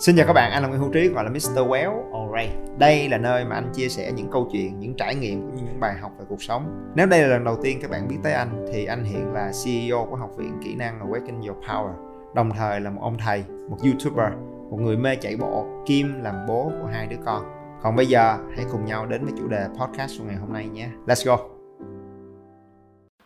Xin 0.00 0.16
chào 0.16 0.26
các 0.26 0.32
bạn, 0.32 0.52
anh 0.52 0.62
là 0.62 0.68
Nguyễn 0.68 0.80
Hữu 0.80 0.90
Trí 0.92 1.08
gọi 1.08 1.24
là 1.24 1.30
Mr. 1.30 1.58
Well 1.58 2.12
Alright. 2.12 2.58
Đây 2.78 3.08
là 3.08 3.18
nơi 3.18 3.44
mà 3.44 3.54
anh 3.54 3.72
chia 3.74 3.88
sẻ 3.88 4.12
những 4.16 4.30
câu 4.30 4.48
chuyện, 4.52 4.80
những 4.80 4.94
trải 4.94 5.14
nghiệm 5.14 5.40
cũng 5.40 5.56
như 5.56 5.62
những 5.62 5.80
bài 5.80 5.94
học 6.00 6.12
về 6.18 6.24
cuộc 6.28 6.42
sống. 6.42 6.90
Nếu 6.94 7.06
đây 7.06 7.22
là 7.22 7.28
lần 7.28 7.44
đầu 7.44 7.56
tiên 7.62 7.78
các 7.82 7.90
bạn 7.90 8.08
biết 8.08 8.16
tới 8.22 8.32
anh 8.32 8.66
thì 8.72 8.84
anh 8.84 9.04
hiện 9.04 9.32
là 9.32 9.52
CEO 9.64 10.06
của 10.10 10.16
Học 10.16 10.30
viện 10.36 10.58
Kỹ 10.64 10.74
năng 10.74 11.00
Awaken 11.00 11.48
Your 11.48 11.64
Power. 11.64 11.92
Đồng 12.34 12.50
thời 12.50 12.80
là 12.80 12.90
một 12.90 13.00
ông 13.02 13.18
thầy, 13.18 13.44
một 13.70 13.76
YouTuber, 13.84 14.32
một 14.70 14.76
người 14.80 14.96
mê 14.96 15.16
chạy 15.16 15.36
bộ, 15.36 15.66
kim 15.86 16.22
làm 16.22 16.34
bố 16.48 16.72
của 16.82 16.88
hai 16.92 17.06
đứa 17.06 17.16
con. 17.24 17.42
Còn 17.82 17.96
bây 17.96 18.06
giờ 18.06 18.36
hãy 18.56 18.64
cùng 18.72 18.84
nhau 18.84 19.06
đến 19.06 19.24
với 19.24 19.32
chủ 19.38 19.48
đề 19.48 19.66
podcast 19.80 20.18
của 20.18 20.24
ngày 20.24 20.36
hôm 20.36 20.52
nay 20.52 20.68
nhé. 20.72 20.88
Let's 21.06 21.26
go. 21.26 21.38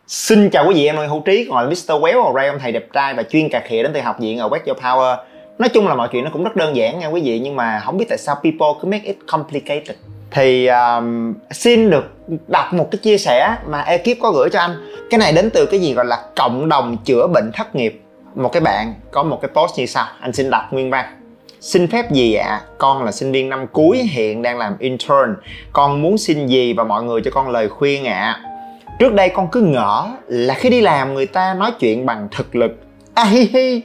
Xin 0.07 0.49
chào 0.49 0.65
quý 0.67 0.73
vị, 0.75 0.85
em 0.85 0.95
là 0.95 1.07
Hữu 1.07 1.21
Trí, 1.25 1.45
gọi 1.45 1.63
là 1.63 1.69
Mr. 1.69 2.03
Well 2.03 2.25
Alright, 2.25 2.51
ông 2.51 2.59
thầy 2.59 2.71
đẹp 2.71 2.87
trai 2.93 3.13
và 3.13 3.23
chuyên 3.23 3.49
cà 3.51 3.61
khịa 3.65 3.83
đến 3.83 3.91
từ 3.93 4.01
Học 4.01 4.15
viện 4.19 4.37
Awaken 4.37 4.65
Your 4.65 4.77
Power 4.77 5.17
nói 5.59 5.69
chung 5.69 5.87
là 5.87 5.95
mọi 5.95 6.07
chuyện 6.11 6.23
nó 6.23 6.29
cũng 6.33 6.43
rất 6.43 6.55
đơn 6.55 6.75
giản 6.75 6.99
nha 6.99 7.07
quý 7.07 7.21
vị 7.21 7.39
nhưng 7.39 7.55
mà 7.55 7.81
không 7.85 7.97
biết 7.97 8.05
tại 8.09 8.17
sao 8.17 8.35
people 8.35 8.67
cứ 8.81 8.87
make 8.87 9.05
it 9.05 9.17
complicated 9.27 9.95
thì 10.31 10.67
um, 10.67 11.33
xin 11.51 11.89
được 11.89 12.13
đọc 12.47 12.73
một 12.73 12.87
cái 12.91 12.99
chia 12.99 13.17
sẻ 13.17 13.55
mà 13.67 13.81
ekip 13.81 14.17
có 14.21 14.31
gửi 14.31 14.49
cho 14.49 14.59
anh 14.59 14.71
cái 15.09 15.17
này 15.17 15.31
đến 15.31 15.49
từ 15.53 15.65
cái 15.65 15.79
gì 15.79 15.93
gọi 15.93 16.05
là 16.05 16.23
cộng 16.35 16.69
đồng 16.69 16.97
chữa 17.05 17.27
bệnh 17.27 17.51
thất 17.53 17.75
nghiệp 17.75 18.01
một 18.35 18.49
cái 18.51 18.61
bạn 18.61 18.93
có 19.11 19.23
một 19.23 19.39
cái 19.41 19.51
post 19.53 19.77
như 19.77 19.85
sau 19.85 20.05
anh 20.19 20.33
xin 20.33 20.49
đọc 20.49 20.63
nguyên 20.71 20.89
văn 20.89 21.05
Xin 21.61 21.87
phép 21.87 22.11
gì 22.11 22.33
ạ? 22.33 22.47
À? 22.47 22.61
Con 22.77 23.03
là 23.03 23.11
sinh 23.11 23.31
viên 23.31 23.49
năm 23.49 23.67
cuối 23.71 23.97
hiện 23.97 24.41
đang 24.41 24.57
làm 24.57 24.75
intern 24.79 25.35
Con 25.73 26.01
muốn 26.01 26.17
xin 26.17 26.47
gì 26.47 26.73
và 26.73 26.83
mọi 26.83 27.03
người 27.03 27.21
cho 27.25 27.31
con 27.31 27.49
lời 27.49 27.69
khuyên 27.69 28.05
ạ 28.05 28.13
à? 28.13 28.41
Trước 28.99 29.13
đây 29.13 29.29
con 29.29 29.47
cứ 29.51 29.61
ngỡ 29.61 30.07
là 30.27 30.53
khi 30.53 30.69
đi 30.69 30.81
làm 30.81 31.13
người 31.13 31.25
ta 31.25 31.53
nói 31.53 31.71
chuyện 31.79 32.05
bằng 32.05 32.27
thực 32.31 32.55
lực 32.55 32.85
ai 33.15 33.27
hi 33.27 33.49
hi. 33.53 33.81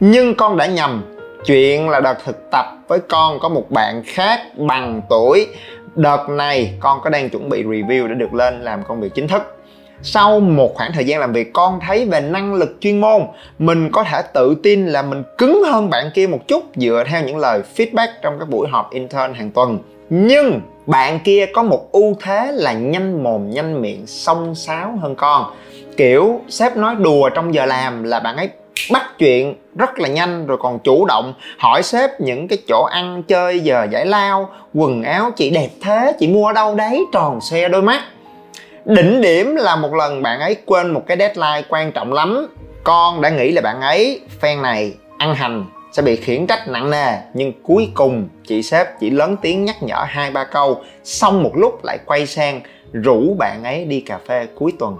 Nhưng 0.00 0.34
con 0.34 0.56
đã 0.56 0.66
nhầm 0.66 1.02
chuyện 1.44 1.88
là 1.88 2.00
đợt 2.00 2.14
thực 2.24 2.50
tập 2.50 2.66
với 2.88 2.98
con 3.08 3.38
có 3.40 3.48
một 3.48 3.70
bạn 3.70 4.02
khác 4.06 4.40
bằng 4.56 5.02
tuổi. 5.08 5.46
Đợt 5.94 6.28
này 6.28 6.74
con 6.80 7.00
có 7.04 7.10
đang 7.10 7.30
chuẩn 7.30 7.48
bị 7.48 7.62
review 7.62 8.08
để 8.08 8.14
được 8.14 8.34
lên 8.34 8.60
làm 8.62 8.84
công 8.88 9.00
việc 9.00 9.14
chính 9.14 9.28
thức. 9.28 9.42
Sau 10.02 10.40
một 10.40 10.74
khoảng 10.74 10.92
thời 10.92 11.04
gian 11.04 11.20
làm 11.20 11.32
việc, 11.32 11.52
con 11.52 11.80
thấy 11.86 12.06
về 12.06 12.20
năng 12.20 12.54
lực 12.54 12.76
chuyên 12.80 13.00
môn, 13.00 13.22
mình 13.58 13.90
có 13.92 14.04
thể 14.04 14.22
tự 14.32 14.56
tin 14.62 14.86
là 14.86 15.02
mình 15.02 15.22
cứng 15.38 15.62
hơn 15.72 15.90
bạn 15.90 16.10
kia 16.14 16.26
một 16.26 16.38
chút 16.48 16.64
dựa 16.76 17.04
theo 17.10 17.22
những 17.22 17.36
lời 17.36 17.62
feedback 17.76 18.08
trong 18.22 18.38
các 18.38 18.48
buổi 18.48 18.68
họp 18.68 18.90
intern 18.90 19.34
hàng 19.34 19.50
tuần. 19.50 19.78
Nhưng 20.10 20.60
bạn 20.86 21.18
kia 21.24 21.46
có 21.46 21.62
một 21.62 21.92
ưu 21.92 22.16
thế 22.22 22.52
là 22.52 22.72
nhanh 22.72 23.22
mồm, 23.22 23.50
nhanh 23.50 23.82
miệng 23.82 24.06
xông 24.06 24.54
xáo 24.54 24.98
hơn 25.02 25.14
con. 25.14 25.54
Kiểu 25.96 26.40
sếp 26.48 26.76
nói 26.76 26.94
đùa 26.94 27.28
trong 27.28 27.54
giờ 27.54 27.66
làm 27.66 28.02
là 28.02 28.20
bạn 28.20 28.36
ấy 28.36 28.48
bắt 28.90 29.18
chuyện 29.18 29.54
rất 29.74 29.98
là 29.98 30.08
nhanh, 30.08 30.46
rồi 30.46 30.58
còn 30.60 30.78
chủ 30.78 31.04
động 31.04 31.34
hỏi 31.58 31.82
sếp 31.82 32.20
những 32.20 32.48
cái 32.48 32.58
chỗ 32.68 32.84
ăn, 32.84 33.22
chơi, 33.22 33.60
giờ, 33.60 33.86
giải 33.90 34.06
lao, 34.06 34.48
quần 34.74 35.02
áo, 35.02 35.30
chị 35.36 35.50
đẹp 35.50 35.68
thế, 35.82 36.12
chị 36.18 36.28
mua 36.28 36.46
ở 36.46 36.52
đâu 36.52 36.74
đấy, 36.74 37.04
tròn 37.12 37.40
xe 37.40 37.68
đôi 37.68 37.82
mắt. 37.82 38.00
Đỉnh 38.84 39.20
điểm 39.20 39.56
là 39.56 39.76
một 39.76 39.94
lần 39.94 40.22
bạn 40.22 40.40
ấy 40.40 40.56
quên 40.66 40.90
một 40.90 41.02
cái 41.06 41.16
deadline 41.16 41.62
quan 41.68 41.92
trọng 41.92 42.12
lắm. 42.12 42.48
Con 42.84 43.20
đã 43.20 43.30
nghĩ 43.30 43.52
là 43.52 43.60
bạn 43.60 43.80
ấy 43.80 44.20
fan 44.40 44.60
này 44.60 44.94
ăn 45.18 45.34
hành, 45.34 45.64
sẽ 45.92 46.02
bị 46.02 46.16
khiển 46.16 46.46
trách 46.46 46.68
nặng 46.68 46.90
nề. 46.90 47.18
Nhưng 47.34 47.52
cuối 47.62 47.88
cùng, 47.94 48.28
chị 48.46 48.62
sếp 48.62 49.00
chỉ 49.00 49.10
lớn 49.10 49.36
tiếng 49.42 49.64
nhắc 49.64 49.82
nhở 49.82 50.04
hai 50.08 50.30
ba 50.30 50.44
câu, 50.44 50.82
xong 51.04 51.42
một 51.42 51.52
lúc 51.56 51.84
lại 51.84 51.98
quay 52.06 52.26
sang 52.26 52.60
rủ 52.92 53.34
bạn 53.38 53.64
ấy 53.64 53.84
đi 53.84 54.00
cà 54.00 54.18
phê 54.28 54.46
cuối 54.54 54.72
tuần 54.78 54.96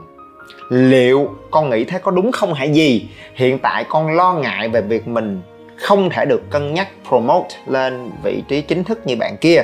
liệu 0.69 1.31
con 1.51 1.71
nghĩ 1.71 1.85
thế 1.85 1.99
có 1.99 2.11
đúng 2.11 2.33
không 2.33 2.55
hả 2.55 2.65
gì 2.65 3.09
hiện 3.35 3.59
tại 3.59 3.85
con 3.89 4.17
lo 4.17 4.35
ngại 4.35 4.69
về 4.69 4.81
việc 4.81 5.09
mình 5.09 5.43
không 5.77 6.11
thể 6.11 6.25
được 6.25 6.43
cân 6.51 6.75
nhắc 6.75 6.89
promote 7.09 7.49
lên 7.67 8.11
vị 8.23 8.43
trí 8.49 8.61
chính 8.61 8.85
thức 8.85 9.07
như 9.07 9.17
bạn 9.17 9.37
kia. 9.41 9.63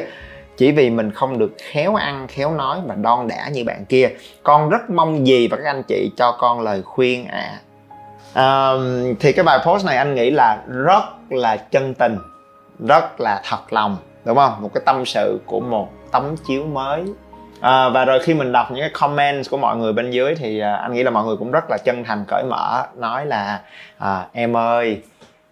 Chỉ 0.56 0.73
vì 0.73 0.91
mình 0.91 1.11
không 1.11 1.39
được 1.39 1.53
khéo 1.71 1.95
ăn 1.95 2.27
khéo 2.29 2.55
nói 2.55 2.79
và 2.87 2.95
đon 2.95 3.29
đả 3.29 3.49
như 3.49 3.65
bạn 3.65 3.84
kia. 3.84 4.09
Con 4.43 4.69
rất 4.69 4.91
mong 4.91 5.27
gì 5.27 5.49
và 5.49 5.56
các 5.56 5.67
anh 5.67 5.83
chị 5.83 6.11
cho 6.17 6.33
con 6.33 6.61
lời 6.61 6.83
khuyên 6.83 7.27
ạ. 7.27 7.61
À. 8.34 8.71
um, 8.71 9.15
thì 9.21 9.33
cái 9.33 9.44
bài 9.44 9.59
post 9.67 9.87
này 9.87 9.97
anh 9.97 10.15
nghĩ 10.15 10.31
là 10.31 10.62
rất 10.69 11.03
là 11.31 11.56
chân 11.56 11.94
tình 11.94 12.19
rất 12.88 13.21
là 13.21 13.43
thật 13.44 13.72
lòng 13.72 13.97
đúng 14.25 14.37
không? 14.37 14.53
Một 14.62 14.71
cái 14.75 14.83
tâm 14.87 15.05
sự 15.05 15.41
của 15.47 15.61
một 15.61 15.88
tấm 16.12 16.37
chiếu 16.47 16.65
mới 16.65 17.05
à, 17.60 17.88
và 17.88 18.04
rồi 18.04 18.20
khi 18.20 18.34
mình 18.34 18.52
đọc 18.52 18.70
những 18.70 18.80
cái 18.80 18.91
comments 19.00 19.50
của 19.50 19.56
mọi 19.56 19.76
người 19.76 19.92
bên 19.92 20.10
dưới 20.10 20.34
thì 20.34 20.60
à, 20.60 20.74
anh 20.74 20.94
nghĩ 20.94 21.02
là 21.02 21.10
mọi 21.10 21.24
người 21.24 21.36
cũng 21.36 21.50
rất 21.50 21.70
là 21.70 21.78
chân 21.84 22.04
thành 22.04 22.24
cởi 22.28 22.44
mở 22.44 22.86
nói 22.96 23.26
là 23.26 23.60
à, 23.98 24.26
em 24.32 24.56
ơi 24.56 25.02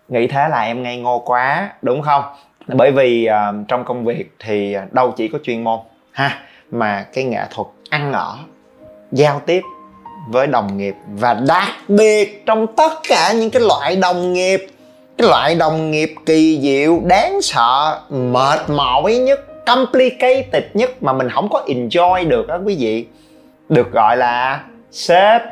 nghĩ 0.09 0.27
thế 0.27 0.49
là 0.49 0.61
em 0.61 0.83
ngây 0.83 0.97
ngô 0.97 1.19
quá 1.19 1.71
đúng 1.83 2.03
không? 2.03 2.23
Bởi 2.67 2.91
vì 2.91 3.27
à, 3.27 3.53
trong 3.69 3.85
công 3.85 4.05
việc 4.05 4.37
thì 4.39 4.77
đâu 4.91 5.11
chỉ 5.17 5.29
có 5.29 5.39
chuyên 5.45 5.65
môn 5.65 5.79
ha 6.13 6.39
mà 6.71 7.07
cái 7.13 7.25
nghệ 7.25 7.43
thuật 7.51 7.69
ăn 7.91 8.13
ở 8.13 8.37
giao 9.13 9.41
tiếp 9.47 9.63
với 10.29 10.47
đồng 10.47 10.77
nghiệp 10.77 10.95
và 11.07 11.35
đặc 11.35 11.69
biệt 11.89 12.47
trong 12.47 12.67
tất 12.77 12.93
cả 13.09 13.33
những 13.33 13.51
cái 13.51 13.63
loại 13.63 13.97
đồng 13.97 14.33
nghiệp 14.33 14.67
cái 15.19 15.29
loại 15.29 15.55
đồng 15.55 15.91
nghiệp 15.91 16.15
kỳ 16.27 16.61
diệu 16.63 17.01
đáng 17.05 17.43
sợ 17.43 18.01
mệt 18.11 18.71
mỏi 18.71 19.15
nhất 19.15 19.41
complicated 19.67 20.65
nhất 20.75 21.03
mà 21.03 21.13
mình 21.13 21.29
không 21.31 21.49
có 21.51 21.65
enjoy 21.69 22.29
được 22.29 22.47
đó 22.47 22.59
quý 22.65 22.77
vị. 22.79 23.07
Được 23.69 23.93
gọi 23.93 24.17
là 24.17 24.61
sếp. 24.91 25.43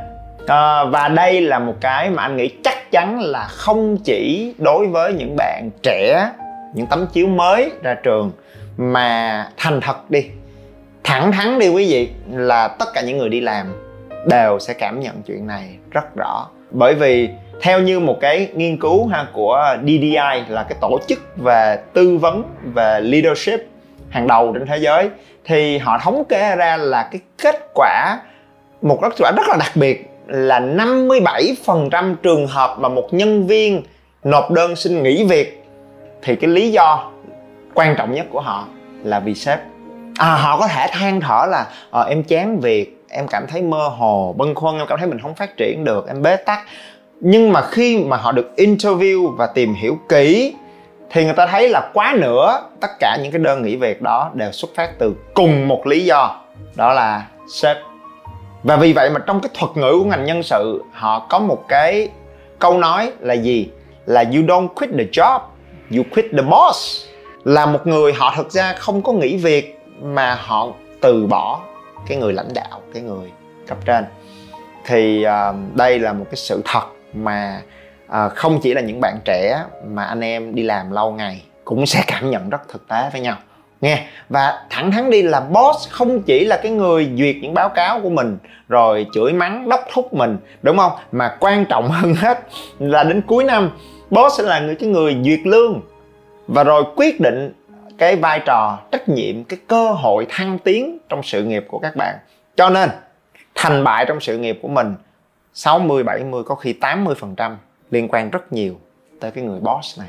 À, 0.47 0.85
và 0.85 1.09
đây 1.09 1.41
là 1.41 1.59
một 1.59 1.75
cái 1.81 2.11
mà 2.11 2.23
anh 2.23 2.37
nghĩ 2.37 2.49
chắc 2.65 2.91
chắn 2.91 3.21
là 3.21 3.45
không 3.51 3.97
chỉ 4.05 4.55
đối 4.59 4.87
với 4.87 5.13
những 5.13 5.37
bạn 5.37 5.71
trẻ 5.83 6.31
những 6.75 6.87
tấm 6.87 7.07
chiếu 7.13 7.27
mới 7.27 7.71
ra 7.83 7.95
trường 7.95 8.31
mà 8.77 9.49
thành 9.57 9.81
thật 9.81 10.11
đi 10.11 10.25
thẳng 11.05 11.33
thắn 11.33 11.59
đi 11.59 11.69
quý 11.69 11.93
vị 11.93 12.09
là 12.31 12.69
tất 12.69 12.89
cả 12.95 13.01
những 13.01 13.19
người 13.19 13.29
đi 13.29 13.41
làm 13.41 13.67
đều 14.31 14.59
sẽ 14.59 14.75
cảm 14.75 15.01
nhận 15.01 15.23
chuyện 15.23 15.47
này 15.47 15.69
rất 15.91 16.17
rõ. 16.17 16.47
Bởi 16.71 16.95
vì 16.95 17.29
theo 17.63 17.81
như 17.81 18.01
một 18.01 18.17
cái 18.21 18.49
nghiên 18.55 18.81
cứu 18.81 19.07
ha 19.07 19.27
của 19.33 19.77
DDI 19.83 20.45
là 20.49 20.67
cái 20.69 20.79
tổ 20.81 20.99
chức 21.09 21.19
về 21.37 21.79
tư 21.93 22.19
vấn 22.19 22.43
về 22.75 23.01
leadership 23.01 23.61
hàng 24.15 24.27
đầu 24.27 24.53
trên 24.55 24.67
thế 24.67 24.79
giới 24.79 25.11
thì 25.45 25.79
họ 25.79 25.99
thống 25.99 26.25
kê 26.29 26.57
ra 26.57 26.77
là 26.77 27.09
cái 27.13 27.21
kết 27.43 27.71
quả 27.75 28.19
một 28.83 28.99
kết 29.03 29.13
quả 29.19 29.33
rất 29.37 29.49
là 29.49 29.57
đặc 29.57 29.73
biệt 29.75 30.11
là 30.27 30.61
57% 30.61 32.15
trường 32.23 32.47
hợp 32.47 32.79
mà 32.79 32.89
một 32.89 33.09
nhân 33.11 33.47
viên 33.47 33.83
nộp 34.25 34.51
đơn 34.51 34.77
xin 34.77 35.03
nghỉ 35.03 35.25
việc. 35.25 35.65
Thì 36.23 36.37
cái 36.37 36.51
lý 36.51 36.73
do 36.73 37.11
quan 37.75 37.95
trọng 37.99 38.13
nhất 38.13 38.27
của 38.31 38.41
họ 38.41 38.67
là 39.05 39.21
vì 39.21 39.35
sếp. 39.35 39.61
À, 40.19 40.35
họ 40.35 40.59
có 40.61 40.69
thể 40.69 40.87
than 40.91 41.21
thở 41.21 41.47
là 41.51 41.67
à, 41.91 42.01
em 42.01 42.23
chán 42.23 42.61
việc 42.61 43.05
em 43.09 43.29
cảm 43.29 43.47
thấy 43.47 43.63
mơ 43.63 43.89
hồ 43.89 44.35
bâng 44.39 44.55
khuâng 44.55 44.79
em 44.79 44.87
cảm 44.87 44.99
thấy 44.99 45.09
mình 45.09 45.19
không 45.19 45.35
phát 45.35 45.57
triển 45.57 45.85
được 45.85 46.09
em 46.09 46.23
bế 46.23 46.37
tắc. 46.37 46.61
Nhưng 47.21 47.53
mà 47.53 47.63
khi 47.63 47.99
mà 47.99 48.17
họ 48.17 48.33
được 48.33 48.53
interview 48.57 49.37
và 49.37 49.47
tìm 49.47 49.75
hiểu 49.75 49.99
kỹ 50.09 50.55
thì 51.11 51.25
người 51.25 51.35
ta 51.35 51.47
thấy 51.47 51.69
là 51.69 51.91
quá 51.95 52.15
nữa 52.19 52.63
tất 52.81 52.91
cả 53.01 53.19
những 53.23 53.33
cái 53.33 53.39
đơn 53.39 53.63
nghỉ 53.63 53.77
việc 53.77 54.03
đó 54.03 54.31
đều 54.35 54.53
xuất 54.53 54.71
phát 54.75 54.99
từ 54.99 55.15
cùng 55.35 55.69
một 55.69 55.87
lý 55.87 56.05
do 56.05 56.41
đó 56.75 56.93
là 56.93 57.27
sếp. 57.53 57.77
Và 58.63 58.77
vì 58.77 58.93
vậy 58.93 59.11
mà 59.11 59.21
trong 59.27 59.41
cái 59.41 59.51
thuật 59.55 59.77
ngữ 59.77 59.99
của 59.99 60.05
ngành 60.05 60.25
nhân 60.25 60.43
sự 60.43 60.83
họ 60.93 61.27
có 61.31 61.39
một 61.39 61.65
cái 61.69 62.09
câu 62.59 62.79
nói 62.79 63.13
là 63.21 63.35
gì? 63.35 63.71
Là 64.07 64.23
you 64.23 64.43
don't 64.43 64.69
quit 64.69 64.91
the 64.99 65.05
job 65.13 65.41
you 65.97 66.03
quit 66.15 66.27
the 66.37 66.43
boss. 66.43 67.07
Là 67.45 67.67
một 67.67 67.87
người 67.87 68.13
họ 68.13 68.35
thực 68.37 68.51
ra 68.51 68.73
không 68.73 69.03
có 69.03 69.13
nghỉ 69.13 69.37
việc 69.37 69.79
mà 70.03 70.35
họ 70.35 70.69
từ 71.01 71.27
bỏ 71.27 71.61
cái 72.09 72.19
người 72.19 72.33
lãnh 72.33 72.55
đạo 72.55 72.81
cái 72.95 73.03
người 73.03 73.31
cấp 73.67 73.79
trên. 73.85 74.05
Thì 74.87 75.27
uh, 75.27 75.77
đây 75.77 75.99
là 75.99 76.13
một 76.13 76.25
cái 76.25 76.37
sự 76.37 76.63
thật 76.65 76.85
mà 77.15 77.61
à, 78.15 78.29
không 78.29 78.61
chỉ 78.63 78.75
là 78.75 78.81
những 78.81 79.01
bạn 79.01 79.19
trẻ 79.25 79.65
mà 79.87 80.05
anh 80.05 80.21
em 80.21 80.55
đi 80.55 80.63
làm 80.63 80.91
lâu 80.91 81.13
ngày 81.13 81.43
cũng 81.65 81.87
sẽ 81.87 82.05
cảm 82.07 82.31
nhận 82.31 82.51
rất 82.51 82.69
thực 82.69 82.89
tế 82.89 83.09
với 83.13 83.21
nhau. 83.21 83.37
Nghe 83.81 84.07
và 84.29 84.67
thẳng 84.71 84.91
thắn 84.91 85.11
đi 85.11 85.23
là 85.23 85.41
boss 85.41 85.91
không 85.91 86.23
chỉ 86.23 86.45
là 86.45 86.57
cái 86.63 86.73
người 86.73 87.11
duyệt 87.17 87.37
những 87.43 87.55
báo 87.55 87.69
cáo 87.69 88.01
của 88.01 88.11
mình 88.11 88.39
rồi 88.69 89.07
chửi 89.15 89.33
mắng 89.33 89.69
đốc 89.69 89.81
thúc 89.93 90.15
mình 90.15 90.39
đúng 90.63 90.77
không? 90.77 90.93
Mà 91.13 91.37
quan 91.41 91.65
trọng 91.65 91.89
hơn 91.91 92.15
hết 92.15 92.41
là 92.79 93.05
đến 93.05 93.23
cuối 93.27 93.45
năm 93.45 93.71
boss 94.11 94.39
sẽ 94.39 94.45
là 94.45 94.61
người 94.61 94.75
cái 94.75 94.89
người 94.89 95.17
duyệt 95.25 95.41
lương. 95.45 95.81
Và 96.47 96.65
rồi 96.65 96.85
quyết 96.97 97.21
định 97.21 97.53
cái 97.99 98.17
vai 98.17 98.41
trò 98.47 98.79
trách 98.93 99.09
nhiệm 99.09 99.45
cái 99.45 99.59
cơ 99.67 99.93
hội 99.93 100.27
thăng 100.29 100.59
tiến 100.59 100.99
trong 101.09 101.23
sự 101.23 101.45
nghiệp 101.45 101.65
của 101.69 101.79
các 101.79 101.97
bạn. 101.97 102.15
Cho 102.57 102.71
nên 102.71 102.91
thành 103.55 103.85
bại 103.85 104.05
trong 104.09 104.21
sự 104.21 104.39
nghiệp 104.39 104.59
của 104.63 104.69
mình 104.69 104.95
60 105.55 106.03
70 106.03 106.43
có 106.47 106.55
khi 106.55 106.73
80 106.73 107.15
phần 107.19 107.35
trăm 107.37 107.57
liên 107.95 108.09
quan 108.09 108.31
rất 108.31 108.53
nhiều 108.53 108.75
tới 109.21 109.31
cái 109.31 109.45
người 109.45 109.61
boss 109.61 109.99
này. 109.99 110.09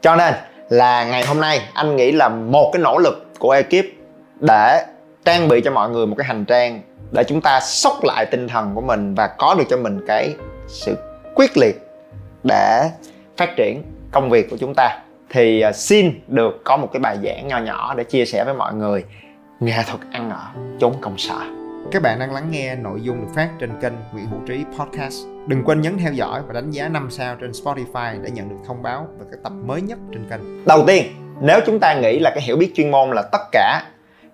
Cho 0.00 0.16
nên 0.16 0.34
là 0.68 1.04
ngày 1.04 1.26
hôm 1.26 1.40
nay, 1.40 1.60
anh 1.74 1.96
nghĩ 1.96 2.12
là 2.12 2.28
một 2.28 2.70
cái 2.72 2.82
nỗ 2.82 2.98
lực 2.98 3.26
của 3.38 3.50
ekip 3.50 3.86
để 4.40 4.86
trang 5.24 5.48
bị 5.48 5.60
cho 5.60 5.70
mọi 5.70 5.90
người 5.90 6.06
một 6.06 6.14
cái 6.18 6.26
hành 6.26 6.44
trang 6.44 6.80
để 7.12 7.24
chúng 7.24 7.40
ta 7.40 7.60
sốc 7.60 8.04
lại 8.04 8.26
tinh 8.26 8.48
thần 8.48 8.74
của 8.74 8.80
mình 8.80 9.14
và 9.14 9.26
có 9.26 9.54
được 9.58 9.64
cho 9.68 9.76
mình 9.76 10.00
cái 10.06 10.34
sự 10.68 10.96
quyết 11.34 11.56
liệt 11.56 11.76
để 12.44 12.90
phát 13.36 13.56
triển 13.56 13.82
công 14.10 14.30
việc 14.30 14.50
của 14.50 14.56
chúng 14.56 14.74
ta. 14.76 14.98
Thì 15.30 15.60
à, 15.60 15.72
xin 15.72 16.20
được 16.28 16.60
có 16.64 16.76
một 16.76 16.88
cái 16.92 17.00
bài 17.00 17.18
giảng 17.24 17.48
nho 17.48 17.58
nhỏ 17.58 17.94
để 17.94 18.04
chia 18.04 18.24
sẻ 18.24 18.44
với 18.44 18.54
mọi 18.54 18.74
người. 18.74 19.04
Nghệ 19.60 19.82
thuật 19.86 20.00
ăn 20.12 20.30
ở 20.30 20.46
chốn 20.80 20.92
công 21.00 21.18
sở 21.18 21.65
các 21.92 22.02
bạn 22.02 22.18
đang 22.18 22.32
lắng 22.32 22.50
nghe 22.50 22.74
nội 22.74 23.00
dung 23.02 23.20
được 23.20 23.32
phát 23.34 23.48
trên 23.60 23.70
kênh 23.80 23.92
Nguyễn 24.12 24.26
Hữu 24.26 24.40
Trí 24.46 24.64
Podcast. 24.78 25.26
Đừng 25.46 25.64
quên 25.64 25.80
nhấn 25.80 25.98
theo 25.98 26.12
dõi 26.12 26.42
và 26.46 26.52
đánh 26.52 26.70
giá 26.70 26.88
5 26.88 27.10
sao 27.10 27.36
trên 27.40 27.50
Spotify 27.50 28.22
để 28.22 28.30
nhận 28.30 28.48
được 28.48 28.56
thông 28.66 28.82
báo 28.82 29.08
về 29.18 29.26
các 29.30 29.38
tập 29.42 29.52
mới 29.64 29.82
nhất 29.82 29.98
trên 30.12 30.26
kênh. 30.30 30.64
Đầu 30.64 30.84
tiên, 30.86 31.06
nếu 31.40 31.60
chúng 31.66 31.80
ta 31.80 31.94
nghĩ 31.94 32.18
là 32.18 32.30
cái 32.30 32.42
hiểu 32.42 32.56
biết 32.56 32.72
chuyên 32.74 32.90
môn 32.90 33.10
là 33.10 33.22
tất 33.32 33.38
cả 33.52 33.82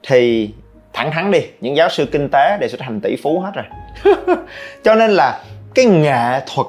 thì 0.03 0.51
thẳng 0.93 1.11
thắn 1.11 1.31
đi, 1.31 1.41
những 1.61 1.77
giáo 1.77 1.89
sư 1.89 2.07
kinh 2.13 2.29
tế 2.29 2.59
đều 2.61 2.69
sẽ 2.69 2.79
thành 2.81 3.01
tỷ 3.01 3.17
phú 3.23 3.41
hết 3.41 3.53
rồi. 3.55 3.65
Cho 4.85 4.95
nên 4.95 5.11
là 5.11 5.41
cái 5.75 5.85
nghệ 5.85 6.41
thuật 6.55 6.67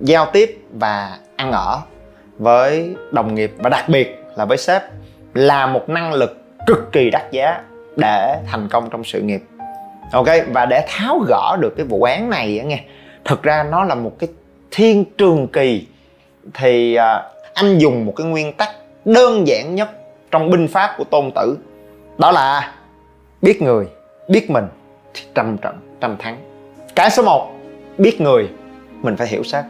giao 0.00 0.26
tiếp 0.32 0.58
và 0.72 1.18
ăn 1.36 1.52
ở 1.52 1.80
với 2.38 2.94
đồng 3.10 3.34
nghiệp 3.34 3.52
và 3.58 3.70
đặc 3.70 3.88
biệt 3.88 4.18
là 4.36 4.44
với 4.44 4.58
sếp 4.58 4.82
là 5.34 5.66
một 5.66 5.88
năng 5.88 6.12
lực 6.12 6.42
cực 6.66 6.92
kỳ 6.92 7.10
đắt 7.10 7.32
giá 7.32 7.62
để 7.96 8.36
thành 8.46 8.68
công 8.68 8.90
trong 8.90 9.04
sự 9.04 9.20
nghiệp 9.20 9.42
ok 10.12 10.26
và 10.52 10.66
để 10.66 10.84
tháo 10.88 11.18
gỡ 11.18 11.56
được 11.60 11.74
cái 11.76 11.86
vụ 11.86 12.02
án 12.02 12.30
này 12.30 12.58
á 12.58 12.64
nghe 12.64 12.80
thực 13.24 13.42
ra 13.42 13.62
nó 13.62 13.84
là 13.84 13.94
một 13.94 14.12
cái 14.18 14.28
thiên 14.70 15.04
trường 15.18 15.48
kỳ. 15.48 15.86
Thì 16.54 16.94
à, 16.94 17.22
anh 17.54 17.78
dùng 17.78 18.06
một 18.06 18.12
cái 18.16 18.26
nguyên 18.26 18.52
tắc 18.52 18.68
đơn 19.04 19.46
giản 19.46 19.74
nhất 19.74 19.90
trong 20.30 20.50
binh 20.50 20.68
pháp 20.68 20.94
của 20.98 21.04
tôn 21.04 21.30
tử 21.34 21.58
đó 22.18 22.30
là 22.30 22.74
biết 23.42 23.62
người 23.62 23.86
biết 24.28 24.50
mình 24.50 24.64
thì 25.14 25.22
trăm 25.34 25.58
trận 25.58 25.78
trăm 26.00 26.16
thắng. 26.16 26.36
Cái 26.94 27.10
số 27.10 27.22
1 27.22 27.52
biết 27.98 28.20
người 28.20 28.48
mình 29.02 29.16
phải 29.16 29.26
hiểu 29.26 29.42
sếp. 29.42 29.64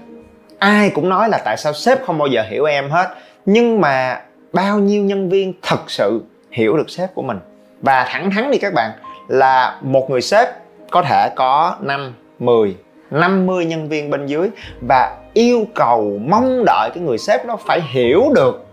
Ai 0.59 0.91
cũng 0.91 1.09
nói 1.09 1.29
là 1.29 1.39
tại 1.45 1.57
sao 1.57 1.73
sếp 1.73 2.05
không 2.05 2.19
bao 2.19 2.29
giờ 2.29 2.43
hiểu 2.51 2.65
em 2.65 2.91
hết 2.91 3.15
nhưng 3.47 3.81
mà 3.81 4.21
bao 4.53 4.79
nhiêu 4.79 5.05
nhân 5.05 5.29
viên 5.29 5.53
thật 5.63 5.91
sự 5.91 6.23
hiểu 6.51 6.77
được 6.77 6.91
sếp 6.91 7.15
của 7.15 7.23
mình. 7.23 7.39
Và 7.81 8.05
thẳng 8.09 8.31
thắn 8.31 8.51
đi 8.51 8.59
các 8.59 8.75
bạn 8.75 8.91
là 9.29 9.79
một 9.81 10.11
người 10.11 10.21
sếp 10.21 10.49
có 10.91 11.03
thể 11.03 11.31
có 11.37 11.77
5, 11.81 12.15
10, 12.39 12.77
50 13.11 13.65
nhân 13.65 13.89
viên 13.89 14.11
bên 14.11 14.27
dưới 14.27 14.49
và 14.89 15.17
yêu 15.35 15.67
cầu 15.75 16.19
mong 16.25 16.65
đợi 16.67 16.91
cái 16.95 17.05
người 17.05 17.19
sếp 17.19 17.47
đó 17.47 17.57
phải 17.67 17.81
hiểu 17.81 18.25
được 18.35 18.67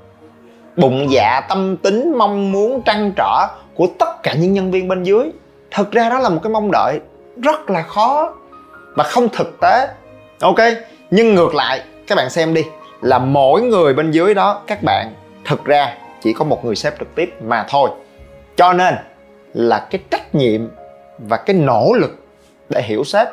bụng 0.75 1.07
dạ 1.09 1.41
tâm 1.49 1.77
tính 1.77 2.17
mong 2.17 2.51
muốn 2.51 2.81
trăn 2.81 3.11
trở 3.15 3.47
của 3.75 3.87
tất 3.99 4.23
cả 4.23 4.33
những 4.33 4.53
nhân 4.53 4.71
viên 4.71 4.87
bên 4.87 5.03
dưới. 5.03 5.29
Thực 5.71 5.91
ra 5.91 6.09
đó 6.09 6.19
là 6.19 6.29
một 6.29 6.39
cái 6.43 6.51
mong 6.51 6.71
đợi 6.71 6.99
rất 7.43 7.69
là 7.69 7.81
khó 7.81 8.33
và 8.95 9.03
không 9.03 9.29
thực 9.29 9.59
tế. 9.61 9.87
Ok 10.41 10.59
nhưng 11.11 11.35
ngược 11.35 11.55
lại 11.55 11.81
các 12.07 12.15
bạn 12.15 12.29
xem 12.29 12.53
đi 12.53 12.63
là 13.01 13.19
mỗi 13.19 13.61
người 13.61 13.93
bên 13.93 14.11
dưới 14.11 14.33
đó 14.33 14.61
các 14.67 14.83
bạn 14.83 15.13
thực 15.45 15.65
ra 15.65 15.93
chỉ 16.21 16.33
có 16.33 16.45
một 16.45 16.65
người 16.65 16.75
sếp 16.75 16.99
trực 16.99 17.15
tiếp 17.15 17.33
mà 17.41 17.65
thôi. 17.69 17.89
Cho 18.55 18.73
nên 18.73 18.95
là 19.53 19.87
cái 19.91 20.01
trách 20.11 20.35
nhiệm 20.35 20.67
và 21.17 21.37
cái 21.37 21.55
nỗ 21.55 21.93
lực 21.93 22.27
để 22.69 22.81
hiểu 22.81 23.03
sếp. 23.03 23.27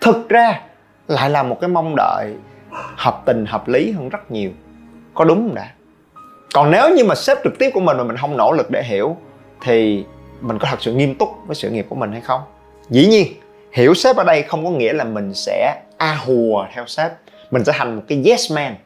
Thực 0.00 0.28
ra 0.28 0.60
lại 1.08 1.30
là 1.30 1.42
một 1.42 1.58
cái 1.60 1.68
mong 1.68 1.94
đợi 1.96 2.34
hợp 2.96 3.22
tình 3.26 3.46
hợp 3.46 3.68
lý 3.68 3.92
hơn 3.92 4.08
rất 4.08 4.30
nhiều. 4.30 4.50
Có 5.14 5.24
đúng 5.24 5.38
không 5.38 5.54
đã? 5.54 5.70
Còn 6.54 6.70
nếu 6.70 6.94
như 6.94 7.04
mà 7.04 7.14
sếp 7.14 7.38
trực 7.44 7.58
tiếp 7.58 7.70
của 7.74 7.80
mình 7.80 7.96
mà 7.96 8.04
mình 8.04 8.16
không 8.16 8.36
nỗ 8.36 8.52
lực 8.52 8.70
để 8.70 8.82
hiểu, 8.82 9.16
thì 9.62 10.04
mình 10.40 10.58
có 10.58 10.68
thật 10.70 10.82
sự 10.82 10.92
nghiêm 10.92 11.14
túc 11.14 11.28
với 11.46 11.54
sự 11.54 11.70
nghiệp 11.70 11.86
của 11.88 11.96
mình 11.96 12.12
hay 12.12 12.20
không? 12.20 12.40
Dĩ 12.90 13.06
nhiên, 13.06 13.26
hiểu 13.72 13.94
sếp 13.94 14.16
ở 14.16 14.24
đây 14.24 14.42
không 14.42 14.64
có 14.64 14.70
nghĩa 14.70 14.92
là 14.92 15.04
mình 15.04 15.34
sẽ 15.34 15.82
a 15.98 16.14
hùa 16.14 16.66
theo 16.74 16.86
sếp. 16.86 17.12
Mình 17.50 17.64
sẽ 17.64 17.72
thành 17.76 17.96
một 17.96 18.02
cái 18.08 18.22
yes 18.26 18.52
man. 18.52 18.76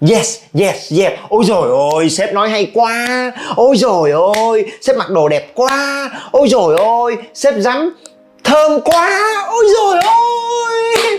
Yes, 0.00 0.42
yes, 0.60 0.92
yes. 0.98 1.12
Ôi 1.28 1.44
rồi 1.44 1.68
ôi, 1.70 2.10
sếp 2.10 2.32
nói 2.32 2.50
hay 2.50 2.70
quá. 2.74 3.32
Ôi 3.56 3.76
rồi 3.76 4.10
ôi, 4.10 4.72
sếp 4.80 4.96
mặc 4.96 5.10
đồ 5.10 5.28
đẹp 5.28 5.54
quá. 5.54 6.10
Ôi 6.30 6.48
rồi 6.48 6.76
ôi, 6.78 7.18
sếp 7.34 7.54
dám 7.54 7.94
thơm 8.44 8.80
quá. 8.80 9.20
Ôi 9.46 9.64
rồi 9.76 10.02
ôi. 10.04 11.18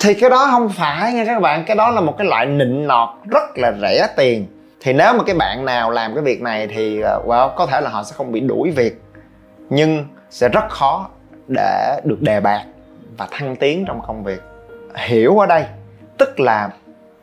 Thì 0.00 0.14
cái 0.14 0.30
đó 0.30 0.48
không 0.50 0.68
phải 0.68 1.12
nha 1.12 1.24
các 1.24 1.40
bạn, 1.40 1.64
cái 1.66 1.76
đó 1.76 1.90
là 1.90 2.00
một 2.00 2.14
cái 2.18 2.26
loại 2.26 2.46
nịnh 2.46 2.86
nọt 2.86 3.08
rất 3.30 3.58
là 3.58 3.72
rẻ 3.80 4.06
tiền. 4.16 4.46
Thì 4.80 4.92
nếu 4.92 5.12
mà 5.12 5.24
cái 5.26 5.34
bạn 5.34 5.64
nào 5.64 5.90
làm 5.90 6.14
cái 6.14 6.22
việc 6.22 6.42
này 6.42 6.66
thì 6.66 7.00
ờ, 7.00 7.22
well, 7.26 7.48
có 7.56 7.66
thể 7.66 7.80
là 7.80 7.90
họ 7.90 8.02
sẽ 8.02 8.14
không 8.16 8.32
bị 8.32 8.40
đuổi 8.40 8.70
việc. 8.70 8.94
Nhưng 9.70 10.06
sẽ 10.30 10.48
rất 10.48 10.64
khó 10.68 11.08
để 11.48 12.00
được 12.04 12.20
đề 12.20 12.40
bạt 12.40 12.62
và 13.16 13.28
thăng 13.30 13.56
tiến 13.56 13.84
trong 13.86 14.00
công 14.06 14.24
việc. 14.24 14.42
Hiểu 14.94 15.38
ở 15.38 15.46
đây 15.46 15.64
tức 16.18 16.40
là 16.40 16.68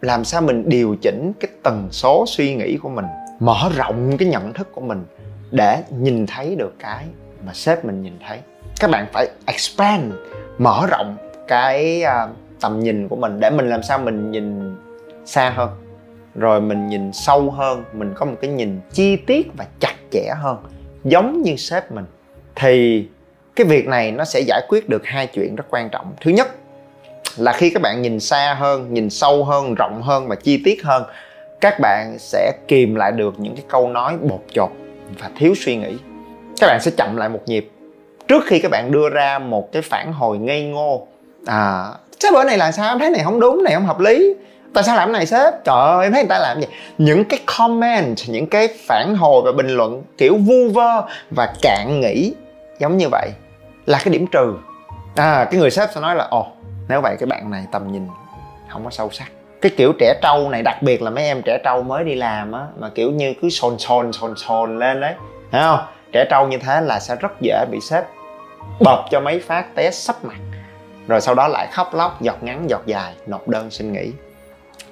làm 0.01 0.23
sao 0.23 0.41
mình 0.41 0.69
điều 0.69 0.95
chỉnh 1.01 1.31
cái 1.39 1.51
tần 1.63 1.87
số 1.91 2.25
suy 2.27 2.55
nghĩ 2.55 2.77
của 2.77 2.89
mình 2.89 3.05
mở 3.39 3.69
rộng 3.75 4.17
cái 4.17 4.27
nhận 4.27 4.53
thức 4.53 4.67
của 4.73 4.81
mình 4.81 5.05
để 5.51 5.83
nhìn 5.89 6.25
thấy 6.27 6.55
được 6.55 6.73
cái 6.79 7.05
mà 7.45 7.53
sếp 7.53 7.85
mình 7.85 8.01
nhìn 8.01 8.13
thấy? 8.27 8.39
Các 8.79 8.89
bạn 8.91 9.07
phải 9.13 9.29
expand 9.45 10.13
mở 10.57 10.87
rộng 10.89 11.17
cái 11.47 12.03
uh, 12.03 12.29
tầm 12.61 12.79
nhìn 12.79 13.07
của 13.07 13.15
mình 13.15 13.39
để 13.39 13.49
mình 13.49 13.69
làm 13.69 13.83
sao 13.83 13.99
mình 13.99 14.31
nhìn 14.31 14.75
xa 15.25 15.49
hơn 15.49 15.69
rồi 16.35 16.61
mình 16.61 16.87
nhìn 16.87 17.13
sâu 17.13 17.51
hơn 17.51 17.83
mình 17.93 18.13
có 18.15 18.25
một 18.25 18.35
cái 18.41 18.51
nhìn 18.51 18.79
chi 18.91 19.15
tiết 19.15 19.47
và 19.57 19.65
chặt 19.79 19.95
chẽ 20.11 20.33
hơn 20.35 20.57
giống 21.03 21.41
như 21.41 21.55
sếp 21.55 21.91
mình. 21.91 22.05
Thì 22.55 23.07
cái 23.55 23.67
việc 23.67 23.87
này 23.87 24.11
nó 24.11 24.25
sẽ 24.25 24.39
giải 24.47 24.61
quyết 24.69 24.89
được 24.89 25.05
hai 25.05 25.27
chuyện 25.27 25.55
rất 25.55 25.65
quan 25.69 25.89
trọng. 25.89 26.13
Thứ 26.21 26.31
nhất 26.31 26.47
là 27.37 27.53
khi 27.53 27.69
các 27.69 27.81
bạn 27.81 28.01
nhìn 28.01 28.19
xa 28.19 28.55
hơn, 28.59 28.93
nhìn 28.93 29.09
sâu 29.09 29.43
hơn, 29.43 29.75
rộng 29.75 30.01
hơn 30.01 30.27
và 30.27 30.35
chi 30.35 30.61
tiết 30.65 30.83
hơn, 30.83 31.03
các 31.61 31.79
bạn 31.79 32.19
sẽ 32.19 32.51
kìm 32.67 32.95
lại 32.95 33.11
được 33.11 33.39
những 33.39 33.55
cái 33.55 33.65
câu 33.67 33.89
nói 33.89 34.17
bột 34.21 34.41
chột 34.53 34.69
và 35.19 35.29
thiếu 35.37 35.53
suy 35.57 35.75
nghĩ. 35.75 35.97
Các 36.59 36.67
bạn 36.67 36.79
sẽ 36.81 36.91
chậm 36.97 37.17
lại 37.17 37.29
một 37.29 37.39
nhịp. 37.45 37.71
Trước 38.27 38.43
khi 38.45 38.59
các 38.59 38.71
bạn 38.71 38.91
đưa 38.91 39.09
ra 39.09 39.39
một 39.39 39.71
cái 39.71 39.81
phản 39.81 40.13
hồi 40.13 40.37
ngây 40.37 40.63
ngô 40.63 41.07
à 41.45 41.87
sếp 42.19 42.33
bữa 42.33 42.43
này 42.43 42.57
là 42.57 42.71
sao? 42.71 42.93
Em 42.93 42.99
thấy 42.99 43.09
này 43.09 43.23
không 43.23 43.39
đúng, 43.39 43.63
này 43.63 43.73
không 43.73 43.85
hợp 43.85 43.99
lý. 43.99 44.35
Tại 44.73 44.83
sao 44.83 44.95
làm 44.95 45.11
này, 45.11 45.25
sếp? 45.25 45.53
Trời 45.63 45.75
ơi, 45.75 46.05
em 46.05 46.13
thấy 46.13 46.23
người 46.23 46.29
ta 46.29 46.39
làm 46.39 46.61
gì 46.61 46.67
những 46.97 47.25
cái 47.25 47.39
comment, 47.57 48.17
những 48.27 48.47
cái 48.47 48.67
phản 48.87 49.15
hồi 49.15 49.41
và 49.45 49.51
bình 49.51 49.67
luận 49.67 50.03
kiểu 50.17 50.37
vu 50.37 50.69
vơ 50.73 51.01
và 51.31 51.53
cạn 51.61 52.01
nghĩ 52.01 52.33
giống 52.79 52.97
như 52.97 53.07
vậy 53.11 53.29
là 53.85 53.99
cái 54.03 54.13
điểm 54.13 54.27
trừ. 54.27 54.53
À 55.15 55.47
cái 55.51 55.59
người 55.59 55.71
sếp 55.71 55.89
sẽ 55.95 56.01
nói 56.01 56.15
là, 56.15 56.27
ồ 56.29 56.47
nếu 56.91 57.01
vậy 57.01 57.15
cái 57.19 57.27
bạn 57.27 57.49
này 57.49 57.65
tầm 57.71 57.91
nhìn 57.91 58.07
không 58.69 58.83
có 58.83 58.89
sâu 58.89 59.09
sắc. 59.11 59.31
Cái 59.61 59.71
kiểu 59.77 59.93
trẻ 59.99 60.19
trâu 60.21 60.49
này, 60.49 60.61
đặc 60.61 60.77
biệt 60.81 61.01
là 61.01 61.09
mấy 61.09 61.23
em 61.23 61.41
trẻ 61.45 61.59
trâu 61.63 61.83
mới 61.83 62.03
đi 62.03 62.15
làm 62.15 62.51
á, 62.51 62.65
mà 62.79 62.89
kiểu 62.95 63.11
như 63.11 63.33
cứ 63.41 63.49
sồn 63.49 63.77
sồn 63.79 64.13
sồn 64.13 64.33
sồn 64.37 64.79
lên 64.79 65.01
đấy, 65.01 65.13
thấy 65.51 65.61
không? 65.61 65.79
Trẻ 66.11 66.25
trâu 66.29 66.47
như 66.47 66.57
thế 66.57 66.81
là 66.81 66.99
sẽ 66.99 67.15
rất 67.15 67.31
dễ 67.41 67.65
bị 67.71 67.79
sếp 67.81 68.03
bọc 68.79 69.05
cho 69.11 69.19
mấy 69.19 69.39
phát 69.39 69.75
té 69.75 69.91
sấp 69.91 70.25
mặt. 70.25 70.37
Rồi 71.07 71.21
sau 71.21 71.35
đó 71.35 71.47
lại 71.47 71.67
khóc 71.71 71.93
lóc, 71.93 72.21
giọt 72.21 72.43
ngắn, 72.43 72.69
giọt 72.69 72.81
dài, 72.85 73.13
nộp 73.27 73.47
đơn 73.47 73.71
xin 73.71 73.93
nghỉ. 73.93 74.11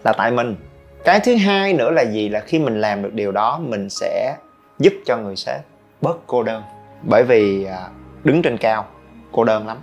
Là 0.04 0.14
tại 0.14 0.32
mình. 0.32 0.56
Cái 1.04 1.20
thứ 1.20 1.36
hai 1.36 1.74
nữa 1.74 1.92
là 1.92 2.02
gì? 2.02 2.30
Là 2.30 2.40
khi 2.40 2.60
mình 2.60 2.82
làm 2.82 3.04
được 3.04 3.14
điều 3.14 3.32
đó, 3.32 3.60
mình 3.62 3.90
sẽ 3.90 4.36
giúp 4.80 4.94
cho 5.06 5.18
người 5.18 5.36
sếp 5.36 5.62
bớt 6.02 6.18
cô 6.28 6.44
đơn. 6.44 6.64
Bởi 7.02 7.24
vì 7.24 7.66
à, 7.66 7.80
đứng 8.24 8.42
trên 8.42 8.58
cao, 8.58 8.86
cô 9.32 9.44
đơn 9.44 9.68
lắm 9.68 9.78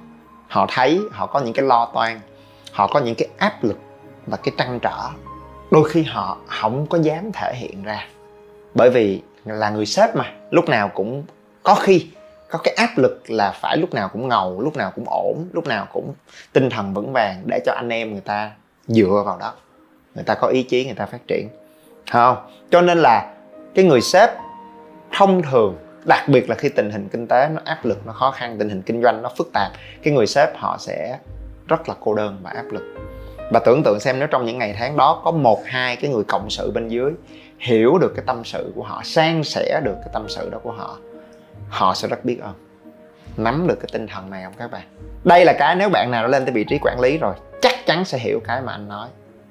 họ 0.48 0.66
thấy 0.70 1.00
họ 1.10 1.26
có 1.26 1.40
những 1.40 1.54
cái 1.54 1.64
lo 1.64 1.90
toan, 1.94 2.20
họ 2.72 2.86
có 2.86 3.00
những 3.00 3.14
cái 3.14 3.28
áp 3.38 3.64
lực 3.64 3.78
và 4.26 4.36
cái 4.36 4.54
trăn 4.58 4.78
trở. 4.82 5.08
Đôi 5.70 5.88
khi 5.88 6.02
họ 6.02 6.36
không 6.46 6.86
có 6.86 6.98
dám 7.02 7.32
thể 7.32 7.54
hiện 7.54 7.82
ra. 7.82 8.06
Bởi 8.74 8.90
vì 8.90 9.22
là 9.44 9.70
người 9.70 9.86
sếp 9.86 10.16
mà, 10.16 10.32
lúc 10.50 10.68
nào 10.68 10.88
cũng 10.88 11.24
có 11.62 11.74
khi 11.74 12.06
có 12.50 12.58
cái 12.64 12.74
áp 12.74 12.90
lực 12.96 13.30
là 13.30 13.50
phải 13.50 13.76
lúc 13.76 13.94
nào 13.94 14.08
cũng 14.08 14.28
ngầu, 14.28 14.60
lúc 14.60 14.76
nào 14.76 14.92
cũng 14.94 15.04
ổn, 15.06 15.48
lúc 15.52 15.66
nào 15.66 15.86
cũng 15.92 16.14
tinh 16.52 16.70
thần 16.70 16.94
vững 16.94 17.12
vàng 17.12 17.42
để 17.44 17.60
cho 17.66 17.72
anh 17.72 17.88
em 17.88 18.12
người 18.12 18.20
ta 18.20 18.50
dựa 18.86 19.22
vào 19.26 19.38
đó. 19.38 19.52
Người 20.14 20.24
ta 20.24 20.34
có 20.34 20.48
ý 20.48 20.62
chí, 20.62 20.84
người 20.84 20.94
ta 20.94 21.06
phát 21.06 21.20
triển. 21.28 21.48
Không? 22.12 22.36
Cho 22.70 22.80
nên 22.80 22.98
là 22.98 23.34
cái 23.74 23.84
người 23.84 24.00
sếp 24.00 24.30
thông 25.12 25.42
thường 25.42 25.76
đặc 26.08 26.28
biệt 26.28 26.50
là 26.50 26.54
khi 26.54 26.68
tình 26.68 26.90
hình 26.90 27.08
kinh 27.08 27.26
tế 27.26 27.48
nó 27.48 27.60
áp 27.64 27.84
lực, 27.84 28.06
nó 28.06 28.12
khó 28.12 28.30
khăn, 28.30 28.56
tình 28.58 28.68
hình 28.68 28.82
kinh 28.82 29.02
doanh 29.02 29.22
nó 29.22 29.30
phức 29.36 29.50
tạp, 29.52 29.72
cái 30.02 30.14
người 30.14 30.26
sếp 30.26 30.56
họ 30.56 30.76
sẽ 30.78 31.18
rất 31.68 31.88
là 31.88 31.94
cô 32.00 32.14
đơn 32.14 32.38
và 32.42 32.50
áp 32.50 32.64
lực. 32.72 32.82
Và 33.52 33.60
tưởng 33.64 33.82
tượng 33.82 34.00
xem 34.00 34.18
nếu 34.18 34.28
trong 34.28 34.46
những 34.46 34.58
ngày 34.58 34.74
tháng 34.78 34.96
đó 34.96 35.20
có 35.24 35.30
một, 35.30 35.62
hai 35.64 35.96
cái 35.96 36.10
người 36.10 36.24
cộng 36.28 36.50
sự 36.50 36.70
bên 36.70 36.88
dưới 36.88 37.12
hiểu 37.58 37.98
được 37.98 38.12
cái 38.16 38.24
tâm 38.26 38.44
sự 38.44 38.72
của 38.74 38.82
họ, 38.82 39.02
san 39.04 39.44
sẻ 39.44 39.80
được 39.84 39.94
cái 39.94 40.10
tâm 40.12 40.28
sự 40.28 40.50
đó 40.50 40.58
của 40.62 40.72
họ 40.72 40.98
họ 41.68 41.94
sẽ 41.94 42.08
rất 42.08 42.24
biết 42.24 42.38
ơn. 42.42 42.54
Nắm 43.36 43.66
được 43.68 43.76
cái 43.80 43.88
tinh 43.92 44.06
thần 44.06 44.30
này 44.30 44.44
không 44.44 44.52
các 44.58 44.70
bạn? 44.70 44.82
Đây 45.24 45.44
là 45.44 45.52
cái 45.52 45.74
nếu 45.74 45.88
bạn 45.88 46.10
nào 46.10 46.22
đã 46.22 46.28
lên 46.28 46.44
tới 46.44 46.52
vị 46.52 46.64
trí 46.64 46.78
quản 46.82 47.00
lý 47.00 47.18
rồi, 47.18 47.34
chắc 47.60 47.86
chắn 47.86 48.04
sẽ 48.04 48.18
hiểu 48.18 48.40
cái 48.44 48.62
mà 48.62 48.72
anh 48.72 48.88
nói. 48.88 49.08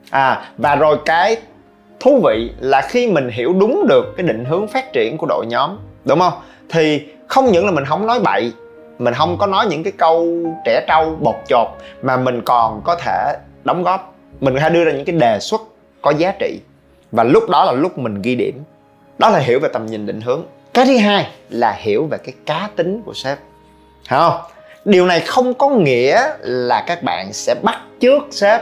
À 0.10 0.50
và 0.58 0.76
rồi 0.76 0.98
cái 1.06 1.38
thú 2.00 2.22
vị 2.24 2.52
là 2.60 2.82
khi 2.82 3.12
mình 3.12 3.30
hiểu 3.30 3.54
đúng 3.54 3.86
được 3.90 4.14
cái 4.18 4.28
định 4.28 4.46
hướng 4.46 4.68
phát 4.68 4.94
triển 4.94 5.18
của 5.18 5.28
đội 5.30 5.46
nhóm 5.50 5.78
đúng 6.06 6.20
không? 6.20 6.34
Thì 6.70 7.08
không 7.28 7.52
những 7.52 7.66
là 7.66 7.72
mình 7.72 7.86
không 7.86 8.08
nói 8.08 8.20
bậy, 8.20 8.54
mình 9.00 9.14
không 9.14 9.38
có 9.38 9.48
nói 9.48 9.66
những 9.70 9.84
cái 9.84 9.94
câu 9.98 10.28
trẻ 10.66 10.86
trâu 10.88 11.16
bột 11.22 11.36
chột, 11.48 11.68
mà 12.02 12.18
mình 12.18 12.42
còn 12.42 12.82
có 12.84 12.96
thể 12.96 13.38
đóng 13.64 13.84
góp. 13.84 14.16
Mình 14.40 14.54
có 14.54 14.60
thể 14.60 14.70
đưa 14.70 14.84
ra 14.84 14.92
những 14.92 15.06
cái 15.06 15.16
đề 15.16 15.40
xuất 15.40 15.62
có 16.02 16.14
giá 16.18 16.34
trị. 16.40 16.60
Và 17.12 17.24
lúc 17.24 17.50
đó 17.50 17.64
là 17.66 17.72
lúc 17.72 17.98
mình 17.98 18.22
ghi 18.22 18.36
điểm. 18.36 18.64
Đó 19.18 19.30
là 19.30 19.40
hiểu 19.40 19.60
về 19.60 19.70
tầm 19.74 19.86
nhìn 19.86 20.06
định 20.06 20.22
hướng. 20.22 20.44
Cái 20.74 20.86
thứ 20.86 20.98
hai 20.98 21.28
là 21.50 21.72
hiểu 21.72 22.08
về 22.12 22.18
cái 22.18 22.34
cá 22.46 22.70
tính 22.76 23.02
của 23.06 23.14
sếp. 23.14 23.38
Hiểu 24.10 24.20
không? 24.20 24.42
Điều 24.86 25.06
này 25.06 25.20
không 25.20 25.54
có 25.54 25.70
nghĩa 25.70 26.28
là 26.40 26.84
các 26.88 27.04
bạn 27.04 27.34
sẽ 27.34 27.56
bắt 27.64 27.80
trước 28.00 28.24
sếp, 28.32 28.62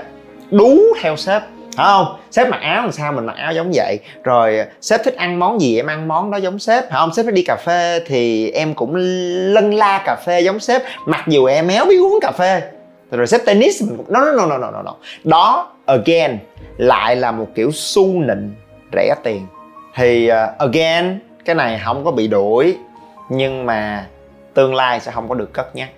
đú 0.51 0.77
theo 1.01 1.15
sếp 1.15 1.41
phải 1.77 1.85
không 1.85 2.17
sếp 2.31 2.49
mặc 2.49 2.59
áo 2.61 2.81
làm 2.81 2.91
sao 2.91 3.11
mình 3.11 3.25
mặc 3.25 3.35
áo 3.37 3.53
giống 3.53 3.71
vậy? 3.73 3.99
Rồi 4.23 4.59
à, 4.59 4.65
sếp 4.81 5.03
thích 5.03 5.15
ăn 5.15 5.39
món 5.39 5.61
gì 5.61 5.79
em 5.79 5.87
ăn 5.87 6.07
món 6.07 6.31
đó 6.31 6.37
giống 6.37 6.59
sếp. 6.59 6.83
Phải 6.83 6.99
không 6.99 7.13
sếp 7.13 7.25
phải 7.25 7.33
đi 7.33 7.43
cà 7.43 7.55
phê 7.65 7.99
thì 8.07 8.51
em 8.51 8.73
cũng 8.73 8.95
lân 9.53 9.73
la 9.73 10.03
cà 10.05 10.15
phê 10.25 10.41
giống 10.41 10.59
sếp. 10.59 10.81
Mặc 11.05 11.23
dù 11.27 11.45
em 11.45 11.67
éo 11.67 11.85
biết 11.85 11.97
uống 11.97 12.19
cà 12.21 12.31
phê. 12.31 12.61
Rồi 13.11 13.27
sếp 13.27 13.41
tennis 13.45 13.83
mình 13.83 13.97
cũng 13.97 14.05
no 14.13 14.19
no 14.19 14.45
no 14.45 14.57
no 14.57 14.71
no 14.71 14.81
no 14.81 14.95
đó 15.23 15.71
again 15.85 16.37
lại 16.77 17.15
là 17.15 17.31
một 17.31 17.47
kiểu 17.55 17.71
su 17.71 18.07
nịnh 18.07 18.53
rẻ 18.93 19.15
tiền. 19.23 19.47
Thì 19.95 20.31
uh, 20.31 20.57
again 20.57 21.19
cái 21.45 21.55
này 21.55 21.81
không 21.85 22.05
có 22.05 22.11
bị 22.11 22.27
đuổi 22.27 22.77
nhưng 23.29 23.65
mà 23.65 24.07
tương 24.53 24.75
lai 24.75 24.99
sẽ 24.99 25.11
không 25.11 25.29
có 25.29 25.35
được 25.35 25.53
cất 25.53 25.75
nhắc. 25.75 25.89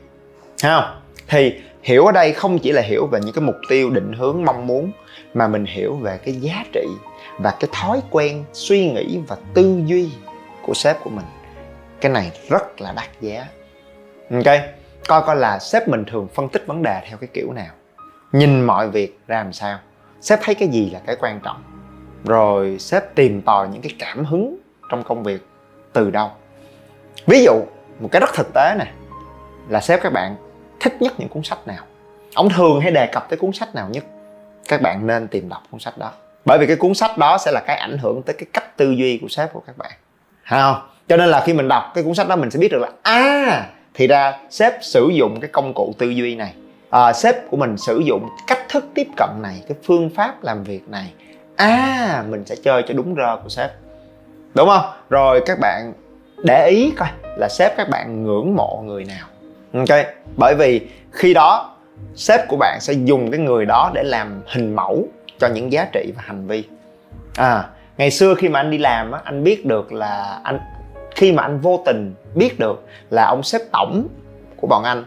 Không? 0.61 0.83
Thì 1.27 1.53
hiểu 1.85 2.05
ở 2.05 2.11
đây 2.11 2.33
không 2.33 2.59
chỉ 2.59 2.71
là 2.71 2.81
hiểu 2.81 3.07
về 3.07 3.19
những 3.23 3.33
cái 3.33 3.41
mục 3.41 3.55
tiêu, 3.69 3.89
định 3.89 4.13
hướng, 4.13 4.45
mong 4.45 4.67
muốn, 4.67 4.91
mà 5.33 5.47
mình 5.47 5.65
hiểu 5.65 5.95
về 5.95 6.17
cái 6.17 6.33
giá 6.35 6.63
trị 6.73 6.85
và 7.39 7.51
cái 7.59 7.69
thói 7.71 8.01
quen, 8.11 8.43
suy 8.53 8.91
nghĩ 8.91 9.19
và 9.27 9.37
tư 9.53 9.81
duy 9.85 10.09
của 10.61 10.73
sếp 10.73 11.03
của 11.03 11.09
mình. 11.09 11.25
Cái 12.01 12.11
này 12.11 12.31
rất 12.49 12.81
là 12.81 12.93
đắt 12.95 13.21
giá. 13.21 13.47
Ok, 14.31 14.59
coi 15.07 15.21
coi 15.21 15.35
là 15.35 15.59
sếp 15.59 15.87
mình 15.87 16.05
thường 16.05 16.27
phân 16.33 16.49
tích 16.49 16.67
vấn 16.67 16.83
đề 16.83 17.01
theo 17.09 17.17
cái 17.17 17.27
kiểu 17.33 17.53
nào. 17.53 17.73
Nhìn 18.31 18.61
mọi 18.61 18.89
việc 18.89 19.19
ra 19.27 19.37
làm 19.37 19.53
sao. 19.53 19.79
Sếp 20.21 20.39
thấy 20.43 20.55
cái 20.55 20.67
gì 20.67 20.89
là 20.89 20.99
cái 21.05 21.15
quan 21.19 21.39
trọng. 21.43 21.63
Rồi 22.23 22.77
sếp 22.79 23.15
tìm 23.15 23.41
tòi 23.41 23.67
những 23.67 23.81
cái 23.81 23.91
cảm 23.99 24.25
hứng 24.25 24.57
trong 24.89 25.03
công 25.03 25.23
việc 25.23 25.47
từ 25.93 26.11
đâu. 26.11 26.31
Ví 27.27 27.43
dụ, 27.43 27.61
một 27.99 28.09
cái 28.11 28.19
rất 28.19 28.29
thực 28.33 28.47
tế 28.53 28.75
nè, 28.79 28.91
là 29.69 29.81
sếp 29.81 30.01
các 30.03 30.13
bạn 30.13 30.35
thích 30.79 30.95
nhất 30.99 31.13
những 31.17 31.29
cuốn 31.29 31.43
sách 31.43 31.67
nào? 31.67 31.83
Ông 32.35 32.49
thường 32.49 32.79
hay 32.79 32.91
đề 32.91 33.07
cập 33.07 33.29
tới 33.29 33.37
cuốn 33.37 33.53
sách 33.53 33.75
nào 33.75 33.89
nhất? 33.91 34.03
Các 34.67 34.81
bạn 34.81 35.07
nên 35.07 35.27
tìm 35.27 35.49
đọc 35.49 35.63
cuốn 35.71 35.79
sách 35.79 35.97
đó. 35.97 36.11
Bởi 36.45 36.57
vì 36.57 36.67
cái 36.67 36.75
cuốn 36.75 36.93
sách 36.93 37.17
đó 37.17 37.37
sẽ 37.37 37.51
là 37.51 37.61
cái 37.67 37.77
ảnh 37.77 37.97
hưởng 37.97 38.23
tới 38.23 38.35
cái 38.39 38.45
cách 38.53 38.77
tư 38.77 38.91
duy 38.91 39.17
của 39.21 39.27
sếp 39.27 39.53
của 39.53 39.61
các 39.67 39.77
bạn. 39.77 39.91
Thấy 40.47 40.59
không? 40.59 40.89
Cho 41.07 41.17
nên 41.17 41.29
là 41.29 41.41
khi 41.45 41.53
mình 41.53 41.67
đọc 41.67 41.91
cái 41.95 42.03
cuốn 42.03 42.15
sách 42.15 42.27
đó 42.27 42.35
mình 42.35 42.51
sẽ 42.51 42.59
biết 42.59 42.71
được 42.71 42.79
là 42.79 42.89
à 43.01 43.67
thì 43.93 44.07
ra 44.07 44.39
sếp 44.49 44.73
sử 44.81 45.09
dụng 45.13 45.39
cái 45.41 45.49
công 45.53 45.73
cụ 45.73 45.93
tư 45.97 46.09
duy 46.09 46.35
này. 46.35 46.53
À, 46.89 47.13
sếp 47.13 47.35
của 47.49 47.57
mình 47.57 47.77
sử 47.77 47.99
dụng 47.99 48.29
cách 48.47 48.59
thức 48.69 48.85
tiếp 48.93 49.07
cận 49.17 49.29
này 49.41 49.63
cái 49.67 49.77
phương 49.83 50.09
pháp 50.15 50.43
làm 50.43 50.63
việc 50.63 50.89
này. 50.89 51.13
À 51.55 52.23
mình 52.29 52.45
sẽ 52.45 52.55
chơi 52.63 52.83
cho 52.87 52.93
đúng 52.93 53.15
rơ 53.15 53.37
của 53.43 53.49
sếp. 53.49 53.71
Đúng 54.53 54.69
không? 54.69 54.85
Rồi 55.09 55.41
các 55.45 55.59
bạn 55.59 55.93
để 56.43 56.67
ý 56.67 56.93
coi 56.97 57.09
là 57.37 57.47
sếp 57.49 57.77
các 57.77 57.89
bạn 57.89 58.23
ngưỡng 58.23 58.55
mộ 58.55 58.83
người 58.85 59.05
nào 59.05 59.27
ok, 59.75 60.05
bởi 60.37 60.55
vì 60.55 60.81
khi 61.11 61.33
đó, 61.33 61.75
sếp 62.15 62.47
của 62.47 62.57
bạn 62.57 62.77
sẽ 62.81 62.93
dùng 62.93 63.31
cái 63.31 63.39
người 63.39 63.65
đó 63.65 63.91
để 63.93 64.03
làm 64.03 64.41
hình 64.47 64.75
mẫu 64.75 65.07
cho 65.39 65.47
những 65.47 65.71
giá 65.71 65.87
trị 65.93 66.13
và 66.15 66.23
hành 66.25 66.47
vi. 66.47 66.63
À 67.35 67.63
ngày 67.97 68.11
xưa 68.11 68.35
khi 68.35 68.49
mà 68.49 68.59
anh 68.59 68.71
đi 68.71 68.77
làm 68.77 69.11
á, 69.11 69.21
anh 69.23 69.43
biết 69.43 69.65
được 69.65 69.93
là 69.93 70.39
anh, 70.43 70.59
khi 71.15 71.31
mà 71.31 71.43
anh 71.43 71.59
vô 71.59 71.83
tình 71.85 72.13
biết 72.35 72.59
được 72.59 72.85
là 73.09 73.25
ông 73.25 73.43
sếp 73.43 73.61
tổng 73.71 74.07
của 74.55 74.67
bọn 74.67 74.83
anh 74.83 75.03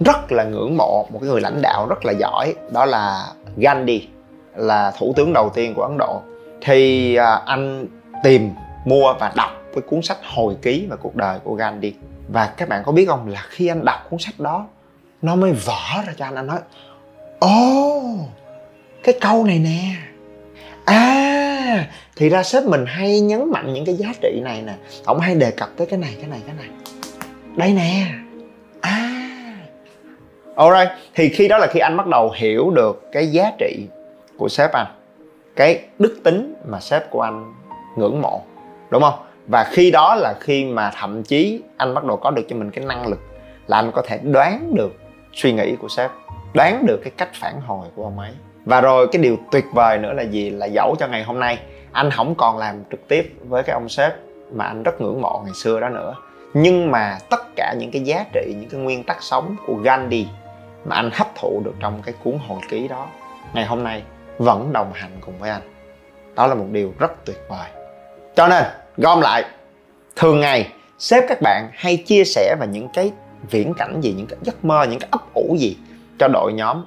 rất 0.00 0.32
là 0.32 0.44
ngưỡng 0.44 0.76
mộ 0.76 1.06
một 1.10 1.18
cái 1.20 1.30
người 1.30 1.40
lãnh 1.40 1.62
đạo 1.62 1.86
rất 1.88 2.04
là 2.04 2.12
giỏi, 2.12 2.54
đó 2.72 2.84
là 2.84 3.24
Gandhi, 3.56 4.08
là 4.56 4.92
thủ 4.98 5.12
tướng 5.16 5.32
đầu 5.32 5.50
tiên 5.54 5.74
của 5.74 5.82
Ấn 5.82 5.98
Độ. 5.98 6.22
Thì 6.60 7.14
à, 7.14 7.40
anh 7.46 7.86
tìm, 8.22 8.50
mua 8.84 9.14
và 9.20 9.32
đọc 9.36 9.50
cái 9.74 9.82
cuốn 9.90 10.02
sách 10.02 10.18
hồi 10.34 10.56
ký 10.62 10.86
về 10.90 10.96
cuộc 11.02 11.16
đời 11.16 11.38
của 11.44 11.54
Gandhi 11.54 11.94
và 12.28 12.54
các 12.56 12.68
bạn 12.68 12.82
có 12.86 12.92
biết 12.92 13.06
không 13.06 13.28
là 13.28 13.46
khi 13.48 13.66
anh 13.66 13.84
đọc 13.84 14.06
cuốn 14.10 14.18
sách 14.18 14.40
đó, 14.40 14.66
nó 15.22 15.36
mới 15.36 15.52
vỡ 15.52 16.02
ra 16.06 16.12
cho 16.16 16.24
anh. 16.24 16.34
Anh 16.34 16.46
nói, 16.46 16.58
ồ, 17.38 18.02
cái 19.02 19.18
câu 19.20 19.44
này 19.44 19.58
nè. 19.58 19.94
À 20.84 21.88
thì 22.16 22.28
ra 22.28 22.42
sếp 22.42 22.64
mình 22.64 22.84
hay 22.86 23.20
nhấn 23.20 23.50
mạnh 23.50 23.74
những 23.74 23.84
cái 23.84 23.94
giá 23.94 24.12
trị 24.22 24.40
này 24.44 24.62
nè. 24.62 24.74
Ông 25.04 25.20
hay 25.20 25.34
đề 25.34 25.50
cập 25.50 25.68
tới 25.76 25.86
cái 25.86 25.98
này 25.98 26.16
cái 26.20 26.30
này 26.30 26.40
cái 26.46 26.54
này. 26.58 26.68
Đây 27.56 27.72
nè. 27.72 28.06
À. 28.80 29.24
Alright 30.56 30.90
thì 31.14 31.28
khi 31.28 31.48
đó 31.48 31.58
là 31.58 31.66
khi 31.66 31.80
anh 31.80 31.96
bắt 31.96 32.06
đầu 32.06 32.32
hiểu 32.36 32.70
được 32.70 33.08
cái 33.12 33.26
giá 33.26 33.52
trị 33.58 33.86
của 34.38 34.48
sếp 34.48 34.72
anh, 34.72 34.86
cái 35.56 35.84
đức 35.98 36.20
tính 36.24 36.54
mà 36.66 36.80
sếp 36.80 37.10
của 37.10 37.20
anh 37.20 37.54
ngưỡng 37.96 38.22
mộ, 38.22 38.42
đúng 38.90 39.02
không? 39.02 39.18
Và 39.48 39.64
khi 39.64 39.90
đó 39.90 40.14
là 40.14 40.34
khi 40.40 40.64
mà 40.64 40.90
thậm 40.90 41.22
chí 41.22 41.62
anh 41.76 41.94
bắt 41.94 42.04
đầu 42.04 42.16
có 42.16 42.30
được 42.30 42.42
cho 42.48 42.56
mình 42.56 42.70
cái 42.70 42.84
năng 42.84 43.06
lực 43.06 43.18
là 43.66 43.76
anh 43.76 43.90
có 43.94 44.02
thể 44.06 44.18
đoán 44.22 44.74
được 44.74 44.96
suy 45.32 45.52
nghĩ 45.52 45.76
của 45.76 45.88
sếp, 45.88 46.10
đoán 46.54 46.86
được 46.86 47.00
cái 47.04 47.12
cách 47.16 47.30
phản 47.34 47.60
hồi 47.60 47.86
của 47.94 48.04
ông 48.04 48.18
ấy. 48.18 48.30
Và 48.64 48.80
rồi 48.80 49.08
cái 49.12 49.22
điều 49.22 49.36
tuyệt 49.50 49.64
vời 49.72 49.98
nữa 49.98 50.12
là 50.12 50.22
gì? 50.22 50.50
Là 50.50 50.66
dẫu 50.66 50.94
cho 50.98 51.06
ngày 51.06 51.24
hôm 51.24 51.40
nay 51.40 51.58
anh 51.92 52.10
không 52.10 52.34
còn 52.34 52.58
làm 52.58 52.84
trực 52.90 53.08
tiếp 53.08 53.34
với 53.48 53.62
cái 53.62 53.74
ông 53.74 53.88
sếp 53.88 54.12
mà 54.52 54.64
anh 54.64 54.82
rất 54.82 55.00
ngưỡng 55.00 55.20
mộ 55.20 55.42
ngày 55.44 55.54
xưa 55.54 55.80
đó 55.80 55.88
nữa, 55.88 56.14
nhưng 56.54 56.90
mà 56.90 57.18
tất 57.30 57.40
cả 57.56 57.74
những 57.78 57.90
cái 57.90 58.02
giá 58.02 58.24
trị, 58.32 58.54
những 58.60 58.68
cái 58.70 58.80
nguyên 58.80 59.04
tắc 59.04 59.22
sống 59.22 59.56
của 59.66 59.74
Gandhi 59.74 60.26
mà 60.84 60.96
anh 60.96 61.10
hấp 61.12 61.26
thụ 61.36 61.62
được 61.64 61.74
trong 61.80 62.02
cái 62.02 62.14
cuốn 62.24 62.38
hồi 62.48 62.58
ký 62.68 62.88
đó, 62.88 63.06
ngày 63.54 63.66
hôm 63.66 63.84
nay 63.84 64.02
vẫn 64.38 64.72
đồng 64.72 64.92
hành 64.94 65.10
cùng 65.20 65.38
với 65.38 65.50
anh. 65.50 65.62
Đó 66.34 66.46
là 66.46 66.54
một 66.54 66.66
điều 66.72 66.94
rất 66.98 67.12
tuyệt 67.24 67.38
vời. 67.48 67.68
Cho 68.34 68.48
nên 68.48 68.64
gom 68.98 69.20
lại. 69.20 69.44
Thường 70.16 70.40
ngày, 70.40 70.72
sếp 70.98 71.24
các 71.28 71.38
bạn 71.42 71.68
hay 71.74 71.96
chia 71.96 72.24
sẻ 72.24 72.56
về 72.60 72.66
những 72.66 72.88
cái 72.94 73.12
viễn 73.50 73.74
cảnh 73.74 74.00
gì, 74.00 74.14
những 74.16 74.26
cái 74.26 74.38
giấc 74.42 74.64
mơ, 74.64 74.86
những 74.90 75.00
cái 75.00 75.08
ấp 75.10 75.34
ủ 75.34 75.56
gì 75.58 75.76
cho 76.18 76.28
đội 76.28 76.52
nhóm. 76.52 76.84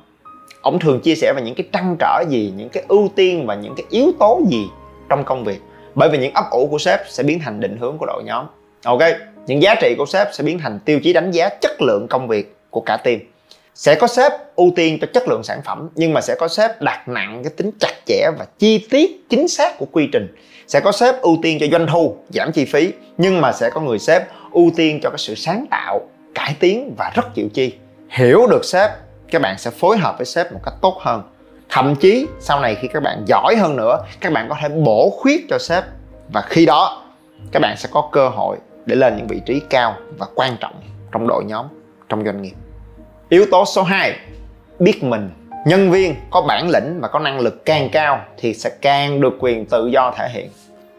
Ông 0.62 0.80
thường 0.80 1.00
chia 1.00 1.16
sẻ 1.16 1.34
về 1.36 1.42
những 1.42 1.56
cái 1.56 1.68
trăn 1.74 1.96
trở 2.00 2.24
gì, 2.30 2.54
những 2.58 2.70
cái 2.70 2.84
ưu 2.88 3.10
tiên 3.16 3.46
và 3.46 3.56
những 3.56 3.76
cái 3.78 3.86
yếu 3.90 4.12
tố 4.20 4.42
gì 4.50 4.66
trong 5.10 5.24
công 5.24 5.44
việc. 5.44 5.62
Bởi 5.96 6.10
vì 6.10 6.18
những 6.18 6.34
ấp 6.34 6.46
ủ 6.52 6.68
của 6.72 6.78
sếp 6.78 7.00
sẽ 7.10 7.24
biến 7.24 7.40
thành 7.40 7.60
định 7.60 7.78
hướng 7.78 7.98
của 7.98 8.06
đội 8.06 8.24
nhóm. 8.24 8.46
Ok, 8.84 9.02
những 9.48 9.62
giá 9.62 9.76
trị 9.76 9.96
của 9.98 10.06
sếp 10.06 10.28
sẽ 10.34 10.44
biến 10.44 10.60
thành 10.60 10.80
tiêu 10.86 11.00
chí 11.04 11.14
đánh 11.14 11.32
giá 11.32 11.50
chất 11.50 11.82
lượng 11.82 12.08
công 12.10 12.28
việc 12.28 12.56
của 12.70 12.82
cả 12.82 12.98
team. 12.98 13.20
Sẽ 13.76 13.96
có 13.96 14.08
sếp 14.08 14.32
ưu 14.56 14.72
tiên 14.76 14.98
cho 15.02 15.08
chất 15.14 15.28
lượng 15.28 15.44
sản 15.44 15.62
phẩm, 15.66 15.90
nhưng 15.96 16.14
mà 16.14 16.22
sẽ 16.22 16.36
có 16.40 16.48
sếp 16.48 16.82
đặt 16.82 17.08
nặng 17.08 17.42
cái 17.44 17.54
tính 17.58 17.72
chặt 17.80 17.94
chẽ 18.06 18.30
và 18.40 18.46
chi 18.60 18.88
tiết 18.90 19.30
chính 19.30 19.48
xác 19.48 19.78
của 19.78 19.86
quy 19.92 20.10
trình 20.12 20.36
sẽ 20.72 20.80
có 20.80 20.92
sếp 20.92 21.22
ưu 21.22 21.38
tiên 21.42 21.58
cho 21.60 21.66
doanh 21.72 21.88
thu, 21.88 22.16
giảm 22.30 22.52
chi 22.52 22.66
phí, 22.66 22.94
nhưng 23.18 23.42
mà 23.42 23.52
sẽ 23.52 23.70
có 23.70 23.82
người 23.82 24.00
sếp 24.00 24.28
ưu 24.52 24.72
tiên 24.76 25.00
cho 25.04 25.10
cái 25.10 25.18
sự 25.18 25.36
sáng 25.36 25.66
tạo, 25.72 26.02
cải 26.36 26.56
tiến 26.60 26.96
và 26.98 27.12
rất 27.16 27.34
chịu 27.34 27.48
chi. 27.54 27.74
Hiểu 28.10 28.48
được 28.48 28.66
sếp, 28.66 28.92
các 29.32 29.42
bạn 29.42 29.58
sẽ 29.58 29.72
phối 29.72 29.98
hợp 29.98 30.16
với 30.18 30.26
sếp 30.26 30.54
một 30.54 30.60
cách 30.64 30.74
tốt 30.82 30.98
hơn. 31.00 31.24
Thậm 31.70 31.96
chí, 31.96 32.28
sau 32.40 32.60
này 32.60 32.76
khi 32.76 32.88
các 32.88 33.04
bạn 33.04 33.24
giỏi 33.28 33.56
hơn 33.56 33.76
nữa, 33.76 34.06
các 34.20 34.34
bạn 34.34 34.50
có 34.50 34.56
thể 34.62 34.70
bổ 34.70 35.10
khuyết 35.10 35.46
cho 35.50 35.58
sếp. 35.60 35.84
Và 36.34 36.42
khi 36.42 36.66
đó, 36.66 37.04
các 37.52 37.60
bạn 37.60 37.78
sẽ 37.78 37.90
có 37.92 38.10
cơ 38.12 38.30
hội 38.30 38.58
để 38.86 38.96
lên 38.96 39.18
những 39.18 39.28
vị 39.28 39.42
trí 39.46 39.62
cao 39.70 39.96
và 40.18 40.28
quan 40.36 40.58
trọng 40.60 40.74
trong 41.12 41.28
đội 41.28 41.44
nhóm, 41.44 41.66
trong 42.10 42.26
doanh 42.26 42.42
nghiệp. 42.42 42.56
Yếu 43.30 43.46
tố 43.52 43.66
số 43.66 43.84
2 43.84 44.16
biết 44.80 45.04
mình 45.04 45.30
nhân 45.66 45.92
viên 45.92 46.16
có 46.30 46.42
bản 46.42 46.70
lĩnh 46.70 47.00
và 47.02 47.08
có 47.08 47.20
năng 47.20 47.40
lực 47.40 47.66
càng 47.66 47.90
cao 47.92 48.22
thì 48.38 48.54
sẽ 48.54 48.70
càng 48.82 49.22
được 49.22 49.34
quyền 49.40 49.66
tự 49.66 49.88
do 49.88 50.14
thể 50.18 50.30
hiện. 50.34 50.50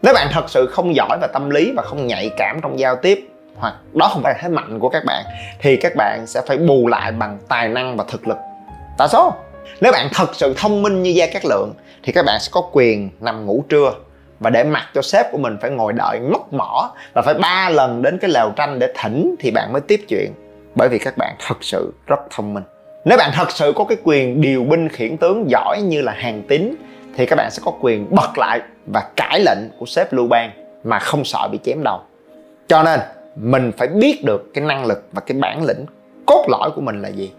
Nếu 0.01 0.13
bạn 0.13 0.27
thật 0.31 0.49
sự 0.49 0.67
không 0.67 0.95
giỏi 0.95 1.17
về 1.21 1.27
tâm 1.33 1.49
lý 1.49 1.71
và 1.75 1.83
không 1.83 2.07
nhạy 2.07 2.31
cảm 2.37 2.59
trong 2.61 2.79
giao 2.79 2.95
tiếp, 2.95 3.27
hoặc 3.55 3.73
đó 3.93 4.09
không 4.13 4.23
phải 4.23 4.33
là 4.33 4.39
thế 4.41 4.49
mạnh 4.49 4.79
của 4.79 4.89
các 4.89 5.03
bạn, 5.05 5.25
thì 5.59 5.77
các 5.77 5.93
bạn 5.95 6.27
sẽ 6.27 6.41
phải 6.47 6.57
bù 6.57 6.87
lại 6.87 7.11
bằng 7.11 7.37
tài 7.47 7.69
năng 7.69 7.97
và 7.97 8.03
thực 8.07 8.27
lực. 8.27 8.37
Tại 8.97 9.07
số 9.11 9.33
nếu 9.81 9.91
bạn 9.91 10.07
thật 10.13 10.35
sự 10.35 10.53
thông 10.57 10.81
minh 10.81 11.03
như 11.03 11.09
gia 11.09 11.27
cát 11.27 11.45
lượng, 11.45 11.73
thì 12.03 12.11
các 12.11 12.25
bạn 12.25 12.39
sẽ 12.39 12.49
có 12.51 12.69
quyền 12.71 13.09
nằm 13.19 13.45
ngủ 13.45 13.63
trưa 13.69 13.93
và 14.39 14.49
để 14.49 14.63
mặc 14.63 14.85
cho 14.93 15.01
sếp 15.01 15.31
của 15.31 15.37
mình 15.37 15.57
phải 15.61 15.71
ngồi 15.71 15.93
đợi 15.93 16.19
móc 16.19 16.53
mỏ 16.53 16.91
và 17.13 17.21
phải 17.21 17.33
ba 17.33 17.69
lần 17.69 18.01
đến 18.01 18.17
cái 18.21 18.31
lều 18.31 18.51
tranh 18.55 18.79
để 18.79 18.93
thỉnh 19.01 19.35
thì 19.39 19.51
bạn 19.51 19.73
mới 19.73 19.81
tiếp 19.81 20.05
chuyện. 20.09 20.33
Bởi 20.75 20.89
vì 20.89 20.99
các 20.99 21.17
bạn 21.17 21.35
thật 21.47 21.57
sự 21.61 21.93
rất 22.07 22.19
thông 22.29 22.53
minh 22.53 22.63
nếu 23.05 23.17
bạn 23.17 23.31
thật 23.33 23.51
sự 23.51 23.73
có 23.75 23.83
cái 23.83 23.97
quyền 24.03 24.41
điều 24.41 24.63
binh 24.63 24.89
khiển 24.89 25.17
tướng 25.17 25.49
giỏi 25.49 25.81
như 25.81 26.01
là 26.01 26.11
hàng 26.11 26.41
tín, 26.47 26.75
thì 27.15 27.25
các 27.25 27.35
bạn 27.35 27.51
sẽ 27.51 27.61
có 27.65 27.71
quyền 27.81 28.15
bật 28.15 28.37
lại 28.37 28.61
và 28.85 29.03
cãi 29.15 29.39
lệnh 29.39 29.57
của 29.79 29.85
sếp 29.85 30.13
lưu 30.13 30.27
bang 30.27 30.51
mà 30.83 30.99
không 30.99 31.25
sợ 31.25 31.47
bị 31.51 31.59
chém 31.63 31.83
đầu. 31.83 31.99
Cho 32.67 32.83
nên, 32.83 32.99
mình 33.35 33.71
phải 33.77 33.87
biết 33.87 34.23
được 34.25 34.53
cái 34.53 34.63
năng 34.63 34.85
lực 34.85 35.07
và 35.11 35.21
cái 35.21 35.37
bản 35.37 35.63
lĩnh 35.63 35.85
cốt 36.25 36.45
lõi 36.49 36.71
của 36.75 36.81
mình 36.81 37.01
là 37.01 37.09
gì. 37.09 37.31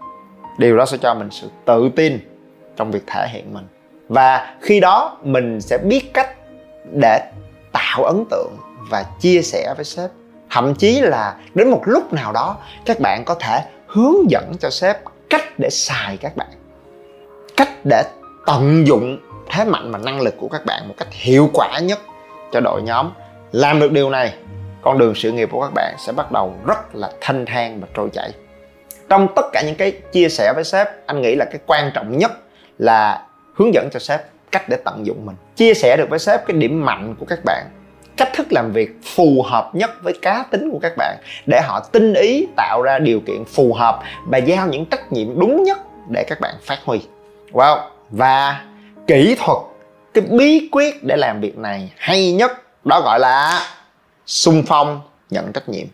Điều 0.57 0.77
đó 0.77 0.85
sẽ 0.85 0.97
cho 0.97 1.13
mình 1.13 1.27
sự 1.31 1.49
tự 1.65 1.89
tin 1.95 2.19
trong 2.75 2.91
việc 2.91 3.03
thể 3.07 3.27
hiện 3.31 3.53
mình. 3.53 3.67
Và 4.09 4.55
khi 4.61 4.79
đó, 4.79 5.17
mình 5.23 5.61
sẽ 5.61 5.77
biết 5.77 6.13
cách 6.13 6.35
để 6.91 7.19
tạo 7.71 8.03
ấn 8.03 8.23
tượng 8.29 8.51
và 8.89 9.05
chia 9.19 9.41
sẻ 9.41 9.73
với 9.75 9.85
sếp. 9.85 10.09
Thậm 10.49 10.75
chí 10.75 11.01
là 11.01 11.35
đến 11.53 11.69
một 11.69 11.81
lúc 11.85 12.13
nào 12.13 12.33
đó, 12.33 12.57
các 12.85 12.99
bạn 12.99 13.23
có 13.25 13.35
thể 13.35 13.61
hướng 13.87 14.31
dẫn 14.31 14.53
cho 14.59 14.69
sếp 14.69 14.97
cách 15.35 15.59
để 15.59 15.69
xài 15.69 16.17
các 16.17 16.35
bạn. 16.35 16.47
Cách 17.57 17.69
để 17.89 18.03
tận 18.45 18.87
dụng 18.87 19.19
thế 19.51 19.65
mạnh 19.65 19.91
và 19.91 19.99
năng 20.03 20.21
lực 20.21 20.33
của 20.37 20.47
các 20.47 20.65
bạn 20.65 20.87
một 20.87 20.93
cách 20.97 21.07
hiệu 21.11 21.49
quả 21.53 21.79
nhất 21.79 21.99
cho 22.51 22.59
đội 22.59 22.81
nhóm. 22.81 23.11
Làm 23.51 23.79
được 23.79 23.91
điều 23.91 24.09
này, 24.09 24.33
con 24.81 24.97
đường 24.97 25.15
sự 25.15 25.31
nghiệp 25.31 25.49
của 25.51 25.61
các 25.61 25.71
bạn 25.75 25.95
sẽ 25.97 26.11
bắt 26.11 26.31
đầu 26.31 26.53
rất 26.65 26.95
là 26.95 27.11
thanh 27.21 27.45
thang 27.45 27.81
và 27.81 27.87
trôi 27.93 28.09
chảy. 28.13 28.31
Trong 29.09 29.27
tất 29.35 29.45
cả 29.53 29.61
những 29.65 29.75
cái 29.75 29.91
chia 29.91 30.29
sẻ 30.29 30.53
với 30.55 30.63
sếp, 30.63 30.87
anh 31.05 31.21
nghĩ 31.21 31.35
là 31.35 31.45
cái 31.45 31.59
quan 31.65 31.91
trọng 31.93 32.17
nhất 32.17 32.31
là 32.77 33.25
hướng 33.55 33.73
dẫn 33.73 33.89
cho 33.91 33.99
sếp 33.99 34.21
cách 34.51 34.69
để 34.69 34.77
tận 34.85 35.05
dụng 35.05 35.25
mình. 35.25 35.35
Chia 35.55 35.73
sẻ 35.73 35.97
được 35.97 36.09
với 36.09 36.19
sếp 36.19 36.47
cái 36.47 36.57
điểm 36.57 36.85
mạnh 36.85 37.15
của 37.19 37.25
các 37.25 37.39
bạn 37.45 37.65
cách 38.17 38.29
thức 38.33 38.47
làm 38.51 38.71
việc 38.71 38.89
phù 39.03 39.41
hợp 39.45 39.75
nhất 39.75 39.91
với 40.03 40.13
cá 40.21 40.45
tính 40.51 40.69
của 40.71 40.79
các 40.81 40.93
bạn 40.97 41.17
để 41.45 41.61
họ 41.61 41.79
tinh 41.91 42.13
ý 42.13 42.47
tạo 42.55 42.81
ra 42.81 42.99
điều 42.99 43.19
kiện 43.19 43.45
phù 43.45 43.73
hợp 43.73 43.99
và 44.25 44.37
giao 44.37 44.67
những 44.67 44.85
trách 44.85 45.11
nhiệm 45.11 45.39
đúng 45.39 45.63
nhất 45.63 45.77
để 46.09 46.23
các 46.27 46.39
bạn 46.39 46.55
phát 46.63 46.79
huy. 46.85 47.01
Wow. 47.51 47.77
Và 48.09 48.61
kỹ 49.07 49.35
thuật 49.39 49.57
cái 50.13 50.23
bí 50.29 50.69
quyết 50.71 51.03
để 51.03 51.15
làm 51.17 51.41
việc 51.41 51.57
này 51.57 51.91
hay 51.97 52.31
nhất 52.31 52.51
đó 52.83 53.01
gọi 53.01 53.19
là 53.19 53.61
xung 54.25 54.63
phong 54.67 55.01
nhận 55.29 55.53
trách 55.53 55.69
nhiệm. 55.69 55.87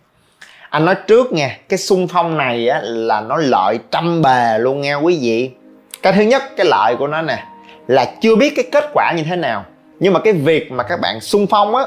Anh 0.69 0.85
nói 0.85 0.95
trước 1.07 1.33
nha 1.33 1.57
cái 1.69 1.77
xung 1.77 2.07
phong 2.07 2.37
này 2.37 2.67
á, 2.67 2.81
là 2.83 3.21
nó 3.21 3.37
lợi 3.37 3.79
trăm 3.91 4.21
bề 4.21 4.59
luôn 4.59 4.81
nghe 4.81 4.95
quý 4.95 5.19
vị. 5.21 5.51
Cái 6.01 6.13
thứ 6.13 6.21
nhất 6.21 6.43
cái 6.57 6.65
lợi 6.65 6.95
của 6.95 7.07
nó 7.07 7.21
nè 7.21 7.45
là 7.87 8.05
chưa 8.21 8.35
biết 8.35 8.53
cái 8.55 8.65
kết 8.71 8.89
quả 8.93 9.13
như 9.17 9.23
thế 9.23 9.35
nào. 9.35 9.65
Nhưng 9.99 10.13
mà 10.13 10.19
cái 10.19 10.33
việc 10.33 10.71
mà 10.71 10.83
các 10.83 10.99
bạn 11.01 11.19
xung 11.19 11.47
phong 11.47 11.75
á 11.75 11.83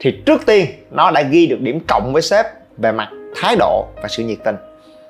thì 0.00 0.22
trước 0.26 0.46
tiên 0.46 0.66
nó 0.90 1.10
đã 1.10 1.22
ghi 1.22 1.46
được 1.46 1.60
điểm 1.60 1.80
cộng 1.88 2.12
với 2.12 2.22
sếp 2.22 2.46
về 2.76 2.92
mặt 2.92 3.08
thái 3.36 3.56
độ 3.56 3.86
và 4.02 4.08
sự 4.08 4.22
nhiệt 4.22 4.38
tình. 4.44 4.56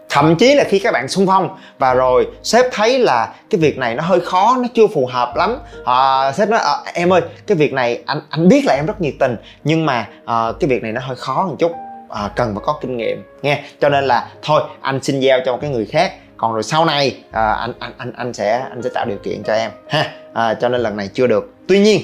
Thậm 0.08 0.36
chí 0.36 0.54
là 0.54 0.64
khi 0.64 0.78
các 0.78 0.92
bạn 0.92 1.08
xung 1.08 1.26
phong 1.26 1.56
và 1.78 1.94
rồi 1.94 2.26
sếp 2.42 2.66
thấy 2.72 2.98
là 2.98 3.34
cái 3.50 3.60
việc 3.60 3.78
này 3.78 3.94
nó 3.94 4.02
hơi 4.02 4.20
khó 4.20 4.56
nó 4.62 4.68
chưa 4.74 4.86
phù 4.86 5.06
hợp 5.06 5.36
lắm 5.36 5.58
à, 5.84 6.32
sếp 6.32 6.48
nói 6.48 6.60
à, 6.60 6.74
em 6.94 7.12
ơi 7.12 7.20
cái 7.46 7.56
việc 7.56 7.72
này 7.72 8.02
anh 8.06 8.20
anh 8.30 8.48
biết 8.48 8.64
là 8.64 8.74
em 8.74 8.86
rất 8.86 9.00
nhiệt 9.00 9.14
tình 9.18 9.36
nhưng 9.64 9.86
mà 9.86 10.08
à, 10.24 10.52
cái 10.60 10.70
việc 10.70 10.82
này 10.82 10.92
nó 10.92 11.00
hơi 11.04 11.16
khó 11.16 11.46
một 11.46 11.56
chút 11.58 11.72
à, 12.08 12.30
cần 12.36 12.54
phải 12.54 12.62
có 12.66 12.78
kinh 12.80 12.96
nghiệm 12.96 13.22
nghe. 13.42 13.62
Cho 13.80 13.88
nên 13.88 14.04
là 14.04 14.28
thôi 14.42 14.62
anh 14.80 15.02
xin 15.02 15.20
giao 15.20 15.38
cho 15.44 15.52
một 15.52 15.58
cái 15.60 15.70
người 15.70 15.86
khác 15.86 16.12
còn 16.36 16.52
rồi 16.52 16.62
sau 16.62 16.84
này 16.84 17.16
à, 17.32 17.52
anh 17.52 17.72
anh 17.78 17.92
anh 17.98 18.12
anh 18.16 18.32
sẽ 18.32 18.66
anh 18.70 18.82
sẽ 18.82 18.90
tạo 18.94 19.04
điều 19.04 19.18
kiện 19.18 19.42
cho 19.42 19.54
em 19.54 19.70
ha. 19.88 20.10
À, 20.32 20.54
cho 20.54 20.68
nên 20.68 20.80
lần 20.80 20.96
này 20.96 21.08
chưa 21.14 21.26
được. 21.26 21.54
Tuy 21.68 21.78
nhiên 21.78 22.00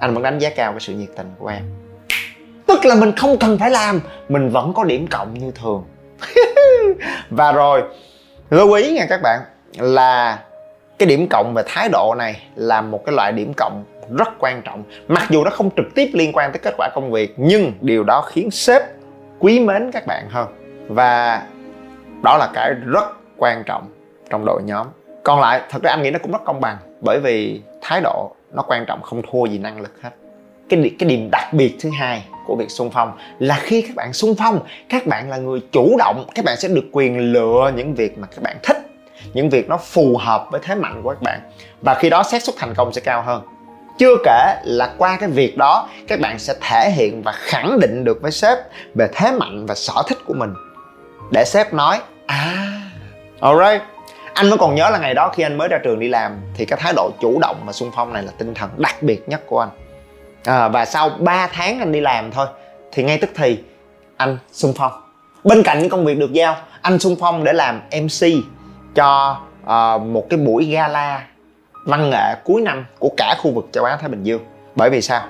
anh 0.00 0.14
vẫn 0.14 0.22
đánh 0.22 0.38
giá 0.38 0.50
cao 0.50 0.72
cái 0.72 0.80
sự 0.80 0.92
nhiệt 0.92 1.08
tình 1.16 1.30
của 1.38 1.48
em 1.48 1.62
tức 2.68 2.84
là 2.84 2.94
mình 2.94 3.12
không 3.16 3.38
cần 3.38 3.58
phải 3.58 3.70
làm, 3.70 4.00
mình 4.28 4.48
vẫn 4.48 4.72
có 4.74 4.84
điểm 4.84 5.06
cộng 5.06 5.34
như 5.34 5.50
thường. 5.50 5.84
Và 7.30 7.52
rồi, 7.52 7.82
lưu 8.50 8.72
ý 8.72 8.90
nha 8.90 9.06
các 9.08 9.20
bạn, 9.22 9.40
là 9.78 10.38
cái 10.98 11.06
điểm 11.06 11.26
cộng 11.30 11.52
về 11.54 11.62
thái 11.66 11.88
độ 11.92 12.14
này 12.18 12.42
là 12.54 12.80
một 12.80 13.04
cái 13.06 13.14
loại 13.14 13.32
điểm 13.32 13.52
cộng 13.56 13.84
rất 14.18 14.28
quan 14.38 14.62
trọng. 14.62 14.84
Mặc 15.08 15.26
dù 15.30 15.44
nó 15.44 15.50
không 15.50 15.70
trực 15.76 15.86
tiếp 15.94 16.10
liên 16.14 16.32
quan 16.32 16.52
tới 16.52 16.60
kết 16.62 16.74
quả 16.78 16.88
công 16.94 17.10
việc, 17.10 17.34
nhưng 17.36 17.72
điều 17.80 18.04
đó 18.04 18.22
khiến 18.22 18.50
sếp 18.50 18.82
quý 19.38 19.60
mến 19.60 19.90
các 19.92 20.06
bạn 20.06 20.26
hơn. 20.30 20.48
Và 20.88 21.42
đó 22.22 22.36
là 22.36 22.50
cái 22.54 22.72
rất 22.86 23.04
quan 23.36 23.64
trọng 23.64 23.88
trong 24.30 24.44
đội 24.46 24.62
nhóm. 24.64 24.86
Còn 25.24 25.40
lại, 25.40 25.62
thật 25.70 25.82
ra 25.82 25.90
anh 25.90 26.02
nghĩ 26.02 26.10
nó 26.10 26.18
cũng 26.18 26.32
rất 26.32 26.44
công 26.44 26.60
bằng, 26.60 26.76
bởi 27.00 27.20
vì 27.20 27.62
thái 27.82 28.00
độ 28.00 28.30
nó 28.52 28.62
quan 28.62 28.84
trọng, 28.86 29.02
không 29.02 29.22
thua 29.30 29.46
gì 29.46 29.58
năng 29.58 29.80
lực 29.80 30.02
hết 30.02 30.10
cái 30.68 30.90
cái 30.98 31.08
điểm 31.08 31.28
đặc 31.32 31.52
biệt 31.52 31.76
thứ 31.80 31.90
hai 31.98 32.22
của 32.46 32.56
việc 32.56 32.70
xung 32.70 32.90
phong 32.90 33.12
là 33.38 33.58
khi 33.62 33.82
các 33.82 33.96
bạn 33.96 34.12
xung 34.12 34.34
phong, 34.38 34.60
các 34.88 35.06
bạn 35.06 35.30
là 35.30 35.36
người 35.36 35.60
chủ 35.72 35.96
động, 35.98 36.26
các 36.34 36.44
bạn 36.44 36.56
sẽ 36.56 36.68
được 36.68 36.84
quyền 36.92 37.32
lựa 37.32 37.72
những 37.76 37.94
việc 37.94 38.18
mà 38.18 38.26
các 38.26 38.42
bạn 38.42 38.56
thích, 38.62 38.76
những 39.34 39.50
việc 39.50 39.68
nó 39.68 39.76
phù 39.76 40.16
hợp 40.16 40.46
với 40.50 40.60
thế 40.64 40.74
mạnh 40.74 41.02
của 41.02 41.10
các 41.10 41.22
bạn. 41.22 41.40
Và 41.82 41.94
khi 41.94 42.10
đó 42.10 42.22
xác 42.22 42.42
suất 42.42 42.56
thành 42.58 42.74
công 42.74 42.92
sẽ 42.92 43.00
cao 43.00 43.22
hơn. 43.22 43.42
Chưa 43.98 44.16
kể 44.24 44.54
là 44.64 44.94
qua 44.98 45.16
cái 45.20 45.28
việc 45.28 45.56
đó, 45.56 45.88
các 46.08 46.20
bạn 46.20 46.38
sẽ 46.38 46.54
thể 46.60 46.90
hiện 46.90 47.22
và 47.22 47.32
khẳng 47.32 47.80
định 47.80 48.04
được 48.04 48.22
với 48.22 48.30
sếp 48.30 48.58
về 48.94 49.08
thế 49.14 49.32
mạnh 49.32 49.66
và 49.66 49.74
sở 49.74 50.02
thích 50.08 50.18
của 50.26 50.34
mình. 50.34 50.54
Để 51.32 51.44
sếp 51.44 51.74
nói 51.74 51.98
à 52.26 52.80
alright. 53.40 53.82
Anh 54.34 54.50
vẫn 54.50 54.58
còn 54.58 54.74
nhớ 54.74 54.90
là 54.90 54.98
ngày 54.98 55.14
đó 55.14 55.32
khi 55.36 55.42
anh 55.42 55.58
mới 55.58 55.68
ra 55.68 55.78
trường 55.84 56.00
đi 56.00 56.08
làm, 56.08 56.40
thì 56.54 56.64
cái 56.64 56.78
thái 56.82 56.92
độ 56.96 57.10
chủ 57.20 57.38
động 57.40 57.56
và 57.64 57.72
xung 57.72 57.90
phong 57.94 58.12
này 58.12 58.22
là 58.22 58.32
tinh 58.38 58.54
thần 58.54 58.70
đặc 58.76 59.02
biệt 59.02 59.28
nhất 59.28 59.42
của 59.46 59.60
anh 59.60 59.70
à, 60.44 60.68
và 60.68 60.84
sau 60.84 61.10
3 61.18 61.48
tháng 61.52 61.78
anh 61.78 61.92
đi 61.92 62.00
làm 62.00 62.30
thôi 62.30 62.46
thì 62.92 63.02
ngay 63.02 63.18
tức 63.18 63.30
thì 63.34 63.58
anh 64.16 64.38
xung 64.52 64.72
phong. 64.76 64.92
Bên 65.44 65.62
cạnh 65.62 65.78
những 65.78 65.90
công 65.90 66.04
việc 66.04 66.18
được 66.18 66.32
giao 66.32 66.56
anh 66.82 66.98
xung 66.98 67.16
phong 67.20 67.44
để 67.44 67.52
làm 67.52 67.80
mc 68.02 68.28
cho 68.94 69.40
uh, 69.62 70.02
một 70.02 70.26
cái 70.30 70.38
buổi 70.38 70.64
gala 70.64 71.24
văn 71.84 72.10
nghệ 72.10 72.34
cuối 72.44 72.60
năm 72.60 72.84
của 72.98 73.10
cả 73.16 73.34
khu 73.38 73.50
vực 73.50 73.68
châu 73.72 73.84
Á 73.84 73.96
Thái 73.96 74.08
Bình 74.08 74.22
Dương. 74.22 74.44
Bởi 74.76 74.90
vì 74.90 75.02
sao? 75.02 75.22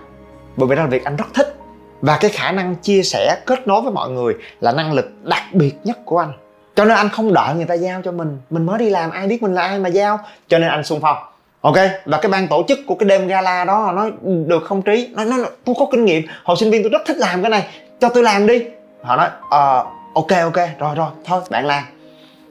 Bởi 0.56 0.68
vì 0.68 0.76
đó 0.76 0.82
là 0.82 0.88
việc 0.88 1.04
anh 1.04 1.16
rất 1.16 1.26
thích. 1.34 1.54
Và 2.00 2.18
cái 2.20 2.30
khả 2.30 2.52
năng 2.52 2.74
chia 2.74 3.02
sẻ 3.02 3.36
kết 3.46 3.66
nối 3.66 3.82
với 3.82 3.92
mọi 3.92 4.10
người 4.10 4.34
là 4.60 4.72
năng 4.72 4.92
lực 4.92 5.10
đặc 5.22 5.42
biệt 5.52 5.74
nhất 5.84 5.98
của 6.04 6.18
anh. 6.18 6.32
Cho 6.74 6.84
nên 6.84 6.96
anh 6.96 7.08
không 7.08 7.34
đợi 7.34 7.54
người 7.54 7.64
ta 7.64 7.74
giao 7.74 8.02
cho 8.02 8.12
mình. 8.12 8.40
Mình 8.50 8.66
mới 8.66 8.78
đi 8.78 8.90
làm 8.90 9.10
ai 9.10 9.26
biết 9.26 9.42
mình 9.42 9.54
là 9.54 9.62
ai 9.62 9.78
mà 9.78 9.88
giao. 9.88 10.20
Cho 10.48 10.58
nên 10.58 10.68
anh 10.68 10.84
xung 10.84 11.00
phong 11.00 11.16
ok 11.60 11.76
và 12.04 12.18
cái 12.22 12.32
ban 12.32 12.48
tổ 12.48 12.64
chức 12.68 12.78
của 12.86 12.94
cái 12.94 13.08
đêm 13.08 13.28
gala 13.28 13.64
đó 13.64 13.92
nó 13.96 14.08
được 14.46 14.64
không 14.64 14.82
trí. 14.82 15.08
Nó 15.16 15.24
nói 15.24 15.38
tôi 15.64 15.74
có 15.78 15.86
kinh 15.92 16.04
nghiệm. 16.04 16.22
Hồi 16.44 16.56
sinh 16.56 16.70
viên 16.70 16.82
tôi 16.82 16.90
rất 16.90 17.02
thích 17.06 17.16
làm 17.16 17.42
cái 17.42 17.50
này. 17.50 17.66
Cho 18.00 18.08
tôi 18.08 18.22
làm 18.22 18.46
đi. 18.46 18.64
Họ 19.02 19.16
nói 19.16 19.28
ờ 19.50 19.80
uh, 19.80 19.86
ok 20.14 20.38
ok 20.42 20.68
rồi 20.78 20.94
rồi 20.94 21.08
thôi 21.24 21.40
bạn 21.50 21.66
làm. 21.66 21.82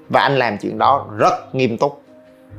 Và 0.09 0.21
anh 0.21 0.37
làm 0.37 0.57
chuyện 0.57 0.77
đó 0.77 1.05
rất 1.17 1.55
nghiêm 1.55 1.77
túc. 1.77 2.01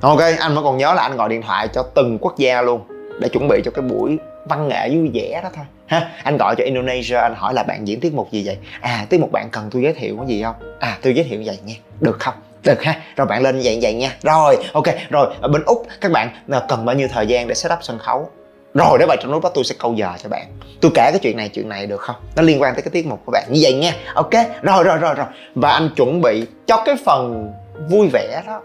Ok 0.00 0.20
anh 0.38 0.54
vẫn 0.54 0.64
còn 0.64 0.76
nhớ 0.76 0.94
là 0.94 1.02
anh 1.02 1.16
gọi 1.16 1.28
điện 1.28 1.42
thoại 1.42 1.68
cho 1.68 1.82
từng 1.82 2.18
quốc 2.20 2.37
gia 2.37 2.62
luôn 2.62 2.80
để 3.20 3.28
chuẩn 3.28 3.48
bị 3.48 3.62
cho 3.64 3.70
cái 3.70 3.82
buổi 3.82 4.18
văn 4.48 4.68
nghệ 4.68 4.88
vui 4.88 5.11
vẻ 5.14 5.40
đó 5.42 5.48
thôi. 5.54 5.64
Ha 5.87 6.11
anh 6.22 6.37
gọi 6.37 6.54
cho 6.58 6.64
Indonesia 6.64 7.16
anh 7.16 7.34
hỏi 7.34 7.54
là 7.54 7.62
bạn 7.62 7.88
diễn 7.88 8.00
tiết 8.00 8.14
mục 8.14 8.32
gì 8.32 8.42
vậy? 8.46 8.56
À 8.80 9.06
tiết 9.11 9.20
mục 9.20 9.32
bạn 9.32 9.48
cần 9.52 9.70
tôi 9.72 9.82
giới 9.82 9.92
thiệu 9.92 10.16
cái 10.16 10.26
gì 10.26 10.42
không? 10.42 10.54
À 10.80 10.98
tôi 11.02 11.14
giới 11.14 11.24
thiệu 11.24 11.42
vậy 11.46 11.58
nha. 11.64 11.74
Được 12.00 12.16
không? 12.20 12.34
Được 12.64 12.83
ha, 12.83 12.94
rồi 13.16 13.27
bạn 13.27 13.42
lên 13.42 13.61
vậy 13.64 13.79
vậy 13.83 13.94
nha. 13.94 14.16
Rồi, 14.23 14.57
ok, 14.73 14.85
rồi 15.11 15.35
ở 15.40 15.49
bên 15.49 15.62
úc, 15.64 15.87
các 16.01 16.12
bạn 16.12 16.31
à, 16.51 16.61
cần 16.68 16.85
bao 16.85 16.97
nhiêu 16.97 17.09
thời 17.12 17.27
gian 17.27 17.49
để 17.49 17.55
setup 17.55 17.79
sân 17.83 17.99
khấu? 17.99 18.31
Rồi 18.75 18.99
đó 18.99 19.07
vậy 19.09 19.16
trong 19.21 19.33
lúc 19.33 19.42
đó 19.42 19.51
tôi 19.55 19.64
sẽ 19.64 19.75
câu 19.79 19.94
giờ 19.94 20.12
cho 20.23 20.29
bạn. 20.29 20.47
Tôi 20.81 20.90
kể 20.94 21.11
cái 21.11 21.18
chuyện 21.23 21.37
này 21.37 21.49
chuyện 21.49 21.68
này 21.68 21.87
được 21.87 22.01
không? 22.01 22.16
Nó 22.37 22.42
liên 22.42 22.62
quan 22.62 22.75
tới 22.75 22.83
cái 22.83 22.90
tiết 22.90 23.07
mục 23.07 23.21
của 23.25 23.33
bạn. 23.33 23.44
Như 23.51 23.61
vậy 23.62 23.75
nha, 23.75 23.94
ok? 24.14 24.33
Rồi 24.62 24.85
rồi 24.85 24.99
rồi 24.99 25.14
rồi. 25.14 25.27
Và 25.55 25.71
anh 25.71 25.90
chuẩn 25.97 26.21
bị 26.21 26.47
cho 26.66 26.83
cái 26.87 26.94
phần 27.05 27.53
vui 27.90 28.09
vẻ 28.12 28.42
đó. 28.47 28.62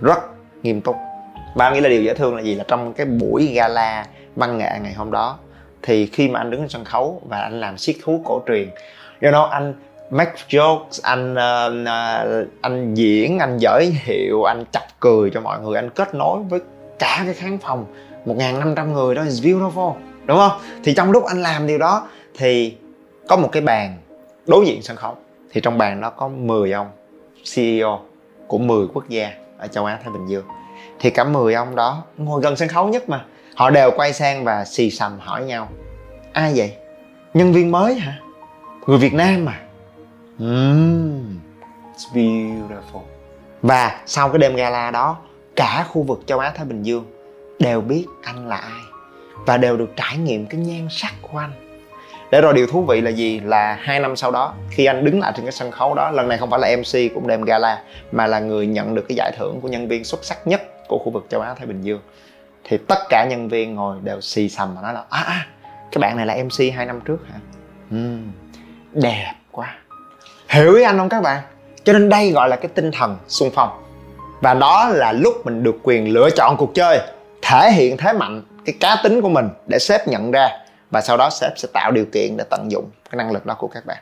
Rất 0.00 0.18
nghiêm 0.62 0.80
túc. 0.80 0.96
Và 1.54 1.70
nghĩ 1.70 1.80
là 1.80 1.88
điều 1.88 2.02
dễ 2.02 2.14
thương 2.14 2.36
là 2.36 2.42
gì? 2.42 2.54
Là 2.54 2.64
trong 2.68 2.92
cái 2.92 3.06
buổi 3.06 3.46
gala 3.46 4.06
văn 4.36 4.58
nghệ 4.58 4.70
ngày 4.82 4.92
hôm 4.92 5.10
đó, 5.10 5.38
thì 5.82 6.06
khi 6.06 6.28
mà 6.28 6.40
anh 6.40 6.50
đứng 6.50 6.60
trên 6.60 6.68
sân 6.68 6.84
khấu 6.84 7.22
và 7.28 7.38
anh 7.38 7.60
làm 7.60 7.78
siết 7.78 7.96
thú 8.04 8.22
cổ 8.24 8.42
truyền, 8.46 8.70
you 9.22 9.30
know, 9.30 9.48
anh 9.48 9.74
make 10.10 10.32
jokes 10.48 11.00
anh 11.02 11.32
uh, 11.32 12.48
anh 12.60 12.94
diễn 12.94 13.38
anh 13.38 13.58
giới 13.58 13.96
thiệu 14.04 14.42
anh 14.44 14.64
chọc 14.72 14.82
cười 15.00 15.30
cho 15.30 15.40
mọi 15.40 15.60
người 15.60 15.76
anh 15.76 15.90
kết 15.90 16.14
nối 16.14 16.42
với 16.42 16.60
cả 16.98 17.22
cái 17.24 17.34
khán 17.34 17.58
phòng. 17.58 17.84
1.500 18.26 18.92
người 18.92 19.14
đó 19.14 19.22
is 19.22 19.42
beautiful 19.42 19.94
đúng 20.26 20.38
không? 20.38 20.60
Thì 20.84 20.94
trong 20.94 21.10
lúc 21.10 21.24
anh 21.24 21.42
làm 21.42 21.66
điều 21.66 21.78
đó 21.78 22.08
thì 22.38 22.76
có 23.28 23.36
một 23.36 23.48
cái 23.52 23.62
bàn 23.62 23.96
đối 24.46 24.66
diện 24.66 24.82
sân 24.82 24.96
khấu. 24.96 25.16
Thì 25.52 25.60
trong 25.60 25.78
bàn 25.78 26.00
đó 26.00 26.10
có 26.10 26.28
10 26.28 26.72
ông 26.72 26.90
CEO 27.54 28.00
của 28.46 28.58
10 28.58 28.86
quốc 28.94 29.08
gia 29.08 29.30
ở 29.58 29.66
châu 29.66 29.84
Á 29.84 29.98
Thái 30.02 30.12
Bình 30.12 30.26
Dương. 30.26 30.44
Thì 31.00 31.10
cả 31.10 31.24
10 31.24 31.54
ông 31.54 31.76
đó 31.76 32.02
ngồi 32.16 32.42
gần 32.42 32.56
sân 32.56 32.68
khấu 32.68 32.88
nhất 32.88 33.08
mà. 33.08 33.24
Họ 33.54 33.70
đều 33.70 33.90
quay 33.96 34.12
sang 34.12 34.44
và 34.44 34.64
xì 34.64 34.90
xầm 34.90 35.18
hỏi 35.18 35.42
nhau 35.44 35.68
ai 36.32 36.52
vậy? 36.56 36.72
Nhân 37.34 37.52
viên 37.52 37.70
mới 37.70 37.94
hả? 37.94 38.18
Người 38.86 38.98
Việt 38.98 39.14
Nam 39.14 39.44
mà 39.44 39.60
mm, 40.38 41.38
it's 41.94 42.14
beautiful. 42.14 43.02
Và 43.62 44.00
sau 44.06 44.28
cái 44.28 44.38
đêm 44.38 44.56
gala 44.56 44.90
đó 44.90 45.16
cả 45.56 45.84
khu 45.88 46.02
vực 46.02 46.22
châu 46.26 46.38
Á 46.38 46.52
Thái 46.54 46.64
Bình 46.64 46.82
Dương 46.82 47.04
đều 47.58 47.80
biết 47.80 48.06
anh 48.22 48.48
là 48.48 48.56
ai 48.56 48.82
và 49.46 49.56
đều 49.56 49.76
được 49.76 49.92
trải 49.96 50.16
nghiệm 50.16 50.46
cái 50.46 50.60
nhan 50.60 50.88
sắc 50.90 51.12
của 51.22 51.38
anh. 51.38 51.52
Để 52.30 52.40
rồi 52.40 52.54
điều 52.54 52.66
thú 52.66 52.82
vị 52.82 53.00
là 53.00 53.10
gì? 53.10 53.40
Là 53.40 53.78
hai 53.80 54.00
năm 54.00 54.16
sau 54.16 54.30
đó 54.30 54.54
khi 54.70 54.84
anh 54.84 55.04
đứng 55.04 55.20
lại 55.20 55.32
trên 55.36 55.44
cái 55.44 55.52
sân 55.52 55.70
khấu 55.70 55.94
đó 55.94 56.10
lần 56.10 56.28
này 56.28 56.38
không 56.38 56.50
phải 56.50 56.60
là 56.60 56.76
mc 56.76 57.14
cũng 57.14 57.26
đêm 57.26 57.42
gala 57.42 57.82
mà 58.12 58.26
là 58.26 58.40
người 58.40 58.66
nhận 58.66 58.94
được 58.94 59.04
cái 59.08 59.16
giải 59.16 59.32
thưởng 59.38 59.60
của 59.60 59.68
nhân 59.68 59.88
viên 59.88 60.04
xuất 60.04 60.24
sắc 60.24 60.46
nhất 60.46 60.62
của 60.88 60.98
khu 60.98 61.10
vực 61.10 61.26
châu 61.28 61.40
á 61.40 61.54
thái 61.54 61.66
bình 61.66 61.82
dương. 61.82 62.00
Thì 62.64 62.78
tất 62.88 62.98
cả 63.08 63.26
nhân 63.30 63.48
viên 63.48 63.74
ngồi 63.74 63.96
đều 64.02 64.20
xì 64.20 64.48
xầm 64.48 64.74
và 64.74 64.82
nói 64.82 64.92
là 64.92 65.04
à, 65.10 65.22
à 65.22 65.46
cái 65.92 66.00
bạn 66.00 66.16
này 66.16 66.26
là 66.26 66.36
mc 66.44 66.74
hai 66.74 66.86
năm 66.86 67.00
trước 67.00 67.18
hả? 67.30 67.38
Ừ, 67.90 68.16
đẹp 68.92 69.34
quá 69.50 69.76
hiểu 70.48 70.74
ý 70.74 70.82
anh 70.82 70.98
không 70.98 71.08
các 71.08 71.22
bạn? 71.22 71.42
Cho 71.84 71.92
nên 71.92 72.08
đây 72.08 72.30
gọi 72.30 72.48
là 72.48 72.56
cái 72.56 72.68
tinh 72.74 72.90
thần 72.92 73.16
xung 73.28 73.50
phong. 73.54 73.84
Và 74.40 74.54
đó 74.54 74.88
là 74.88 75.12
lúc 75.12 75.46
mình 75.46 75.62
được 75.62 75.76
quyền 75.82 76.12
lựa 76.12 76.30
chọn 76.30 76.56
cuộc 76.56 76.74
chơi, 76.74 77.00
thể 77.42 77.70
hiện 77.70 77.96
thế 77.96 78.12
mạnh 78.12 78.42
cái 78.64 78.74
cá 78.80 78.96
tính 79.02 79.20
của 79.20 79.28
mình 79.28 79.48
để 79.66 79.78
sếp 79.78 80.08
nhận 80.08 80.30
ra 80.30 80.48
và 80.90 81.00
sau 81.00 81.16
đó 81.16 81.30
sếp 81.30 81.52
sẽ 81.56 81.68
tạo 81.72 81.90
điều 81.90 82.04
kiện 82.12 82.36
để 82.36 82.44
tận 82.50 82.70
dụng 82.70 82.90
cái 83.10 83.16
năng 83.16 83.32
lực 83.32 83.46
đó 83.46 83.54
của 83.58 83.68
các 83.68 83.86
bạn. 83.86 83.98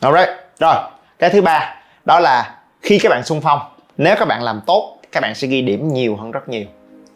Alright 0.00 0.28
rồi, 0.60 0.74
cái 1.18 1.30
thứ 1.30 1.42
ba, 1.42 1.74
đó 2.04 2.20
là 2.20 2.54
khi 2.82 2.98
các 2.98 3.08
bạn 3.08 3.24
xung 3.24 3.40
phong, 3.40 3.60
nếu 3.96 4.16
các 4.18 4.28
bạn 4.28 4.42
làm 4.42 4.60
tốt, 4.66 4.98
các 5.12 5.20
bạn 5.20 5.34
sẽ 5.34 5.48
ghi 5.48 5.62
điểm 5.62 5.88
nhiều 5.88 6.16
hơn 6.16 6.30
rất 6.30 6.48
nhiều 6.48 6.64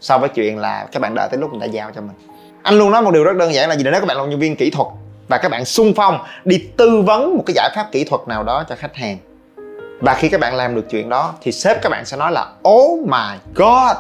so 0.00 0.18
với 0.18 0.28
chuyện 0.28 0.58
là 0.58 0.86
các 0.92 1.00
bạn 1.00 1.14
đợi 1.14 1.28
tới 1.30 1.40
lúc 1.40 1.50
người 1.50 1.60
ta 1.60 1.66
giao 1.66 1.90
cho 1.94 2.00
mình. 2.00 2.16
Anh 2.62 2.78
luôn 2.78 2.90
nói 2.90 3.02
một 3.02 3.10
điều 3.10 3.24
rất 3.24 3.36
đơn 3.36 3.54
giản 3.54 3.68
là 3.68 3.76
gì? 3.76 3.84
Nếu 3.84 3.92
các 3.92 4.06
bạn 4.06 4.16
là 4.16 4.24
nhân 4.24 4.40
viên 4.40 4.56
kỹ 4.56 4.70
thuật 4.70 4.88
và 5.30 5.38
các 5.38 5.48
bạn 5.48 5.64
sung 5.64 5.92
phong 5.96 6.18
đi 6.44 6.58
tư 6.76 7.02
vấn 7.02 7.36
một 7.36 7.42
cái 7.46 7.54
giải 7.54 7.70
pháp 7.74 7.86
kỹ 7.92 8.04
thuật 8.04 8.28
nào 8.28 8.42
đó 8.42 8.64
cho 8.68 8.76
khách 8.76 8.96
hàng. 8.96 9.18
Và 10.00 10.14
khi 10.14 10.28
các 10.28 10.40
bạn 10.40 10.54
làm 10.54 10.74
được 10.74 10.84
chuyện 10.90 11.08
đó, 11.08 11.34
thì 11.42 11.52
sếp 11.52 11.82
các 11.82 11.88
bạn 11.88 12.04
sẽ 12.04 12.16
nói 12.16 12.32
là 12.32 12.46
oh 12.68 13.08
my 13.08 13.38
god, 13.54 13.96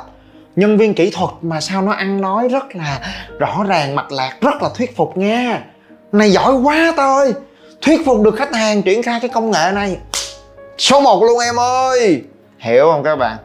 nhân 0.56 0.78
viên 0.78 0.94
kỹ 0.94 1.10
thuật 1.10 1.30
mà 1.42 1.60
sao 1.60 1.82
nó 1.82 1.92
ăn 1.92 2.20
nói 2.20 2.48
rất 2.48 2.76
là 2.76 3.00
rõ 3.38 3.64
ràng, 3.68 3.94
mạch 3.94 4.12
lạc, 4.12 4.36
rất 4.40 4.62
là 4.62 4.68
thuyết 4.74 4.96
phục 4.96 5.16
nha. 5.16 5.62
Này 6.12 6.30
giỏi 6.30 6.54
quá 6.54 6.92
tôi, 6.96 7.34
thuyết 7.82 8.00
phục 8.06 8.20
được 8.20 8.34
khách 8.36 8.54
hàng 8.54 8.82
triển 8.82 9.02
khai 9.02 9.20
cái 9.20 9.28
công 9.28 9.50
nghệ 9.50 9.70
này. 9.74 9.96
Số 10.78 11.00
1 11.00 11.22
luôn 11.22 11.38
em 11.38 11.60
ơi. 11.60 12.22
Hiểu 12.58 12.90
không 12.92 13.02
các 13.02 13.16
bạn? 13.16 13.36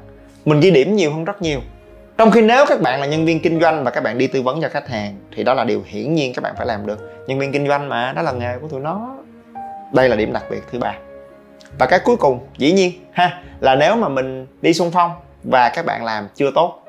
Mình 0.45 0.60
ghi 0.60 0.71
điểm 0.71 0.95
nhiều 0.95 1.12
hơn 1.12 1.26
rất 1.26 1.41
nhiều 1.41 1.60
trong 2.17 2.32
khi 2.32 2.41
nếu 2.41 2.65
các 2.65 2.82
bạn 2.82 2.99
là 3.01 3.06
nhân 3.06 3.25
viên 3.25 3.39
kinh 3.39 3.62
doanh 3.62 3.84
và 3.84 3.91
các 3.91 4.04
bạn 4.04 4.17
đi 4.17 4.28
tư 4.28 4.41
vấn 4.41 4.62
cho 4.62 4.69
khách 4.69 4.89
hàng, 4.89 5.15
thì 5.36 5.43
đó 5.43 5.54
là 5.54 5.63
điều 5.63 5.84
hiển 5.86 6.15
nhiên 6.15 6.34
các 6.34 6.43
bạn 6.43 6.54
phải 6.58 6.67
làm 6.67 6.86
được. 6.86 7.12
Nhân 7.28 7.39
viên 7.39 7.51
kinh 7.51 7.67
doanh 7.67 7.89
mà, 7.89 8.13
đó 8.15 8.21
là 8.21 8.32
nghề 8.32 8.58
của 8.62 8.67
tụi 8.67 8.80
nó. 8.80 9.10
Đây 9.93 10.10
là 10.10 10.15
điểm 10.15 10.34
đặc 10.34 10.43
biệt 10.49 10.63
thứ 10.71 10.80
ba. 10.80 10.93
Và 11.80 11.86
cái 11.86 11.99
cuối 11.99 12.15
cùng, 12.15 12.39
dĩ 12.58 12.71
nhiên, 12.71 12.91
ha, 13.12 13.41
là 13.60 13.75
nếu 13.75 13.95
mà 13.95 14.10
mình 14.10 14.47
đi 14.62 14.73
xung 14.73 14.91
phong 14.91 15.12
và 15.43 15.69
các 15.69 15.86
bạn 15.86 16.04
làm 16.04 16.28
chưa 16.36 16.51
tốt, 16.56 16.84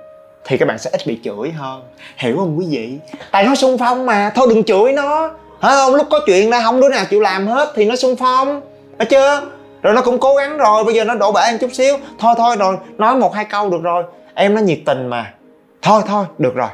thì 0.45 0.59
các 0.59 0.69
bạn 0.69 0.79
sẽ 0.79 0.91
ít 0.93 1.01
bị 1.07 1.19
chửi 1.25 1.51
hơn. 1.51 1.83
Hiểu 2.17 2.37
không 2.37 2.59
quý 2.59 2.67
vị? 2.71 2.99
Tại 3.31 3.45
nó 3.45 3.55
xung 3.55 3.79
phong 3.79 4.07
mà, 4.07 4.31
thôi 4.35 4.47
đừng 4.51 4.65
chửi 4.65 4.93
nó. 4.93 5.31
Hả 5.61 5.71
không 5.71 5.95
lúc 5.95 6.07
có 6.11 6.21
chuyện 6.27 6.51
ra 6.51 6.61
không 6.61 6.81
đứa 6.81 6.89
nào 6.89 7.05
chịu 7.11 7.21
làm 7.21 7.47
hết 7.47 7.73
thì 7.75 7.85
nó 7.85 7.97
xung 7.97 8.17
phong. 8.17 8.61
Phải 8.99 9.07
chưa? 9.07 9.43
Rồi 9.87 9.94
nó 9.94 10.03
cũng 10.03 10.18
cố 10.18 10.35
gắng 10.35 10.59
rồi, 10.59 10.85
bây 10.85 10.94
giờ 10.94 11.05
nó 11.05 11.14
đổ 11.14 11.33
bể 11.33 11.40
em 11.40 11.59
chút 11.59 11.70
xíu. 11.72 11.96
Thôi 12.18 12.35
thôi, 12.37 12.57
rồi, 12.59 12.77
nói 12.99 13.16
một 13.16 13.35
hai 13.35 13.44
câu 13.44 13.70
được 13.70 13.83
rồi. 13.83 14.05
Em 14.35 14.55
nó 14.55 14.61
nhiệt 14.61 14.79
tình 14.87 15.07
mà. 15.07 15.35
Thôi 15.83 16.03
thôi, 16.07 16.25
được 16.38 16.55
rồi. 16.55 16.68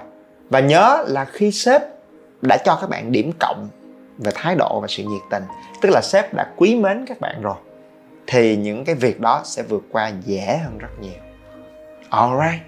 Và 0.50 0.60
nhớ 0.60 1.04
là 1.06 1.24
khi 1.24 1.52
sếp 1.52 1.82
đã 2.42 2.56
cho 2.64 2.78
các 2.80 2.90
bạn 2.90 3.12
điểm 3.12 3.32
cộng 3.40 3.68
về 4.18 4.32
thái 4.34 4.54
độ 4.54 4.80
và 4.80 4.88
sự 4.88 5.02
nhiệt 5.02 5.22
tình, 5.30 5.42
tức 5.80 5.90
là 5.92 6.00
sếp 6.02 6.34
đã 6.34 6.46
quý 6.56 6.74
mến 6.74 7.04
các 7.06 7.20
bạn 7.20 7.42
rồi, 7.42 7.54
thì 8.26 8.56
những 8.56 8.84
cái 8.84 8.94
việc 8.94 9.20
đó 9.20 9.40
sẽ 9.44 9.62
vượt 9.62 9.82
qua 9.92 10.10
dễ 10.24 10.60
hơn 10.64 10.78
rất 10.78 10.88
nhiều. 11.00 11.20
Alright 12.10 12.62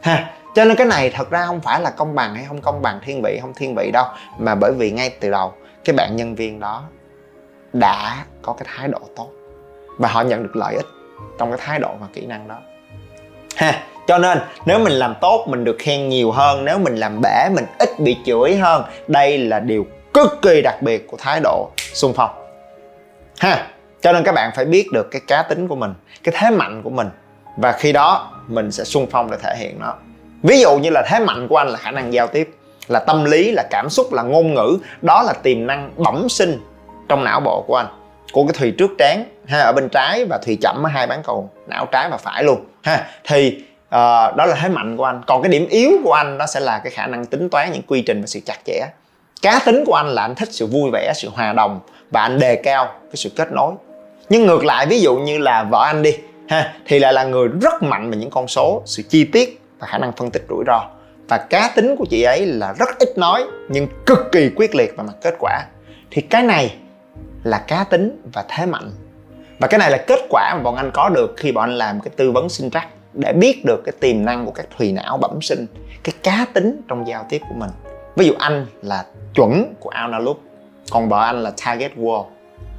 ha, 0.00 0.32
cho 0.54 0.64
nên 0.64 0.76
cái 0.76 0.86
này 0.86 1.10
thật 1.10 1.30
ra 1.30 1.46
không 1.46 1.60
phải 1.60 1.80
là 1.80 1.90
công 1.90 2.14
bằng 2.14 2.34
hay 2.34 2.44
không 2.48 2.60
công 2.60 2.82
bằng, 2.82 3.00
thiên 3.04 3.22
vị 3.22 3.38
không 3.42 3.54
thiên 3.54 3.74
vị 3.74 3.90
đâu, 3.92 4.06
mà 4.38 4.54
bởi 4.54 4.72
vì 4.72 4.90
ngay 4.90 5.10
từ 5.10 5.30
đầu, 5.30 5.52
cái 5.84 5.96
bạn 5.96 6.16
nhân 6.16 6.34
viên 6.34 6.60
đó 6.60 6.82
đã 7.72 8.24
có 8.42 8.52
cái 8.52 8.68
thái 8.76 8.88
độ 8.88 9.00
tốt 9.16 9.28
và 9.98 10.08
họ 10.08 10.22
nhận 10.22 10.42
được 10.42 10.56
lợi 10.56 10.74
ích 10.74 10.86
trong 11.38 11.50
cái 11.50 11.60
thái 11.62 11.78
độ 11.78 11.88
và 12.00 12.06
kỹ 12.12 12.26
năng 12.26 12.48
đó. 12.48 12.56
Ha, 13.56 13.82
cho 14.06 14.18
nên 14.18 14.38
nếu 14.66 14.78
mình 14.78 14.92
làm 14.92 15.14
tốt, 15.20 15.46
mình 15.48 15.64
được 15.64 15.76
khen 15.78 16.08
nhiều 16.08 16.30
hơn, 16.30 16.64
nếu 16.64 16.78
mình 16.78 16.96
làm 16.96 17.20
bể, 17.20 17.48
mình 17.54 17.64
ít 17.78 18.00
bị 18.00 18.16
chửi 18.26 18.56
hơn, 18.56 18.84
đây 19.08 19.38
là 19.38 19.60
điều 19.60 19.86
cực 20.14 20.42
kỳ 20.42 20.62
đặc 20.62 20.82
biệt 20.82 21.06
của 21.06 21.16
thái 21.16 21.40
độ 21.42 21.70
xung 21.92 22.12
phong. 22.14 22.30
Ha, 23.38 23.66
cho 24.00 24.12
nên 24.12 24.24
các 24.24 24.32
bạn 24.32 24.50
phải 24.56 24.64
biết 24.64 24.88
được 24.92 25.10
cái 25.10 25.22
cá 25.26 25.42
tính 25.42 25.68
của 25.68 25.76
mình, 25.76 25.94
cái 26.24 26.34
thế 26.38 26.50
mạnh 26.50 26.82
của 26.82 26.90
mình. 26.90 27.08
Và 27.56 27.72
khi 27.72 27.92
đó, 27.92 28.32
mình 28.48 28.72
sẽ 28.72 28.84
xung 28.84 29.06
phong 29.10 29.30
để 29.30 29.36
thể 29.42 29.56
hiện 29.58 29.78
nó. 29.80 29.94
Ví 30.42 30.60
dụ 30.60 30.78
như 30.78 30.90
là 30.90 31.02
thế 31.08 31.20
mạnh 31.20 31.48
của 31.48 31.56
anh 31.56 31.68
là 31.68 31.78
khả 31.78 31.90
năng 31.90 32.12
giao 32.12 32.26
tiếp, 32.26 32.54
là 32.88 33.00
tâm 33.06 33.24
lý, 33.24 33.50
là 33.50 33.62
cảm 33.70 33.90
xúc, 33.90 34.12
là 34.12 34.22
ngôn 34.22 34.54
ngữ, 34.54 34.78
đó 35.02 35.22
là 35.22 35.32
tiềm 35.32 35.66
năng 35.66 35.90
bẩm 35.96 36.28
sinh 36.28 36.60
trong 37.08 37.24
não 37.24 37.40
bộ 37.40 37.64
của 37.66 37.76
anh 37.76 37.86
của 38.34 38.44
cái 38.46 38.52
thùy 38.58 38.74
trước 38.78 38.90
trán 38.98 39.24
ha 39.46 39.60
ở 39.60 39.72
bên 39.72 39.88
trái 39.88 40.24
và 40.24 40.38
thùy 40.38 40.58
chậm 40.60 40.82
ở 40.86 40.88
hai 40.88 41.06
bán 41.06 41.22
cầu 41.22 41.50
não 41.66 41.86
trái 41.92 42.08
và 42.10 42.16
phải 42.16 42.44
luôn 42.44 42.64
ha. 42.82 43.06
Thì 43.24 43.56
uh, 43.86 43.90
đó 44.36 44.46
là 44.46 44.56
thế 44.62 44.68
mạnh 44.68 44.96
của 44.96 45.04
anh. 45.04 45.22
Còn 45.26 45.42
cái 45.42 45.52
điểm 45.52 45.66
yếu 45.70 45.90
của 46.04 46.12
anh 46.12 46.38
đó 46.38 46.46
sẽ 46.46 46.60
là 46.60 46.78
cái 46.78 46.90
khả 46.90 47.06
năng 47.06 47.26
tính 47.26 47.48
toán 47.50 47.72
những 47.72 47.82
quy 47.82 48.02
trình 48.02 48.20
và 48.20 48.26
sự 48.26 48.40
chặt 48.46 48.58
chẽ. 48.64 48.86
Cá 49.42 49.60
tính 49.64 49.84
của 49.86 49.94
anh 49.94 50.08
là 50.08 50.22
anh 50.22 50.34
thích 50.34 50.48
sự 50.52 50.66
vui 50.66 50.90
vẻ 50.92 51.12
sự 51.16 51.28
hòa 51.34 51.52
đồng 51.52 51.80
và 52.10 52.22
anh 52.22 52.38
đề 52.38 52.56
cao 52.56 52.86
cái 52.86 53.14
sự 53.14 53.30
kết 53.36 53.52
nối. 53.52 53.72
Nhưng 54.28 54.46
ngược 54.46 54.64
lại 54.64 54.86
ví 54.86 55.00
dụ 55.00 55.16
như 55.16 55.38
là 55.38 55.62
vợ 55.62 55.84
anh 55.84 56.02
đi 56.02 56.18
ha 56.48 56.74
thì 56.86 56.98
lại 56.98 57.12
là 57.12 57.24
người 57.24 57.48
rất 57.62 57.82
mạnh 57.82 58.10
về 58.10 58.16
những 58.16 58.30
con 58.30 58.48
số 58.48 58.82
sự 58.86 59.02
chi 59.02 59.24
tiết 59.24 59.60
và 59.78 59.86
khả 59.86 59.98
năng 59.98 60.12
phân 60.12 60.30
tích 60.30 60.42
rủi 60.48 60.64
ro. 60.66 60.84
Và 61.28 61.38
cá 61.38 61.70
tính 61.74 61.96
của 61.96 62.04
chị 62.10 62.22
ấy 62.22 62.46
là 62.46 62.74
rất 62.78 62.88
ít 62.98 63.18
nói 63.18 63.44
nhưng 63.68 63.86
cực 64.06 64.18
kỳ 64.32 64.50
quyết 64.56 64.74
liệt 64.74 64.96
về 64.96 65.04
mặt 65.04 65.14
kết 65.22 65.34
quả. 65.38 65.64
Thì 66.10 66.22
cái 66.22 66.42
này 66.42 66.74
là 67.44 67.58
cá 67.58 67.84
tính 67.84 68.20
và 68.32 68.44
thế 68.48 68.66
mạnh. 68.66 68.90
Và 69.58 69.68
cái 69.68 69.78
này 69.78 69.90
là 69.90 70.04
kết 70.06 70.20
quả 70.30 70.54
mà 70.54 70.62
bọn 70.62 70.76
anh 70.76 70.90
có 70.94 71.08
được 71.08 71.34
khi 71.36 71.52
bọn 71.52 71.64
anh 71.64 71.78
làm 71.78 72.00
cái 72.00 72.10
tư 72.16 72.30
vấn 72.30 72.48
sinh 72.48 72.70
trắc 72.70 72.88
để 73.12 73.32
biết 73.32 73.62
được 73.64 73.82
cái 73.84 73.92
tiềm 74.00 74.24
năng 74.24 74.46
của 74.46 74.52
các 74.52 74.66
thùy 74.78 74.92
não 74.92 75.16
bẩm 75.16 75.42
sinh, 75.42 75.66
cái 76.04 76.14
cá 76.22 76.46
tính 76.54 76.80
trong 76.88 77.06
giao 77.06 77.26
tiếp 77.28 77.40
của 77.48 77.54
mình. 77.54 77.70
Ví 78.16 78.26
dụ 78.26 78.32
anh 78.38 78.66
là 78.82 79.04
chuẩn 79.34 79.74
của 79.80 79.90
Outlook 80.04 80.36
còn 80.90 81.08
vợ 81.08 81.20
anh 81.26 81.42
là 81.42 81.52
target 81.66 81.96
world. 81.96 82.24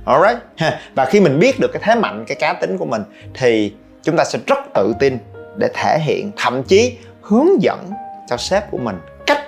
Alright 0.06 0.38
và 0.96 1.06
khi 1.06 1.20
mình 1.20 1.40
biết 1.40 1.60
được 1.60 1.68
cái 1.74 1.82
thế 1.86 1.96
mạnh, 1.96 2.26
cái 2.28 2.38
cá 2.40 2.54
tính 2.54 2.78
của 2.78 2.86
mình, 2.86 3.04
thì 3.34 3.74
chúng 4.04 4.18
ta 4.18 4.24
sẽ 4.24 4.40
rất 4.48 4.60
tự 4.74 4.94
tin 5.00 5.18
để 5.56 5.70
thể 5.74 6.00
hiện, 6.00 6.32
thậm 6.38 6.64
chí 6.64 6.98
hướng 7.22 7.62
dẫn 7.62 7.92
cho 8.28 8.38
sếp 8.38 8.72
của 8.72 8.78
mình 8.78 8.96
cách 9.26 9.42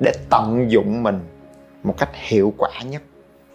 để 0.00 0.12
tận 0.30 0.70
dụng 0.70 1.02
mình 1.02 1.20
một 1.82 1.94
cách 1.98 2.10
hiệu 2.12 2.54
quả 2.56 2.70
nhất 2.84 3.02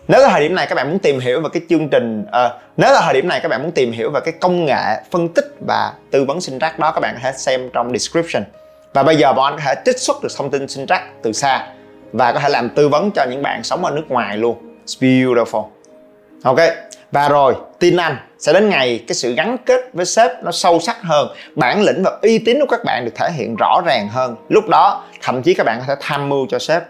nếu 0.08 0.22
là 0.22 0.30
thời 0.30 0.42
điểm 0.42 0.56
này 0.56 0.68
các 0.70 0.76
bạn 0.76 0.90
muốn 0.90 1.00
tìm 1.00 1.20
hiểu 1.20 1.42
về 1.42 1.50
cái 1.54 1.62
chương 1.70 1.90
trình 1.90 2.22
uh, 2.22 2.52
nếu 2.78 2.94
là 2.94 3.02
thời 3.06 3.14
điểm 3.14 3.28
này 3.28 3.40
các 3.40 3.50
bạn 3.50 3.64
muốn 3.64 3.72
tìm 3.72 3.92
hiểu 3.92 4.12
về 4.12 4.20
cái 4.26 4.34
công 4.42 4.66
nghệ 4.66 5.02
phân 5.12 5.30
tích 5.30 5.56
và 5.68 5.94
tư 6.12 6.26
vấn 6.26 6.42
sinh 6.42 6.60
trắc 6.60 6.80
đó 6.80 6.92
các 6.92 7.00
bạn 7.00 7.14
có 7.16 7.20
thể 7.24 7.32
xem 7.38 7.70
trong 7.74 7.92
description. 7.92 8.44
Và 8.94 9.04
bây 9.04 9.16
giờ 9.16 9.34
bọn 9.34 9.46
anh 9.46 9.56
có 9.56 9.62
thể 9.66 9.82
trích 9.86 10.00
xuất 10.00 10.18
được 10.24 10.30
thông 10.38 10.52
tin 10.52 10.68
sinh 10.68 10.86
trắc 10.88 11.04
từ 11.24 11.32
xa 11.32 11.68
và 12.12 12.32
có 12.32 12.40
thể 12.40 12.50
làm 12.50 12.70
tư 12.70 12.90
vấn 12.90 13.12
cho 13.12 13.26
những 13.30 13.42
bạn 13.42 13.64
sống 13.64 13.86
ở 13.86 13.92
nước 13.92 14.06
ngoài 14.10 14.38
luôn. 14.38 14.58
It's 14.86 15.00
beautiful. 15.00 15.66
Ok 16.44 16.60
và 17.12 17.30
rồi 17.30 17.56
tin 17.80 17.98
anh 17.98 18.18
sẽ 18.40 18.54
đến 18.54 18.70
ngày 18.70 19.04
cái 19.08 19.16
sự 19.16 19.34
gắn 19.34 19.58
kết 19.66 19.82
với 19.94 20.06
sếp 20.06 20.32
nó 20.44 20.52
sâu 20.52 20.80
sắc 20.80 21.02
hơn 21.02 21.28
bản 21.56 21.82
lĩnh 21.82 22.04
và 22.04 22.12
uy 22.22 22.38
tín 22.38 22.60
của 22.60 22.66
các 22.70 22.84
bạn 22.86 23.06
được 23.06 23.12
thể 23.16 23.32
hiện 23.32 23.56
rõ 23.60 23.82
ràng 23.86 24.10
hơn. 24.10 24.36
Lúc 24.50 24.70
đó 24.70 25.04
thậm 25.22 25.42
chí 25.42 25.54
các 25.54 25.66
bạn 25.66 25.80
có 25.80 25.86
thể 25.88 26.02
tham 26.02 26.30
mưu 26.30 26.48
cho 26.50 26.60
sếp 26.60 26.84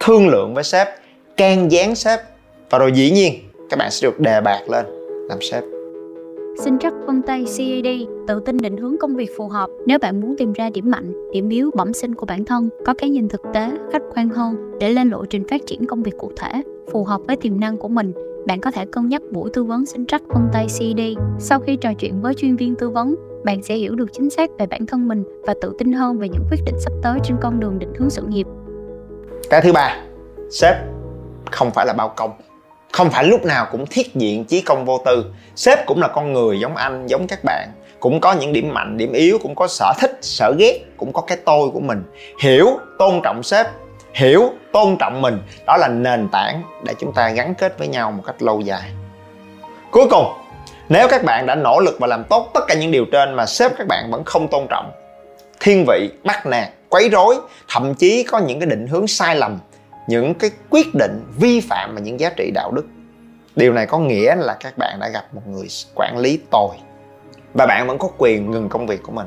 thương 0.00 0.28
lượng 0.28 0.54
với 0.54 0.64
sếp 0.64 0.88
can 1.36 1.72
gián 1.72 1.94
sếp 1.94 2.20
và 2.70 2.78
rồi 2.78 2.92
dĩ 2.92 3.10
nhiên 3.10 3.34
các 3.70 3.78
bạn 3.78 3.90
sẽ 3.90 4.08
được 4.08 4.20
đề 4.20 4.40
bạc 4.40 4.60
lên 4.68 4.86
làm 5.28 5.38
sếp 5.40 5.64
Xin 6.64 6.78
trắc 6.78 6.92
vân 7.06 7.22
tay 7.22 7.44
CAD 7.44 7.86
tự 8.26 8.40
tin 8.40 8.56
định 8.56 8.76
hướng 8.76 8.96
công 8.98 9.16
việc 9.16 9.30
phù 9.36 9.48
hợp 9.48 9.70
nếu 9.86 9.98
bạn 9.98 10.20
muốn 10.20 10.34
tìm 10.38 10.52
ra 10.52 10.70
điểm 10.70 10.90
mạnh, 10.90 11.30
điểm 11.32 11.48
yếu 11.48 11.70
bẩm 11.74 11.92
sinh 11.92 12.14
của 12.14 12.26
bản 12.26 12.44
thân, 12.44 12.68
có 12.86 12.94
cái 12.94 13.10
nhìn 13.10 13.28
thực 13.28 13.42
tế, 13.54 13.70
khách 13.92 14.02
quan 14.14 14.28
hơn 14.28 14.78
để 14.80 14.90
lên 14.90 15.08
lộ 15.10 15.24
trình 15.24 15.48
phát 15.50 15.66
triển 15.66 15.86
công 15.86 16.02
việc 16.02 16.18
cụ 16.18 16.32
thể, 16.36 16.62
phù 16.92 17.04
hợp 17.04 17.20
với 17.26 17.36
tiềm 17.36 17.60
năng 17.60 17.76
của 17.76 17.88
mình. 17.88 18.12
Bạn 18.46 18.60
có 18.60 18.70
thể 18.70 18.84
cân 18.92 19.08
nhắc 19.08 19.22
buổi 19.32 19.50
tư 19.52 19.64
vấn 19.64 19.86
sinh 19.86 20.06
trắc 20.06 20.22
vân 20.28 20.42
tay 20.52 20.66
CAD. 20.78 21.00
Sau 21.38 21.60
khi 21.60 21.76
trò 21.76 21.94
chuyện 21.94 22.20
với 22.20 22.34
chuyên 22.34 22.56
viên 22.56 22.74
tư 22.74 22.90
vấn, 22.90 23.14
bạn 23.44 23.62
sẽ 23.62 23.74
hiểu 23.74 23.94
được 23.94 24.08
chính 24.12 24.30
xác 24.30 24.50
về 24.58 24.66
bản 24.66 24.86
thân 24.86 25.08
mình 25.08 25.24
và 25.46 25.54
tự 25.60 25.72
tin 25.78 25.92
hơn 25.92 26.18
về 26.18 26.28
những 26.28 26.44
quyết 26.50 26.60
định 26.66 26.76
sắp 26.80 26.92
tới 27.02 27.18
trên 27.24 27.36
con 27.40 27.60
đường 27.60 27.78
định 27.78 27.92
hướng 27.98 28.10
sự 28.10 28.22
nghiệp. 28.22 28.46
cái 29.50 29.60
thứ 29.60 29.72
ba 29.72 30.04
sếp 30.50 30.76
không 31.50 31.70
phải 31.70 31.86
là 31.86 31.92
bao 31.92 32.12
công 32.16 32.30
không 32.98 33.10
phải 33.10 33.24
lúc 33.24 33.44
nào 33.44 33.66
cũng 33.72 33.86
thiết 33.86 34.14
diện 34.14 34.44
chí 34.44 34.60
công 34.60 34.84
vô 34.84 35.02
tư. 35.04 35.24
Sếp 35.56 35.86
cũng 35.86 36.00
là 36.00 36.08
con 36.08 36.32
người 36.32 36.60
giống 36.60 36.76
anh, 36.76 37.06
giống 37.06 37.26
các 37.26 37.44
bạn. 37.44 37.68
Cũng 38.00 38.20
có 38.20 38.32
những 38.32 38.52
điểm 38.52 38.74
mạnh, 38.74 38.96
điểm 38.96 39.12
yếu, 39.12 39.38
cũng 39.42 39.54
có 39.54 39.66
sở 39.68 39.92
thích, 40.00 40.18
sở 40.20 40.52
ghét, 40.58 40.78
cũng 40.96 41.12
có 41.12 41.22
cái 41.22 41.38
tôi 41.44 41.70
của 41.70 41.80
mình. 41.80 42.02
Hiểu, 42.42 42.66
tôn 42.98 43.20
trọng 43.24 43.42
sếp. 43.42 43.66
Hiểu, 44.14 44.50
tôn 44.72 44.96
trọng 44.98 45.22
mình. 45.22 45.42
Đó 45.66 45.76
là 45.76 45.88
nền 45.88 46.28
tảng 46.28 46.62
để 46.84 46.94
chúng 46.98 47.12
ta 47.12 47.28
gắn 47.28 47.54
kết 47.54 47.78
với 47.78 47.88
nhau 47.88 48.10
một 48.10 48.22
cách 48.26 48.42
lâu 48.42 48.60
dài. 48.60 48.90
Cuối 49.90 50.06
cùng, 50.10 50.32
nếu 50.88 51.08
các 51.08 51.24
bạn 51.24 51.46
đã 51.46 51.54
nỗ 51.54 51.80
lực 51.80 51.96
và 52.00 52.06
làm 52.06 52.24
tốt 52.24 52.50
tất 52.54 52.60
cả 52.68 52.74
những 52.74 52.90
điều 52.90 53.04
trên 53.12 53.34
mà 53.34 53.46
sếp 53.46 53.72
các 53.78 53.86
bạn 53.86 54.10
vẫn 54.10 54.24
không 54.24 54.48
tôn 54.48 54.66
trọng, 54.70 54.92
thiên 55.60 55.84
vị, 55.88 56.10
bắt 56.24 56.46
nạt, 56.46 56.68
quấy 56.88 57.08
rối, 57.08 57.36
thậm 57.68 57.94
chí 57.94 58.22
có 58.22 58.38
những 58.38 58.60
cái 58.60 58.66
định 58.66 58.86
hướng 58.86 59.06
sai 59.06 59.36
lầm 59.36 59.58
những 60.08 60.34
cái 60.34 60.50
quyết 60.70 60.94
định 60.94 61.24
vi 61.40 61.60
phạm 61.60 61.94
và 61.94 62.00
những 62.00 62.20
giá 62.20 62.30
trị 62.36 62.50
đạo 62.54 62.72
đức. 62.72 62.86
Điều 63.56 63.72
này 63.72 63.86
có 63.86 63.98
nghĩa 63.98 64.34
là 64.34 64.56
các 64.60 64.78
bạn 64.78 65.00
đã 65.00 65.08
gặp 65.08 65.34
một 65.34 65.42
người 65.46 65.66
quản 65.94 66.18
lý 66.18 66.40
tồi 66.50 66.76
và 67.54 67.66
bạn 67.66 67.86
vẫn 67.86 67.98
có 67.98 68.08
quyền 68.18 68.50
ngừng 68.50 68.68
công 68.68 68.86
việc 68.86 69.02
của 69.02 69.12
mình. 69.12 69.26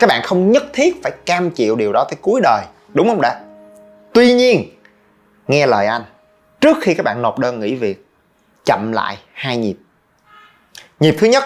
Các 0.00 0.06
bạn 0.06 0.22
không 0.22 0.52
nhất 0.52 0.62
thiết 0.72 1.02
phải 1.02 1.12
cam 1.26 1.50
chịu 1.50 1.76
điều 1.76 1.92
đó 1.92 2.04
tới 2.10 2.16
cuối 2.20 2.40
đời, 2.42 2.64
đúng 2.94 3.08
không 3.08 3.20
đã? 3.20 3.40
Tuy 4.12 4.34
nhiên, 4.34 4.64
nghe 5.48 5.66
lời 5.66 5.86
anh, 5.86 6.02
trước 6.60 6.76
khi 6.80 6.94
các 6.94 7.02
bạn 7.02 7.22
nộp 7.22 7.38
đơn 7.38 7.60
nghỉ 7.60 7.74
việc, 7.74 8.06
chậm 8.64 8.92
lại 8.92 9.18
hai 9.32 9.56
nhịp. 9.56 9.76
Nhịp 11.00 11.14
thứ 11.18 11.26
nhất 11.26 11.44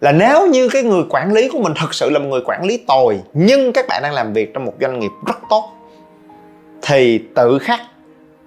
là 0.00 0.12
nếu 0.12 0.46
như 0.46 0.68
cái 0.68 0.82
người 0.82 1.02
quản 1.10 1.32
lý 1.32 1.48
của 1.48 1.58
mình 1.58 1.72
thực 1.80 1.94
sự 1.94 2.10
là 2.10 2.18
một 2.18 2.28
người 2.28 2.42
quản 2.44 2.64
lý 2.64 2.76
tồi, 2.76 3.20
nhưng 3.32 3.72
các 3.72 3.86
bạn 3.88 4.02
đang 4.02 4.12
làm 4.12 4.32
việc 4.32 4.54
trong 4.54 4.64
một 4.64 4.74
doanh 4.80 4.98
nghiệp 4.98 5.10
rất 5.26 5.36
tốt 5.50 5.72
thì 6.92 7.18
tự 7.34 7.58
khắc 7.58 7.80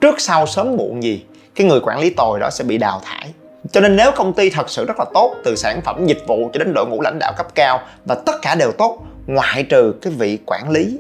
trước 0.02 0.16
sau 0.18 0.48
sớm 0.48 0.78
muộn 0.78 1.04
gì, 1.04 1.26
cái 1.56 1.68
người 1.68 1.80
quản 1.84 2.00
lý 2.00 2.10
tồi 2.10 2.40
đó 2.40 2.50
sẽ 2.52 2.64
bị 2.64 2.78
đào 2.78 3.02
thải. 3.04 3.34
Cho 3.72 3.82
nên 3.82 3.96
nếu 3.96 4.12
công 4.16 4.34
ty 4.34 4.50
thật 4.50 4.70
sự 4.70 4.86
rất 4.86 5.00
là 5.00 5.06
tốt, 5.14 5.36
từ 5.44 5.56
sản 5.56 5.82
phẩm, 5.82 6.06
dịch 6.06 6.24
vụ 6.28 6.50
cho 6.54 6.60
đến 6.60 6.74
đội 6.74 6.86
ngũ 6.88 7.02
lãnh 7.02 7.20
đạo 7.20 7.34
cấp 7.38 7.48
cao, 7.56 7.82
và 8.06 8.16
tất 8.16 8.36
cả 8.42 8.56
đều 8.56 8.72
tốt, 8.72 9.04
ngoại 9.28 9.64
trừ 9.64 9.94
cái 10.02 10.14
vị 10.14 10.40
quản 10.46 10.70
lý 10.70 11.00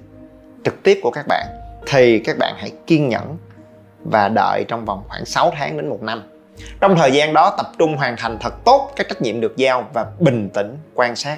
trực 0.63 0.83
tiếp 0.83 0.99
của 1.03 1.11
các 1.11 1.25
bạn, 1.27 1.47
thì 1.87 2.19
các 2.19 2.37
bạn 2.37 2.53
hãy 2.57 2.71
kiên 2.87 3.09
nhẫn 3.09 3.37
và 4.11 4.29
đợi 4.29 4.65
trong 4.67 4.85
vòng 4.85 5.03
khoảng 5.07 5.25
6 5.25 5.51
tháng 5.57 5.77
đến 5.77 5.89
một 5.89 6.03
năm. 6.03 6.23
Trong 6.81 6.95
thời 6.95 7.11
gian 7.11 7.33
đó, 7.33 7.53
tập 7.57 7.71
trung 7.77 7.97
hoàn 7.97 8.15
thành 8.17 8.37
thật 8.41 8.53
tốt 8.65 8.91
các 8.95 9.07
trách 9.09 9.21
nhiệm 9.21 9.41
được 9.41 9.57
giao 9.57 9.87
và 9.93 10.05
bình 10.19 10.49
tĩnh 10.53 10.77
quan 10.93 11.15
sát 11.15 11.37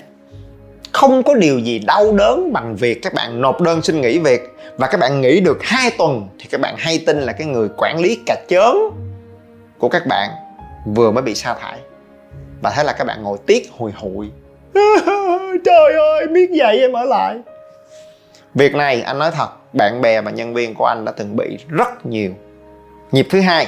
không 0.94 1.24
có 1.24 1.34
điều 1.34 1.60
gì 1.60 1.80
đau 1.80 2.14
đớn 2.14 2.54
bằng 2.54 2.76
việc 2.76 3.02
các 3.02 3.14
bạn 3.14 3.42
nộp 3.42 3.62
đơn 3.62 3.82
xin 3.82 4.02
nghỉ 4.02 4.20
việc. 4.20 4.42
Và 4.78 4.88
các 4.88 5.00
bạn 5.00 5.22
nghỉ 5.22 5.40
được 5.40 5.58
2 5.64 5.92
tuần 5.98 6.30
thì 6.40 6.46
các 6.52 6.62
bạn 6.62 6.76
hay 6.78 7.04
tin 7.06 7.22
là 7.22 7.34
cái 7.34 7.48
người 7.48 7.70
quản 7.78 8.00
lý 8.00 8.20
cà 8.26 8.36
chớn 8.50 8.78
của 9.78 9.90
các 9.90 10.08
bạn 10.08 10.30
vừa 10.86 11.12
mới 11.12 11.22
bị 11.22 11.36
sa 11.36 11.54
thải. 11.54 11.80
Và 12.62 12.74
thế 12.76 12.84
là 12.84 12.94
các 12.94 13.08
bạn 13.08 13.24
ngồi 13.24 13.38
tiếc 13.46 13.70
hồi 13.78 13.92
hụi. 13.96 14.28
Trời 15.66 15.94
ơi 15.94 16.28
biết 16.28 16.50
vậy 16.58 16.80
em 16.80 16.94
ở 16.94 17.04
lại. 17.04 17.38
Việc 18.54 18.76
này, 18.76 19.02
anh 19.02 19.20
nói 19.20 19.32
thật, 19.32 19.48
bạn 19.74 20.02
bè 20.02 20.22
và 20.22 20.32
nhân 20.32 20.54
viên 20.54 20.74
của 20.74 20.86
anh 20.86 21.06
đã 21.06 21.12
từng 21.12 21.36
bị 21.36 21.58
rất 21.68 22.06
nhiều. 22.06 22.32
Nhịp 23.12 23.28
thứ 23.30 23.42
hai, 23.42 23.68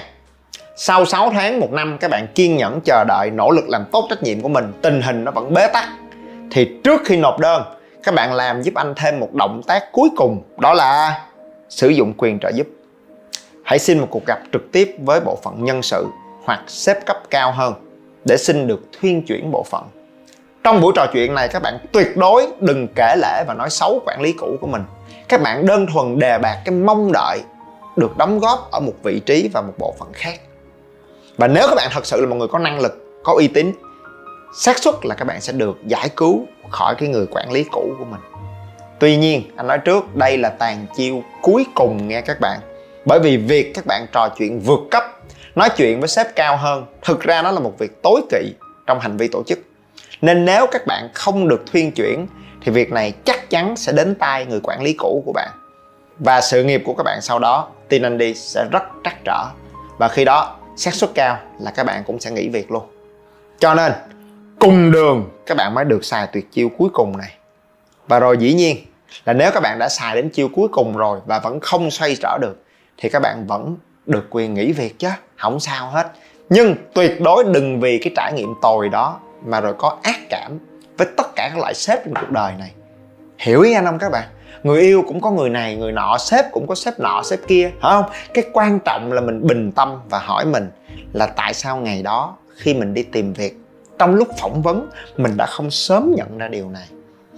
sau 0.76 1.06
6 1.06 1.30
tháng, 1.30 1.60
một 1.60 1.72
năm, 1.72 1.98
các 2.00 2.12
bạn 2.12 2.28
kiên 2.36 2.58
nhẫn 2.58 2.80
chờ 2.86 3.04
đợi, 3.08 3.30
nỗ 3.32 3.52
lực 3.52 3.70
làm 3.70 3.86
tốt 3.92 4.08
trách 4.10 4.24
nhiệm 4.24 4.42
của 4.42 4.50
mình, 4.50 4.74
tình 4.82 5.02
hình 5.02 5.24
nó 5.24 5.32
vẫn 5.32 5.54
bế 5.54 5.68
tắc 5.74 5.90
thì 6.52 6.70
trước 6.84 7.02
khi 7.06 7.18
nộp 7.18 7.40
đơn, 7.40 7.64
các 8.04 8.16
bạn 8.16 8.34
làm 8.34 8.62
giúp 8.62 8.74
anh 8.76 8.94
thêm 8.98 9.20
một 9.20 9.34
động 9.34 9.62
tác 9.68 9.92
cuối 9.92 10.10
cùng, 10.18 10.42
đó 10.58 10.74
là 10.74 11.22
sử 11.70 11.90
dụng 11.90 12.14
quyền 12.18 12.40
trợ 12.40 12.50
giúp. 12.50 12.68
Hãy 13.64 13.80
xin 13.80 14.00
một 14.00 14.08
cuộc 14.10 14.26
gặp 14.28 14.40
trực 14.54 14.72
tiếp 14.72 14.96
với 15.00 15.20
bộ 15.22 15.38
phận 15.44 15.64
nhân 15.64 15.82
sự 15.82 16.06
hoặc 16.44 16.64
xếp 16.68 17.06
cấp 17.06 17.18
cao 17.30 17.52
hơn 17.52 17.74
để 18.26 18.38
xin 18.38 18.68
được 18.68 18.80
thuyên 19.00 19.26
chuyển 19.26 19.52
bộ 19.52 19.64
phận. 19.64 19.84
Trong 20.64 20.82
buổi 20.82 20.94
trò 20.96 21.06
chuyện 21.14 21.34
này, 21.34 21.48
các 21.48 21.62
bạn 21.62 21.78
tuyệt 21.92 22.18
đối 22.18 22.48
đừng 22.60 22.88
kể 22.96 23.16
lể 23.18 23.44
và 23.48 23.54
nói 23.54 23.70
xấu 23.70 24.02
quản 24.06 24.22
lý 24.22 24.32
cũ 24.32 24.58
của 24.62 24.68
mình. 24.68 24.84
Các 25.28 25.42
bạn 25.42 25.66
đơn 25.66 25.88
thuần 25.94 26.20
đề 26.20 26.38
bạt 26.38 26.58
cái 26.66 26.76
mong 26.76 27.12
đợi 27.12 27.42
được 27.96 28.18
đóng 28.18 28.40
góp 28.40 28.72
ở 28.72 28.80
một 28.80 28.94
vị 29.04 29.20
trí 29.20 29.50
và 29.54 29.62
một 29.62 29.74
bộ 29.78 29.96
phận 30.00 30.10
khác. 30.14 30.40
Và 31.38 31.48
nếu 31.48 31.68
các 31.68 31.76
bạn 31.76 31.90
thật 31.94 32.06
sự 32.06 32.22
là 32.22 32.28
một 32.28 32.36
người 32.36 32.48
có 32.48 32.60
năng 32.60 32.80
lực, 32.80 33.22
có 33.24 33.34
uy 33.34 33.48
tín 33.48 33.72
xác 34.54 34.80
suất 34.80 34.96
là 35.04 35.16
các 35.16 35.26
bạn 35.26 35.42
sẽ 35.42 35.54
được 35.54 35.78
giải 35.86 36.10
cứu 36.10 36.46
khỏi 36.70 36.96
cái 36.96 37.10
người 37.10 37.26
quản 37.32 37.52
lý 37.52 37.64
cũ 37.72 37.94
của 38.00 38.06
mình. 38.06 38.20
Tuy 39.00 39.18
nhiên, 39.18 39.44
anh 39.56 39.68
nói 39.68 39.78
trước, 39.78 40.16
đây 40.16 40.38
là 40.38 40.50
tàn 40.50 40.86
chiêu 40.96 41.24
cuối 41.42 41.66
cùng 41.76 42.08
nghe 42.08 42.22
các 42.22 42.40
bạn. 42.40 42.60
Bởi 43.06 43.20
vì 43.20 43.38
việc 43.38 43.72
các 43.74 43.86
bạn 43.86 44.06
trò 44.12 44.30
chuyện 44.38 44.60
vượt 44.60 44.80
cấp, 44.92 45.04
nói 45.56 45.70
chuyện 45.78 46.00
với 46.00 46.10
sếp 46.10 46.36
cao 46.36 46.58
hơn, 46.58 46.86
thực 47.02 47.22
ra 47.22 47.42
nó 47.42 47.52
là 47.52 47.60
một 47.60 47.74
việc 47.80 48.02
tối 48.04 48.22
kỵ 48.30 48.54
trong 48.88 49.00
hành 49.00 49.18
vi 49.18 49.28
tổ 49.28 49.44
chức. 49.44 49.60
Nên 50.22 50.46
nếu 50.46 50.68
các 50.72 50.88
bạn 50.88 51.10
không 51.14 51.48
được 51.48 51.64
thuyên 51.72 51.92
chuyển, 51.92 52.28
thì 52.62 52.72
việc 52.72 52.92
này 52.92 53.14
chắc 53.26 53.50
chắn 53.50 53.76
sẽ 53.76 53.92
đến 53.92 54.16
tay 54.16 54.46
người 54.46 54.60
quản 54.64 54.82
lý 54.82 54.94
cũ 54.94 55.24
của 55.26 55.32
bạn. 55.34 55.50
Và 56.20 56.42
sự 56.42 56.64
nghiệp 56.64 56.84
của 56.86 56.94
các 56.94 57.04
bạn 57.04 57.22
sau 57.22 57.40
đó, 57.40 57.68
tin 57.90 58.02
anh 58.02 58.18
đi 58.18 58.34
sẽ 58.34 58.66
rất 58.72 58.84
trắc 59.04 59.16
trở. 59.26 59.46
Và 59.98 60.08
khi 60.08 60.26
đó, 60.26 60.56
xác 60.76 60.94
suất 60.94 61.10
cao 61.16 61.38
là 61.60 61.72
các 61.72 61.86
bạn 61.86 62.04
cũng 62.04 62.20
sẽ 62.20 62.32
nghỉ 62.32 62.50
việc 62.50 62.72
luôn. 62.72 62.84
Cho 63.60 63.74
nên 63.74 63.92
cùng 64.60 64.92
đường. 64.92 65.30
Các 65.46 65.58
bạn 65.58 65.74
mới 65.74 65.86
được 65.86 66.06
xài 66.06 66.28
tuyệt 66.28 66.52
chiêu 66.52 66.70
cuối 66.78 66.90
cùng 66.94 67.18
này. 67.18 67.34
Và 68.08 68.20
rồi 68.20 68.38
dĩ 68.38 68.54
nhiên 68.54 68.78
là 69.26 69.34
nếu 69.34 69.52
các 69.54 69.60
bạn 69.60 69.80
đã 69.80 69.90
xài 69.90 70.16
đến 70.16 70.30
chiêu 70.30 70.50
cuối 70.56 70.68
cùng 70.72 70.98
rồi 70.98 71.20
và 71.26 71.40
vẫn 71.40 71.60
không 71.60 71.92
xoay 71.92 72.16
trở 72.22 72.38
được, 72.42 72.64
thì 72.98 73.10
các 73.10 73.22
bạn 73.22 73.48
vẫn 73.48 73.78
được 74.06 74.28
quyền 74.30 74.54
nghỉ 74.54 74.72
việc 74.72 75.00
chứ. 75.00 75.10
Không 75.38 75.60
sao 75.60 75.90
hết. 75.90 76.12
Nhưng 76.50 76.76
tuyệt 76.94 77.22
đối 77.22 77.44
đừng 77.44 77.80
vì 77.80 78.00
cái 78.04 78.14
trải 78.16 78.34
nghiệm 78.34 78.54
tồi 78.62 78.90
đó 78.90 79.20
mà 79.46 79.62
rồi 79.62 79.74
có 79.78 79.98
ác 80.04 80.20
cảm 80.30 80.60
với 80.98 81.08
tất 81.18 81.28
cả 81.36 81.50
các 81.54 81.60
loại 81.60 81.74
sếp 81.74 82.06
trong 82.06 82.14
cuộc 82.14 82.30
đời 82.30 82.54
này. 82.60 82.72
Hiểu 83.38 83.62
ý 83.62 83.74
anh 83.74 83.86
không 83.86 84.00
các 84.00 84.12
bạn? 84.12 84.28
Người 84.64 84.82
yêu 84.82 85.04
cũng 85.08 85.22
có 85.22 85.32
người 85.32 85.50
này, 85.50 85.76
người 85.76 85.92
nọ, 85.92 86.18
sếp 86.18 86.46
cũng 86.52 86.68
có 86.68 86.76
sếp 86.76 87.00
nọ, 87.00 87.22
sếp 87.24 87.40
kia 87.48 87.72
phải 87.82 87.92
không? 87.92 88.06
Cái 88.34 88.44
quan 88.54 88.80
trọng 88.80 89.12
là 89.12 89.22
mình 89.22 89.48
bình 89.48 89.72
tâm 89.72 90.00
và 90.10 90.20
hỏi 90.20 90.46
mình 90.46 90.72
là 91.14 91.28
tại 91.28 91.54
sao 91.54 91.78
ngày 91.78 92.02
đó 92.04 92.38
khi 92.56 92.74
mình 92.74 92.94
đi 92.94 93.04
tìm 93.04 93.34
việc 93.34 93.58
trong 94.00 94.16
lúc 94.16 94.28
phỏng 94.38 94.62
vấn, 94.62 94.90
mình 95.18 95.38
đã 95.38 95.46
không 95.46 95.72
sớm 95.72 96.14
nhận 96.16 96.38
ra 96.38 96.48
điều 96.48 96.70
này. 96.70 96.88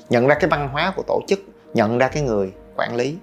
Nhận 0.09 0.27
ra 0.27 0.35
cái 0.35 0.49
văn 0.49 0.69
hóa 0.71 0.93
của 0.95 1.03
tổ 1.07 1.21
chức, 1.27 1.39
nhận 1.73 1.97
ra 1.97 2.07
cái 2.07 2.23
người 2.23 2.51
quản 2.75 2.95
lý. 2.95 3.17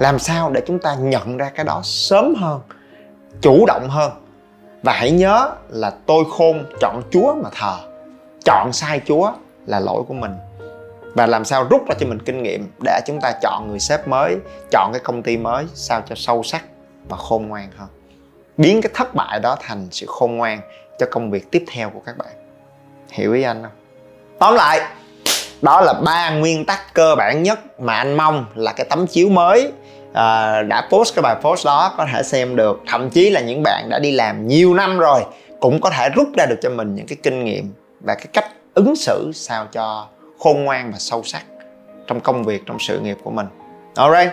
Làm 0.00 0.18
sao 0.18 0.50
để 0.50 0.62
chúng 0.66 0.78
ta 0.78 0.94
nhận 0.94 1.36
ra 1.36 1.50
cái 1.54 1.64
đó 1.64 1.80
sớm 1.84 2.34
hơn, 2.34 2.60
chủ 3.40 3.66
động 3.66 3.88
hơn? 3.88 4.12
Và 4.82 4.92
hãy 4.92 5.10
nhớ 5.10 5.50
là 5.68 5.92
tôi 6.06 6.24
khôn 6.30 6.64
chọn 6.80 7.02
chúa 7.10 7.34
mà 7.34 7.50
thờ. 7.52 7.76
Chọn 8.44 8.72
sai 8.72 9.00
chúa 9.06 9.32
là 9.66 9.80
lỗi 9.80 10.02
của 10.08 10.14
mình. 10.14 10.32
Và 11.14 11.26
làm 11.26 11.44
sao 11.44 11.66
rút 11.70 11.88
ra 11.88 11.94
cho 12.00 12.06
mình 12.06 12.18
kinh 12.22 12.42
nghiệm 12.42 12.70
để 12.84 13.00
chúng 13.06 13.18
ta 13.20 13.32
chọn 13.42 13.68
người 13.68 13.78
sếp 13.78 14.08
mới, 14.08 14.36
chọn 14.70 14.90
cái 14.92 15.00
công 15.04 15.22
ty 15.22 15.36
mới 15.36 15.64
sao 15.74 16.02
cho 16.08 16.14
sâu 16.14 16.42
sắc 16.42 16.64
và 17.08 17.16
khôn 17.16 17.48
ngoan 17.48 17.68
hơn. 17.76 17.88
Biến 18.56 18.82
cái 18.82 18.92
thất 18.94 19.14
bại 19.14 19.40
đó 19.40 19.56
thành 19.60 19.88
sự 19.90 20.06
khôn 20.08 20.36
ngoan 20.36 20.60
cho 20.98 21.06
công 21.10 21.30
việc 21.30 21.50
tiếp 21.50 21.64
theo 21.72 21.90
của 21.90 22.00
các 22.06 22.18
bạn 22.18 22.41
hiểu 23.12 23.32
ý 23.32 23.42
anh 23.42 23.62
không? 23.62 23.72
Tóm 24.38 24.54
lại 24.54 24.80
đó 25.62 25.80
là 25.80 25.92
ba 25.92 26.30
nguyên 26.30 26.64
tắc 26.64 26.94
cơ 26.94 27.14
bản 27.16 27.42
nhất 27.42 27.80
mà 27.80 27.94
anh 27.94 28.16
mong 28.16 28.46
là 28.54 28.72
cái 28.72 28.86
tấm 28.90 29.06
chiếu 29.06 29.28
mới 29.28 29.72
à, 30.12 30.62
đã 30.62 30.88
post 30.90 31.14
cái 31.14 31.22
bài 31.22 31.36
post 31.42 31.66
đó 31.66 31.94
có 31.96 32.06
thể 32.12 32.22
xem 32.22 32.56
được. 32.56 32.80
Thậm 32.86 33.10
chí 33.10 33.30
là 33.30 33.40
những 33.40 33.62
bạn 33.62 33.88
đã 33.90 33.98
đi 33.98 34.10
làm 34.10 34.48
nhiều 34.48 34.74
năm 34.74 34.98
rồi 34.98 35.24
cũng 35.60 35.80
có 35.80 35.90
thể 35.90 36.08
rút 36.08 36.28
ra 36.36 36.46
được 36.46 36.58
cho 36.62 36.70
mình 36.70 36.94
những 36.94 37.06
cái 37.06 37.16
kinh 37.22 37.44
nghiệm 37.44 37.72
và 38.00 38.14
cái 38.14 38.26
cách 38.32 38.46
ứng 38.74 38.96
xử 38.96 39.30
sao 39.34 39.66
cho 39.72 40.06
khôn 40.38 40.64
ngoan 40.64 40.92
và 40.92 40.98
sâu 40.98 41.22
sắc 41.22 41.42
trong 42.06 42.20
công 42.20 42.44
việc 42.44 42.62
trong 42.66 42.78
sự 42.78 43.00
nghiệp 43.00 43.16
của 43.24 43.30
mình. 43.30 43.46
Alright 43.96 44.32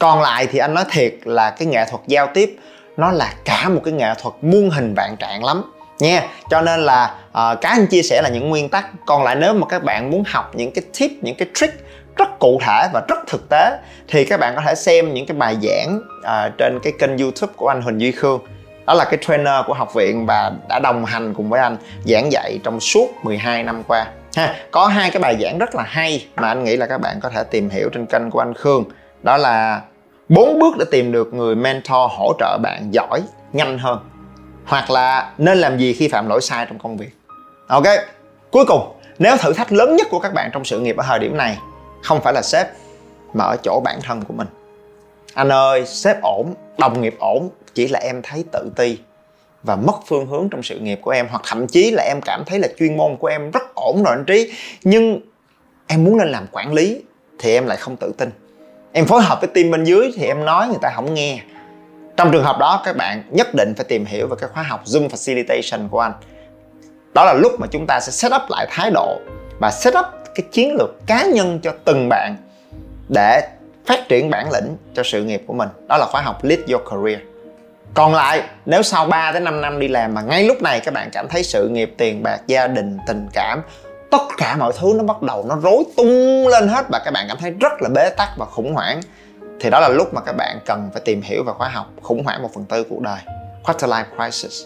còn 0.00 0.22
lại 0.22 0.46
thì 0.46 0.58
anh 0.58 0.74
nói 0.74 0.84
thiệt 0.90 1.14
là 1.24 1.50
cái 1.50 1.68
nghệ 1.68 1.84
thuật 1.90 2.02
giao 2.06 2.28
tiếp 2.34 2.56
nó 2.96 3.10
là 3.10 3.34
cả 3.44 3.68
một 3.68 3.80
cái 3.84 3.92
nghệ 3.92 4.14
thuật 4.22 4.34
muôn 4.42 4.70
hình 4.70 4.94
vạn 4.94 5.16
trạng 5.16 5.44
lắm 5.44 5.62
nha. 5.98 6.22
Cho 6.50 6.60
nên 6.60 6.80
là 6.80 7.14
ờ, 7.32 7.52
uh, 7.52 7.60
cái 7.60 7.72
anh 7.72 7.86
chia 7.86 8.02
sẻ 8.02 8.22
là 8.22 8.28
những 8.28 8.48
nguyên 8.48 8.68
tắc. 8.68 8.86
Còn 9.06 9.22
lại 9.22 9.36
nếu 9.36 9.54
mà 9.54 9.66
các 9.66 9.84
bạn 9.84 10.10
muốn 10.10 10.24
học 10.26 10.50
những 10.54 10.72
cái 10.72 10.84
tip 10.98 11.10
những 11.22 11.34
cái 11.38 11.48
trick 11.54 11.74
rất 12.16 12.38
cụ 12.38 12.60
thể 12.66 12.88
và 12.92 13.02
rất 13.08 13.18
thực 13.26 13.48
tế 13.48 13.78
thì 14.08 14.24
các 14.24 14.40
bạn 14.40 14.54
có 14.56 14.62
thể 14.66 14.74
xem 14.74 15.14
những 15.14 15.26
cái 15.26 15.36
bài 15.36 15.56
giảng 15.62 16.00
uh, 16.18 16.58
trên 16.58 16.78
cái 16.82 16.92
kênh 16.98 17.18
youtube 17.18 17.52
của 17.56 17.68
anh 17.68 17.82
Huỳnh 17.82 18.00
Duy 18.00 18.12
Khương. 18.12 18.40
Đó 18.86 18.94
là 18.94 19.04
cái 19.04 19.18
trainer 19.26 19.54
của 19.66 19.74
học 19.74 19.94
viện 19.94 20.26
và 20.26 20.52
đã 20.68 20.78
đồng 20.78 21.04
hành 21.04 21.34
cùng 21.34 21.50
với 21.50 21.60
anh 21.60 21.76
giảng 22.04 22.32
dạy 22.32 22.58
trong 22.64 22.80
suốt 22.80 23.08
12 23.22 23.62
năm 23.62 23.82
qua. 23.82 24.06
Ha 24.36 24.54
có 24.70 24.86
hai 24.86 25.10
cái 25.10 25.20
bài 25.20 25.36
giảng 25.40 25.58
rất 25.58 25.74
là 25.74 25.82
hay 25.86 26.26
mà 26.36 26.48
anh 26.48 26.64
nghĩ 26.64 26.76
là 26.76 26.86
các 26.86 26.98
bạn 26.98 27.20
có 27.20 27.28
thể 27.28 27.44
tìm 27.44 27.70
hiểu 27.70 27.88
trên 27.92 28.06
kênh 28.06 28.30
của 28.30 28.38
anh 28.38 28.54
Khương. 28.54 28.84
Đó 29.22 29.36
là 29.36 29.80
bốn 30.28 30.58
bước 30.58 30.74
để 30.78 30.84
tìm 30.90 31.12
được 31.12 31.34
người 31.34 31.54
mentor 31.54 32.10
hỗ 32.18 32.32
trợ 32.38 32.58
bạn 32.62 32.88
giỏi 32.90 33.22
nhanh 33.52 33.78
hơn 33.78 33.98
hoặc 34.66 34.90
là 34.90 35.32
nên 35.38 35.58
làm 35.58 35.78
gì 35.78 35.92
khi 35.92 36.08
phạm 36.08 36.28
lỗi 36.28 36.40
sai 36.40 36.66
trong 36.68 36.78
công 36.78 36.96
việc. 36.96 37.10
Ok, 37.68 37.84
cuối 38.50 38.64
cùng, 38.68 38.92
nếu 39.18 39.36
thử 39.36 39.52
thách 39.52 39.72
lớn 39.72 39.96
nhất 39.96 40.06
của 40.10 40.18
các 40.18 40.34
bạn 40.34 40.50
trong 40.52 40.64
sự 40.64 40.80
nghiệp 40.80 40.96
ở 40.96 41.04
thời 41.06 41.18
điểm 41.18 41.36
này 41.36 41.58
không 42.02 42.20
phải 42.22 42.32
là 42.32 42.42
sếp, 42.42 42.66
mà 43.34 43.44
ở 43.44 43.56
chỗ 43.62 43.80
bản 43.84 43.98
thân 44.02 44.24
của 44.24 44.34
mình. 44.34 44.48
Anh 45.34 45.52
ơi, 45.52 45.86
sếp 45.86 46.22
ổn, 46.22 46.54
đồng 46.78 47.00
nghiệp 47.00 47.16
ổn, 47.18 47.50
chỉ 47.74 47.88
là 47.88 47.98
em 47.98 48.20
thấy 48.22 48.44
tự 48.52 48.70
ti 48.76 48.98
và 49.62 49.76
mất 49.76 49.96
phương 50.06 50.26
hướng 50.26 50.48
trong 50.48 50.62
sự 50.62 50.78
nghiệp 50.78 50.98
của 51.02 51.10
em, 51.10 51.26
hoặc 51.30 51.42
thậm 51.46 51.66
chí 51.66 51.90
là 51.90 52.02
em 52.02 52.20
cảm 52.24 52.44
thấy 52.46 52.58
là 52.58 52.68
chuyên 52.78 52.96
môn 52.96 53.16
của 53.16 53.26
em 53.26 53.50
rất 53.50 53.74
ổn 53.74 54.02
rồi 54.04 54.14
anh 54.16 54.24
trí. 54.24 54.52
Nhưng 54.84 55.20
em 55.86 56.04
muốn 56.04 56.18
lên 56.18 56.28
làm 56.28 56.46
quản 56.52 56.72
lý 56.72 57.02
thì 57.38 57.54
em 57.54 57.66
lại 57.66 57.76
không 57.76 57.96
tự 57.96 58.12
tin. 58.18 58.30
Em 58.92 59.06
phối 59.06 59.22
hợp 59.22 59.40
với 59.40 59.50
team 59.54 59.70
bên 59.70 59.84
dưới 59.84 60.12
thì 60.16 60.26
em 60.26 60.44
nói 60.44 60.68
người 60.68 60.78
ta 60.82 60.92
không 60.94 61.14
nghe 61.14 61.40
trong 62.16 62.32
trường 62.32 62.44
hợp 62.44 62.58
đó, 62.58 62.82
các 62.84 62.96
bạn 62.96 63.22
nhất 63.30 63.54
định 63.54 63.74
phải 63.76 63.84
tìm 63.84 64.04
hiểu 64.04 64.26
về 64.26 64.36
cái 64.40 64.50
khóa 64.52 64.62
học 64.62 64.84
Zoom 64.84 65.08
Facilitation 65.08 65.88
của 65.88 66.00
anh. 66.00 66.12
Đó 67.14 67.24
là 67.24 67.32
lúc 67.32 67.52
mà 67.60 67.66
chúng 67.70 67.86
ta 67.86 68.00
sẽ 68.00 68.12
set 68.12 68.32
up 68.32 68.42
lại 68.48 68.66
thái 68.70 68.90
độ 68.90 69.20
và 69.60 69.70
set 69.70 69.94
up 69.98 70.06
cái 70.34 70.46
chiến 70.52 70.74
lược 70.78 70.90
cá 71.06 71.24
nhân 71.24 71.60
cho 71.62 71.72
từng 71.84 72.08
bạn 72.08 72.36
để 73.08 73.48
phát 73.86 74.08
triển 74.08 74.30
bản 74.30 74.52
lĩnh 74.52 74.76
cho 74.94 75.02
sự 75.02 75.24
nghiệp 75.24 75.42
của 75.46 75.54
mình. 75.54 75.68
Đó 75.88 75.96
là 75.98 76.06
khóa 76.06 76.20
học 76.22 76.44
Lead 76.44 76.60
Your 76.68 76.82
Career. 76.90 77.20
Còn 77.94 78.14
lại, 78.14 78.42
nếu 78.66 78.82
sau 78.82 79.06
3 79.06 79.32
đến 79.32 79.44
5 79.44 79.60
năm 79.60 79.80
đi 79.80 79.88
làm 79.88 80.14
mà 80.14 80.22
ngay 80.22 80.44
lúc 80.44 80.62
này 80.62 80.80
các 80.80 80.94
bạn 80.94 81.10
cảm 81.12 81.28
thấy 81.28 81.42
sự 81.42 81.68
nghiệp, 81.68 81.94
tiền 81.96 82.22
bạc, 82.22 82.40
gia 82.46 82.66
đình, 82.66 82.98
tình 83.06 83.28
cảm, 83.32 83.62
tất 84.10 84.22
cả 84.36 84.56
mọi 84.56 84.72
thứ 84.80 84.92
nó 84.96 85.04
bắt 85.04 85.22
đầu 85.22 85.44
nó 85.48 85.56
rối 85.62 85.84
tung 85.96 86.48
lên 86.48 86.68
hết 86.68 86.86
và 86.88 87.02
các 87.04 87.10
bạn 87.10 87.24
cảm 87.28 87.36
thấy 87.40 87.50
rất 87.60 87.72
là 87.82 87.88
bế 87.88 88.10
tắc 88.10 88.28
và 88.36 88.46
khủng 88.46 88.74
hoảng 88.74 89.00
thì 89.60 89.70
đó 89.70 89.80
là 89.80 89.88
lúc 89.88 90.14
mà 90.14 90.20
các 90.20 90.32
bạn 90.38 90.58
cần 90.66 90.90
phải 90.92 91.02
tìm 91.04 91.22
hiểu 91.22 91.42
và 91.46 91.52
khóa 91.52 91.68
học 91.68 91.86
khủng 92.02 92.24
hoảng 92.24 92.42
một 92.42 92.50
phần 92.54 92.64
tư 92.64 92.84
cuộc 92.84 93.00
đời. 93.00 93.18
Quarter 93.64 93.90
life 93.90 94.04
crisis. 94.16 94.64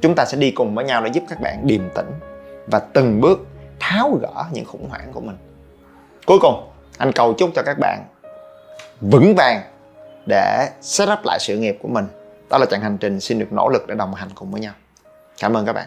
Chúng 0.00 0.14
ta 0.14 0.24
sẽ 0.24 0.36
đi 0.36 0.50
cùng 0.50 0.74
với 0.74 0.84
nhau 0.84 1.04
để 1.04 1.10
giúp 1.12 1.24
các 1.28 1.40
bạn 1.40 1.66
điềm 1.66 1.90
tĩnh 1.94 2.10
và 2.66 2.78
từng 2.78 3.20
bước 3.20 3.40
tháo 3.80 4.18
gỡ 4.22 4.44
những 4.52 4.64
khủng 4.64 4.88
hoảng 4.88 5.12
của 5.12 5.20
mình. 5.20 5.36
Cuối 6.26 6.38
cùng, 6.42 6.70
anh 6.98 7.12
cầu 7.12 7.34
chúc 7.38 7.50
cho 7.54 7.62
các 7.62 7.78
bạn 7.78 8.04
vững 9.00 9.34
vàng 9.36 9.62
để 10.26 10.68
set 10.80 11.08
up 11.08 11.18
lại 11.24 11.38
sự 11.40 11.56
nghiệp 11.56 11.78
của 11.82 11.88
mình. 11.88 12.06
Đó 12.50 12.58
là 12.58 12.66
chặng 12.66 12.80
hành 12.80 12.98
trình 12.98 13.20
xin 13.20 13.38
được 13.38 13.52
nỗ 13.52 13.68
lực 13.68 13.86
để 13.86 13.94
đồng 13.94 14.14
hành 14.14 14.28
cùng 14.34 14.50
với 14.50 14.60
nhau. 14.60 14.72
Cảm 15.40 15.56
ơn 15.56 15.66
các 15.66 15.72
bạn 15.72 15.86